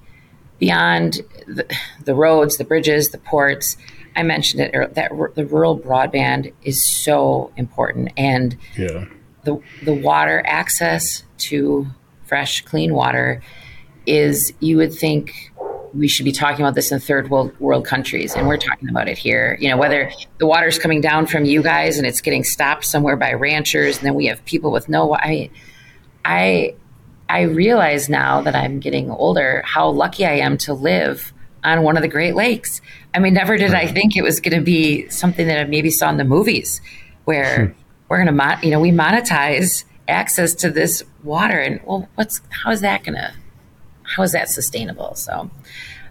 beyond 0.60 1.22
the, 1.48 1.66
the 2.04 2.14
roads, 2.14 2.58
the 2.58 2.66
bridges, 2.66 3.08
the 3.12 3.20
ports, 3.20 3.78
I 4.18 4.24
mentioned 4.24 4.64
it 4.64 4.96
that 4.96 5.12
the 5.36 5.46
rural 5.46 5.80
broadband 5.80 6.52
is 6.62 6.84
so 6.84 7.54
important, 7.56 8.12
and 8.18 8.58
yeah 8.78 9.06
the 9.44 9.62
the 9.82 9.94
water 9.94 10.44
access 10.46 11.24
to 11.38 11.88
fresh, 12.26 12.62
clean 12.62 12.94
water 12.94 13.42
is 14.06 14.54
you 14.60 14.78
would 14.78 14.94
think 14.94 15.52
we 15.94 16.08
should 16.08 16.24
be 16.24 16.32
talking 16.32 16.64
about 16.64 16.76
this 16.76 16.92
in 16.92 17.00
third 17.00 17.30
world 17.30 17.58
world 17.60 17.86
countries, 17.86 18.36
and 18.36 18.48
we're 18.48 18.58
talking 18.58 18.90
about 18.90 19.08
it 19.08 19.18
here. 19.18 19.58
You 19.60 19.70
know, 19.70 19.78
whether 19.78 20.12
the 20.38 20.48
water's 20.48 20.80
coming 20.80 21.02
down 21.02 21.28
from 21.28 21.46
you 21.46 21.62
guys 21.62 21.98
and 21.98 22.08
it's 22.08 22.22
getting 22.22 22.44
stopped 22.44 22.86
somewhere 22.86 23.18
by 23.18 23.34
ranchers, 23.34 23.98
and 23.98 24.06
then 24.06 24.16
we 24.16 24.28
have 24.28 24.44
people 24.46 24.72
with 24.72 24.88
no. 24.88 25.14
I, 25.14 25.50
I, 26.24 26.76
I 27.28 27.42
realize 27.42 28.10
now 28.10 28.42
that 28.42 28.56
I'm 28.56 28.80
getting 28.80 29.10
older 29.10 29.64
how 29.66 29.90
lucky 29.90 30.26
I 30.26 30.36
am 30.36 30.58
to 30.60 30.74
live 30.74 31.34
on 31.64 31.84
one 31.84 31.98
of 31.98 32.02
the 32.02 32.08
Great 32.08 32.36
Lakes. 32.36 32.82
I 33.14 33.20
mean, 33.20 33.34
never 33.34 33.58
did 33.58 33.74
I 33.74 33.88
think 33.88 34.16
it 34.16 34.22
was 34.22 34.40
going 34.40 34.58
to 34.58 34.64
be 34.64 35.10
something 35.10 35.48
that 35.48 35.60
I 35.60 35.64
maybe 35.66 35.90
saw 35.90 36.10
in 36.10 36.18
the 36.18 36.24
movies, 36.24 36.82
where 37.26 37.68
hmm 37.68 37.81
we're 38.12 38.22
going 38.26 38.38
to, 38.38 38.60
you 38.62 38.72
know, 38.72 38.80
we 38.82 38.92
monetize 38.92 39.86
access 40.10 40.54
to 40.54 40.70
this 40.70 41.02
water. 41.24 41.58
And 41.58 41.80
well, 41.86 42.10
what's, 42.16 42.42
how 42.50 42.70
is 42.70 42.82
that 42.82 43.06
going 43.06 43.16
to, 43.16 43.34
how 44.04 44.24
is 44.24 44.34
that 44.34 44.50
sustainable? 44.50 45.16
So 45.16 45.50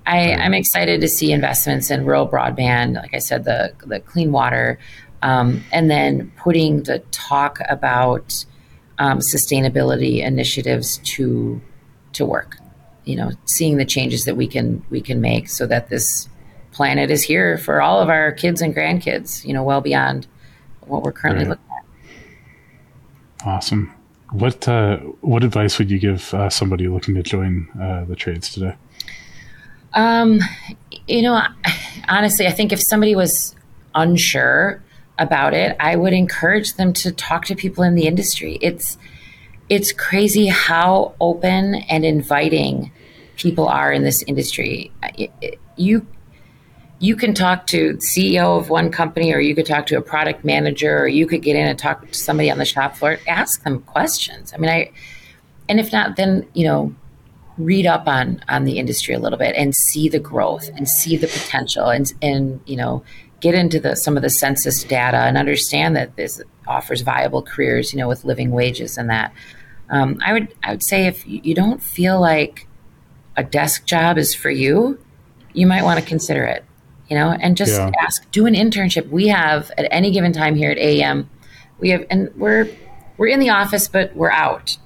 I, 0.07 0.33
I'm 0.33 0.55
excited 0.55 1.03
to 1.03 1.09
see 1.09 1.31
investments 1.31 1.91
in 1.91 2.07
rural 2.07 2.27
broadband. 2.27 2.95
Like 2.95 3.13
I 3.13 3.19
said, 3.19 3.45
the, 3.45 3.75
the 3.85 4.01
clean 4.01 4.33
water, 4.33 4.79
um, 5.21 5.63
and 5.73 5.91
then 5.91 6.33
putting 6.39 6.85
the 6.85 7.01
talk 7.11 7.59
about 7.69 8.47
um, 8.99 9.19
sustainability 9.19 10.25
initiatives 10.25 11.03
to, 11.05 11.61
to 12.15 12.25
work, 12.25 12.57
you 13.05 13.15
know, 13.15 13.33
seeing 13.45 13.77
the 13.77 13.85
changes 13.85 14.25
that 14.25 14.39
we 14.39 14.47
can, 14.47 14.83
we 14.89 15.03
can 15.03 15.21
make 15.21 15.51
so 15.51 15.67
that 15.67 15.91
this 15.91 16.31
planet 16.73 17.11
is 17.11 17.23
here 17.23 17.59
for 17.59 17.83
all 17.83 18.01
of 18.01 18.09
our 18.09 18.33
kids 18.33 18.63
and 18.63 18.75
grandkids, 18.75 19.45
you 19.45 19.53
know, 19.53 19.63
well 19.63 19.83
beyond 19.83 20.27
what 20.87 21.03
we're 21.03 21.13
currently 21.13 21.45
right. 21.45 21.51
looking 21.51 21.70
Awesome. 23.45 23.93
What 24.33 24.69
uh, 24.69 24.99
what 25.23 25.43
advice 25.43 25.79
would 25.79 25.91
you 25.91 25.99
give 25.99 26.33
uh, 26.35 26.51
somebody 26.51 26.87
looking 26.89 27.15
to 27.17 27.23
join 27.23 27.69
uh, 27.81 28.05
the 28.05 28.15
trades 28.15 28.53
today? 28.53 28.77
Um, 29.95 30.41
you 31.09 31.23
know, 31.23 31.43
honestly, 32.09 32.47
I 32.47 32.53
think 32.53 32.73
if 32.73 32.81
somebody 32.81 33.17
was 33.17 33.57
unsure 33.95 34.83
about 35.19 35.53
it, 35.53 35.77
I 35.81 35.97
would 35.97 36.13
encourage 36.13 36.75
them 36.75 36.93
to 36.95 37.13
talk 37.13 37.45
to 37.47 37.57
people 37.57 37.83
in 37.83 37.95
the 37.95 38.07
industry. 38.07 38.59
It's 38.63 38.99
it's 39.69 39.93
crazy 39.93 40.47
how 40.47 41.15
open 41.21 41.75
and 41.75 42.05
inviting 42.05 42.93
people 43.37 43.69
are 43.69 43.93
in 43.93 44.05
this 44.05 44.23
industry. 44.25 44.93
You 45.77 46.07
you 47.01 47.17
can 47.17 47.33
talk 47.33 47.67
to 47.69 47.95
CEO 47.95 48.59
of 48.59 48.69
one 48.69 48.91
company 48.93 49.33
or 49.33 49.41
you 49.41 49.55
could 49.55 49.65
talk 49.65 49.87
to 49.87 49.97
a 49.97 50.03
product 50.03 50.45
manager 50.45 50.99
or 50.99 51.09
you 51.09 51.27
could 51.27 51.43
get 51.43 51.57
in 51.57 51.67
and 51.67 51.79
talk 51.79 52.07
to 52.07 52.15
somebody 52.15 52.51
on 52.51 52.59
the 52.59 52.65
shop 52.65 52.95
floor 52.97 53.19
ask 53.27 53.65
them 53.65 53.81
questions. 53.83 54.53
I 54.55 54.59
mean 54.59 54.71
i 54.71 54.93
and 55.69 55.81
if 55.81 55.93
not 55.93 56.17
then 56.17 56.47
you 56.53 56.65
know 56.65 56.95
read 57.57 57.87
up 57.87 58.07
on 58.07 58.45
on 58.49 58.65
the 58.65 58.79
industry 58.79 59.15
a 59.15 59.19
little 59.19 59.39
bit 59.39 59.55
and 59.57 59.75
see 59.75 60.09
the 60.09 60.19
growth 60.19 60.69
and 60.77 60.89
see 60.89 61.17
the 61.17 61.27
potential 61.27 61.89
and 61.89 62.13
and 62.23 62.61
you 62.67 62.77
know 62.77 63.03
get 63.41 63.55
into 63.55 63.81
the 63.81 63.97
some 63.97 64.17
of 64.17 64.23
the 64.23 64.31
census 64.31 64.85
data 64.85 65.17
and 65.17 65.39
understand 65.39 65.97
that 65.97 66.15
this 66.17 66.43
offers 66.69 67.01
viable 67.01 67.43
careers 67.43 67.93
you 67.93 67.99
know 67.99 68.09
with 68.09 68.25
living 68.25 68.51
wages 68.51 68.99
and 68.99 69.09
that. 69.11 69.33
Um, 69.89 70.19
i 70.25 70.33
would 70.33 70.55
i 70.63 70.71
would 70.71 70.85
say 70.85 71.07
if 71.07 71.27
you 71.27 71.55
don't 71.55 71.83
feel 71.83 72.21
like 72.21 72.69
a 73.37 73.43
desk 73.43 73.87
job 73.87 74.19
is 74.19 74.35
for 74.35 74.51
you 74.51 74.99
you 75.53 75.67
might 75.67 75.83
want 75.83 75.99
to 75.99 76.07
consider 76.07 76.45
it 76.45 76.65
you 77.11 77.17
know, 77.17 77.31
and 77.31 77.57
just 77.57 77.73
yeah. 77.73 77.91
ask, 78.01 78.31
do 78.31 78.47
an 78.47 78.55
internship. 78.55 79.09
We 79.09 79.29
have 79.29 79.71
at 79.77 79.87
any 79.91 80.11
given 80.11 80.33
time 80.33 80.55
here 80.55 80.71
at 80.71 80.79
AEM, 80.79 81.29
we 81.79 81.91
have, 81.91 82.07
and 82.11 82.31
we're, 82.37 82.69
we're 83.19 83.29
in 83.29 83.41
the 83.41 83.51
office, 83.51 83.89
but 83.89 84.15
we're 84.15 84.31
out 84.31 84.79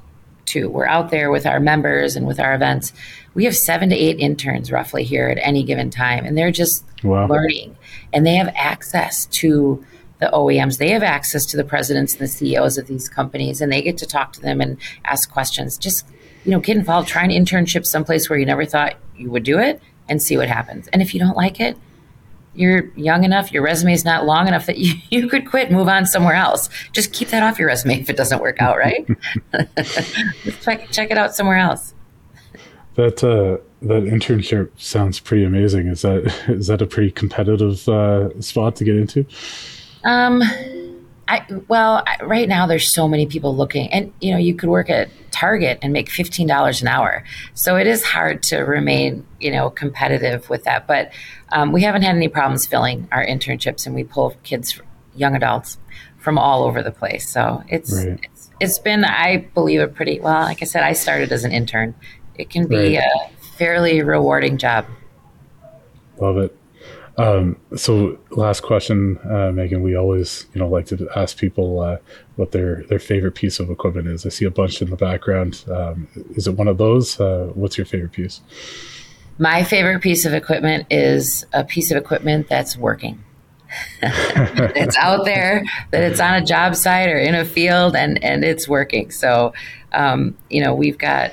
too. 0.47 0.69
We're 0.69 0.87
out 0.87 1.11
there 1.11 1.31
with 1.31 1.47
our 1.47 1.61
members 1.61 2.17
and 2.17 2.27
with 2.27 2.41
our 2.41 2.55
events. 2.55 2.93
We 3.35 3.45
have 3.45 3.57
seven 3.57 3.91
to 3.91 3.97
eight 3.97 4.19
interns 4.19 4.73
roughly 4.73 5.05
here 5.05 5.29
at 5.29 5.39
any 5.41 5.63
given 5.63 5.91
time, 5.91 6.25
and 6.25 6.37
they're 6.37 6.51
just 6.51 6.85
wow. 7.03 7.27
learning 7.27 7.77
and 8.15 8.25
they 8.25 8.37
have 8.37 8.51
access 8.55 9.27
to 9.27 9.85
the 10.21 10.27
OEMs. 10.27 10.79
They 10.79 10.91
have 10.91 11.03
access 11.03 11.45
to 11.47 11.57
the 11.57 11.65
presidents 11.65 12.15
and 12.15 12.23
the 12.23 12.29
CEOs 12.29 12.79
of 12.79 12.87
these 12.87 13.09
companies, 13.09 13.61
and 13.61 13.71
they 13.71 13.83
get 13.83 13.99
to 13.99 14.07
talk 14.07 14.33
to 14.35 14.41
them 14.41 14.61
and 14.61 14.79
ask 15.05 15.31
questions. 15.31 15.77
Just, 15.77 16.07
you 16.45 16.53
know, 16.53 16.61
get 16.61 16.77
involved, 16.77 17.09
try 17.09 17.25
an 17.25 17.31
internship 17.31 17.85
someplace 17.85 18.31
where 18.31 18.39
you 18.39 18.47
never 18.47 18.65
thought 18.65 18.95
you 19.17 19.31
would 19.31 19.43
do 19.43 19.59
it 19.59 19.83
and 20.09 20.23
see 20.23 20.37
what 20.37 20.49
happens. 20.49 20.89
And 20.89 21.03
if 21.03 21.13
you 21.13 21.21
don't 21.21 21.37
like 21.37 21.61
it, 21.61 21.77
you're 22.55 22.91
young 22.97 23.25
enough, 23.25 23.53
your 23.53 23.63
resume 23.63 23.93
is 23.93 24.05
not 24.05 24.25
long 24.25 24.49
enough 24.49 24.67
that 24.67 24.79
you, 24.79 24.95
you 25.11 25.29
could 25.29 25.49
quit, 25.49 25.71
move 25.71 25.89
on 25.89 26.07
somewhere 26.07 26.35
else. 26.35 26.69
Just 26.93 27.13
keep 27.13 27.29
that 27.29 27.43
off 27.43 27.59
your 27.59 27.69
resume 27.69 28.01
if 28.01 28.11
it 28.11 28.17
doesn't 28.17 28.41
work 28.41 28.61
out, 28.61 28.79
right? 28.79 29.07
check, 30.63 30.91
check 30.91 31.11
it 31.11 31.19
out 31.19 31.35
somewhere 31.35 31.57
else. 31.57 31.95
That 32.95 33.25
uh, 33.25 33.61
that 33.83 34.05
internship 34.05 34.71
sounds 34.77 35.19
pretty 35.19 35.45
amazing. 35.45 35.89
Is 35.89 36.03
that 36.03 36.27
is 36.49 36.69
that 36.69 36.81
a 36.81 36.87
pretty 36.87 37.11
competitive 37.11 37.89
uh, 37.89 38.41
spot 38.41 38.77
to 38.77 38.85
get 38.85 38.97
into? 38.97 39.27
Um, 40.05 40.43
I 41.35 41.47
well, 41.69 42.03
I, 42.07 42.23
right 42.25 42.49
now 42.49 42.67
there's 42.67 42.93
so 42.93 43.09
many 43.09 43.27
people 43.27 43.57
looking, 43.57 43.93
and 43.93 44.13
you 44.21 44.33
know 44.33 44.39
you 44.39 44.55
could 44.55 44.69
work 44.69 44.89
at 44.89 45.09
Target 45.31 45.79
and 45.83 45.93
make 45.93 46.09
fifteen 46.09 46.47
dollars 46.47 46.83
an 46.83 46.89
hour. 46.89 47.25
So 47.55 47.77
it 47.77 47.87
is 47.87 48.05
hard 48.05 48.43
to 48.45 48.59
remain 48.59 49.27
you 49.41 49.51
know 49.51 49.71
competitive 49.71 50.49
with 50.49 50.65
that. 50.65 50.87
But 50.87 51.13
um, 51.53 51.73
we 51.73 51.83
haven't 51.83 52.03
had 52.03 52.15
any 52.15 52.29
problems 52.29 52.67
filling 52.67 53.09
our 53.13 53.25
internships, 53.25 53.87
and 53.87 53.95
we 53.95 54.05
pull 54.05 54.37
kids, 54.43 54.81
young 55.15 55.35
adults, 55.35 55.79
from 56.19 56.39
all 56.39 56.63
over 56.63 56.83
the 56.83 56.93
place. 56.93 57.29
So 57.29 57.63
it's 57.69 57.93
right. 57.93 58.19
it's, 58.23 58.51
it's 58.61 58.79
been, 58.79 59.05
I 59.05 59.49
believe, 59.55 59.81
a 59.81 59.89
pretty 59.89 60.21
well. 60.21 60.43
Like 60.43 60.63
I 60.63 60.67
said, 60.67 60.83
I 60.83 60.93
started 60.93 61.33
as 61.33 61.45
an 61.45 61.53
intern. 61.53 61.95
It 62.37 62.51
can 62.51 62.67
be 62.67 62.97
right. 62.97 63.05
a 63.05 63.47
fairly 63.59 64.03
rewarding 64.03 64.59
job. 64.59 64.87
Love 66.19 66.39
it. 66.39 66.57
Um, 67.17 67.57
so, 67.77 68.19
last 68.31 68.63
question, 68.63 69.19
uh, 69.19 69.53
Megan. 69.53 69.83
We 69.83 69.95
always, 69.95 70.47
you 70.53 70.59
know, 70.59 70.69
like 70.69 70.87
to 70.87 71.09
ask 71.15 71.39
people 71.39 71.81
uh, 71.81 71.99
what 72.37 72.53
their 72.53 72.83
their 72.85 72.99
favorite 72.99 73.37
piece 73.37 73.61
of 73.61 73.71
equipment 73.71 74.09
is. 74.09 74.27
I 74.27 74.31
see 74.31 74.45
a 74.45 74.51
bunch 74.51 74.83
in 74.83 74.91
the 74.91 74.97
background. 74.97 75.65
Um, 75.71 76.09
is 76.31 76.49
it 76.49 76.57
one 76.57 76.67
of 76.67 76.79
those? 76.79 77.21
Uh, 77.21 77.53
what's 77.55 77.79
your 77.79 77.85
favorite 77.87 78.13
piece? 78.13 78.41
My 79.39 79.63
favorite 79.63 80.01
piece 80.01 80.25
of 80.25 80.33
equipment 80.33 80.87
is 80.91 81.45
a 81.53 81.65
piece 81.65 81.91
of 81.91 81.97
equipment 81.97 82.49
that's 82.49 82.77
working. 82.77 83.23
it's 84.03 84.97
out 84.97 85.25
there, 85.25 85.65
that 85.91 86.03
it's 86.03 86.21
on 86.21 86.35
a 86.35 86.45
job 86.45 86.77
site 86.77 87.09
or 87.09 87.19
in 87.19 87.35
a 87.35 87.45
field, 87.45 87.95
and 87.95 88.23
and 88.25 88.45
it's 88.45 88.69
working. 88.69 89.11
So, 89.13 89.53
um, 89.93 90.37
you 90.51 90.63
know, 90.63 90.75
we've 90.75 90.99
got 90.99 91.33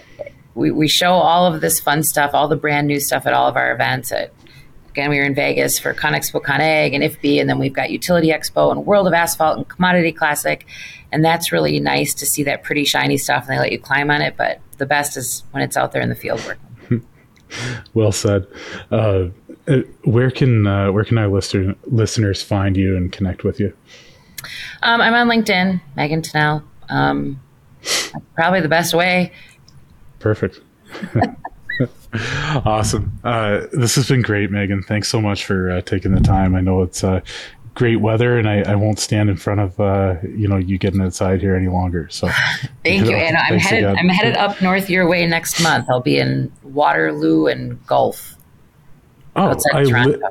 we, 0.53 0.71
we 0.71 0.87
show 0.87 1.11
all 1.11 1.51
of 1.51 1.61
this 1.61 1.79
fun 1.79 2.03
stuff, 2.03 2.31
all 2.33 2.47
the 2.47 2.55
brand 2.55 2.87
new 2.87 2.99
stuff 2.99 3.25
at 3.25 3.33
all 3.33 3.47
of 3.47 3.55
our 3.55 3.71
events. 3.71 4.11
At 4.11 4.31
again, 4.91 5.09
we 5.09 5.17
were 5.17 5.23
in 5.23 5.33
Vegas 5.33 5.79
for 5.79 5.93
ConExpo, 5.93 6.43
CON/AGG, 6.43 6.93
and 6.93 7.03
IFPE, 7.03 7.39
and 7.39 7.49
then 7.49 7.57
we've 7.57 7.73
got 7.73 7.89
Utility 7.89 8.29
Expo 8.29 8.71
and 8.71 8.85
World 8.85 9.07
of 9.07 9.13
Asphalt 9.13 9.57
and 9.57 9.67
Commodity 9.67 10.11
Classic, 10.11 10.65
and 11.11 11.23
that's 11.23 11.51
really 11.51 11.79
nice 11.79 12.13
to 12.15 12.25
see 12.25 12.43
that 12.43 12.63
pretty 12.63 12.83
shiny 12.83 13.17
stuff, 13.17 13.47
and 13.47 13.55
they 13.55 13.59
let 13.59 13.71
you 13.71 13.79
climb 13.79 14.11
on 14.11 14.21
it. 14.21 14.35
But 14.37 14.59
the 14.77 14.85
best 14.85 15.17
is 15.17 15.43
when 15.51 15.63
it's 15.63 15.77
out 15.77 15.91
there 15.93 16.01
in 16.01 16.09
the 16.09 16.15
field 16.15 16.43
working. 16.45 17.07
well 17.93 18.11
said. 18.11 18.45
Uh, 18.91 19.27
uh, 19.67 19.77
where 20.03 20.31
can 20.31 20.67
uh, 20.67 20.91
where 20.91 21.03
can 21.03 21.17
our 21.17 21.27
listener, 21.27 21.75
listeners 21.85 22.41
find 22.41 22.75
you 22.75 22.97
and 22.97 23.11
connect 23.11 23.43
with 23.43 23.59
you? 23.59 23.73
Um, 24.81 25.01
I'm 25.01 25.13
on 25.13 25.27
LinkedIn, 25.27 25.81
Megan 25.95 26.21
Tanel. 26.21 26.63
Um, 26.89 27.39
probably 28.35 28.59
the 28.61 28.67
best 28.67 28.93
way. 28.93 29.31
Perfect. 30.19 30.59
awesome. 32.65 33.19
Uh, 33.23 33.67
this 33.71 33.95
has 33.95 34.07
been 34.07 34.21
great, 34.21 34.51
Megan. 34.51 34.83
Thanks 34.83 35.07
so 35.07 35.21
much 35.21 35.45
for 35.45 35.71
uh, 35.71 35.81
taking 35.81 36.13
the 36.13 36.19
time. 36.19 36.55
I 36.55 36.61
know 36.61 36.81
it's 36.81 37.03
uh, 37.03 37.21
great 37.73 37.97
weather, 37.97 38.37
and 38.37 38.49
I, 38.49 38.61
I, 38.61 38.75
won't 38.75 38.99
stand 38.99 39.29
in 39.29 39.37
front 39.37 39.61
of 39.61 39.79
uh, 39.79 40.15
you 40.23 40.47
know 40.47 40.57
you 40.57 40.77
getting 40.77 41.01
outside 41.01 41.41
here 41.41 41.55
any 41.55 41.69
longer. 41.69 42.07
So, 42.09 42.27
thank 42.83 43.07
you. 43.07 43.15
And 43.15 43.37
I'm 43.37 43.57
headed 43.57 43.85
again. 43.85 43.97
I'm 43.97 44.09
headed 44.09 44.35
up 44.35 44.61
north 44.61 44.89
your 44.89 45.07
way 45.07 45.25
next 45.25 45.61
month. 45.61 45.87
I'll 45.89 46.01
be 46.01 46.17
in 46.17 46.51
Waterloo 46.63 47.47
and 47.47 47.85
Guelph. 47.87 48.35
Oh, 49.37 49.57
I, 49.73 49.83
li- 49.83 50.21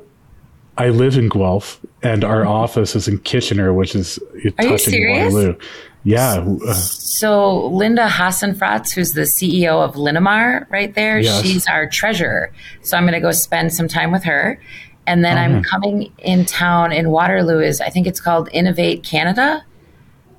I 0.76 0.90
live 0.90 1.16
in 1.16 1.30
Guelph, 1.30 1.80
and 2.02 2.24
our 2.24 2.40
mm-hmm. 2.40 2.50
office 2.50 2.94
is 2.94 3.08
in 3.08 3.18
Kitchener, 3.20 3.72
which 3.72 3.94
is 3.94 4.18
touching 4.58 5.10
Waterloo. 5.10 5.56
Yeah. 6.02 6.56
So 6.72 7.66
Linda 7.66 8.08
Hasenfratz, 8.08 8.92
who's 8.92 9.12
the 9.12 9.22
CEO 9.22 9.84
of 9.84 9.94
Linamar, 9.94 10.70
right 10.70 10.94
there, 10.94 11.18
yes. 11.18 11.42
she's 11.42 11.66
our 11.66 11.88
treasurer. 11.88 12.52
So 12.82 12.96
I'm 12.96 13.04
going 13.04 13.14
to 13.14 13.20
go 13.20 13.32
spend 13.32 13.74
some 13.74 13.86
time 13.86 14.10
with 14.10 14.24
her, 14.24 14.60
and 15.06 15.24
then 15.24 15.36
I'm 15.36 15.62
coming 15.62 16.12
in 16.18 16.46
town 16.46 16.92
in 16.92 17.10
Waterloo. 17.10 17.60
Is 17.60 17.80
I 17.80 17.90
think 17.90 18.06
it's 18.06 18.20
called 18.20 18.48
Innovate 18.52 19.02
Canada. 19.02 19.64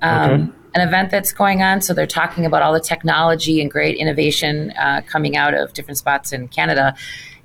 Um, 0.00 0.30
okay. 0.30 0.52
An 0.74 0.88
event 0.88 1.10
that's 1.10 1.32
going 1.32 1.62
on. 1.62 1.82
So 1.82 1.92
they're 1.92 2.06
talking 2.06 2.46
about 2.46 2.62
all 2.62 2.72
the 2.72 2.80
technology 2.80 3.60
and 3.60 3.70
great 3.70 3.98
innovation 3.98 4.70
uh, 4.72 5.02
coming 5.06 5.36
out 5.36 5.52
of 5.52 5.74
different 5.74 5.98
spots 5.98 6.32
in 6.32 6.48
Canada 6.48 6.94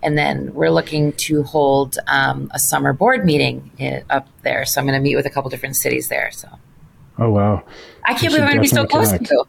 and 0.03 0.17
then 0.17 0.53
we're 0.53 0.69
looking 0.69 1.11
to 1.13 1.43
hold 1.43 1.97
um, 2.07 2.49
a 2.53 2.59
summer 2.59 2.93
board 2.93 3.25
meeting 3.25 3.71
in, 3.77 4.03
up 4.09 4.27
there. 4.43 4.63
So 4.63 4.79
I'm 4.79 4.87
going 4.87 4.97
to 4.97 5.03
meet 5.03 5.15
with 5.15 5.25
a 5.25 5.29
couple 5.29 5.49
different 5.49 5.75
cities 5.75 6.07
there. 6.07 6.29
So. 6.31 6.47
Oh 7.19 7.31
wow! 7.31 7.63
I 8.05 8.13
can't 8.13 8.31
believe 8.31 8.43
I'm 8.43 8.47
going 8.47 8.55
to 8.57 8.61
be 8.61 8.67
so 8.67 8.85
close 8.85 9.11
to 9.11 9.45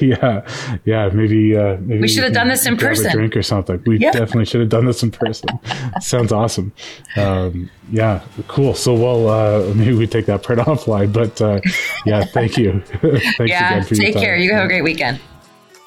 you. 0.00 0.08
yeah, 0.08 0.48
yeah. 0.84 1.10
Maybe, 1.12 1.56
uh, 1.56 1.76
maybe 1.80 2.00
we 2.00 2.08
should 2.08 2.24
have 2.24 2.32
done 2.32 2.48
this 2.48 2.64
in 2.64 2.76
person. 2.76 3.12
drink 3.12 3.36
or 3.36 3.42
something. 3.42 3.82
We 3.84 3.98
yeah. 3.98 4.12
definitely 4.12 4.46
should 4.46 4.60
have 4.60 4.70
done 4.70 4.86
this 4.86 5.02
in 5.02 5.10
person. 5.10 5.48
Sounds 6.00 6.32
awesome. 6.32 6.72
Um, 7.16 7.68
yeah, 7.90 8.22
cool. 8.48 8.74
So, 8.74 8.94
well, 8.94 9.28
uh, 9.28 9.74
maybe 9.74 9.94
we 9.94 10.06
take 10.06 10.24
that 10.26 10.42
part 10.42 10.58
offline. 10.60 11.12
But 11.12 11.40
uh, 11.42 11.60
yeah, 12.06 12.24
thank 12.24 12.56
you. 12.56 12.80
Thanks 13.02 13.40
yeah, 13.40 13.82
take 13.82 14.14
care. 14.14 14.36
You 14.36 14.54
have 14.54 14.64
a 14.64 14.68
great 14.68 14.82
weekend. 14.82 15.20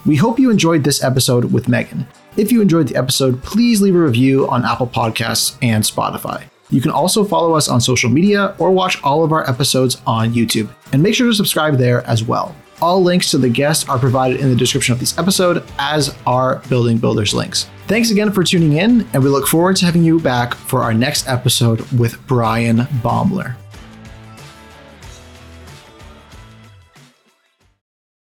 We 0.06 0.16
hope 0.16 0.38
you 0.38 0.52
enjoyed 0.52 0.84
this 0.84 1.04
episode 1.04 1.46
with 1.46 1.68
Megan. 1.68 2.08
If 2.38 2.52
you 2.52 2.62
enjoyed 2.62 2.90
the 2.90 2.96
episode, 2.96 3.42
please 3.42 3.82
leave 3.82 3.96
a 3.96 4.00
review 4.00 4.48
on 4.48 4.64
Apple 4.64 4.88
Podcasts 4.88 5.58
and 5.62 5.84
Spotify. 5.84 6.50
You 6.70 6.82
can 6.82 6.92
also 6.92 7.24
follow 7.24 7.56
us 7.56 7.68
on 7.68 7.82
social 7.82 8.10
media 8.10 8.56
or 8.60 8.72
watch 8.72 9.02
all 9.04 9.24
of 9.24 9.32
our 9.32 9.50
episodes 9.50 10.02
on 10.06 10.34
YouTube. 10.34 10.70
And 10.94 11.02
make 11.02 11.16
sure 11.16 11.28
to 11.28 11.34
subscribe 11.34 11.78
there 11.78 12.06
as 12.06 12.24
well. 12.24 12.56
All 12.82 13.04
links 13.04 13.32
to 13.32 13.38
the 13.38 13.50
guests 13.50 13.90
are 13.90 14.00
provided 14.00 14.40
in 14.40 14.50
the 14.50 14.56
description 14.56 14.94
of 14.94 15.00
this 15.00 15.18
episode, 15.18 15.64
as 15.80 16.16
are 16.26 16.62
Building 16.70 16.98
Builders 16.98 17.34
links. 17.34 17.70
Thanks 17.88 18.12
again 18.12 18.32
for 18.32 18.44
tuning 18.44 18.74
in, 18.74 19.08
and 19.14 19.24
we 19.24 19.30
look 19.30 19.48
forward 19.48 19.76
to 19.78 19.86
having 19.86 20.04
you 20.04 20.20
back 20.20 20.54
for 20.54 20.84
our 20.84 20.94
next 20.94 21.28
episode 21.28 21.82
with 21.92 22.26
Brian 22.28 22.78
Baumler. 23.04 23.56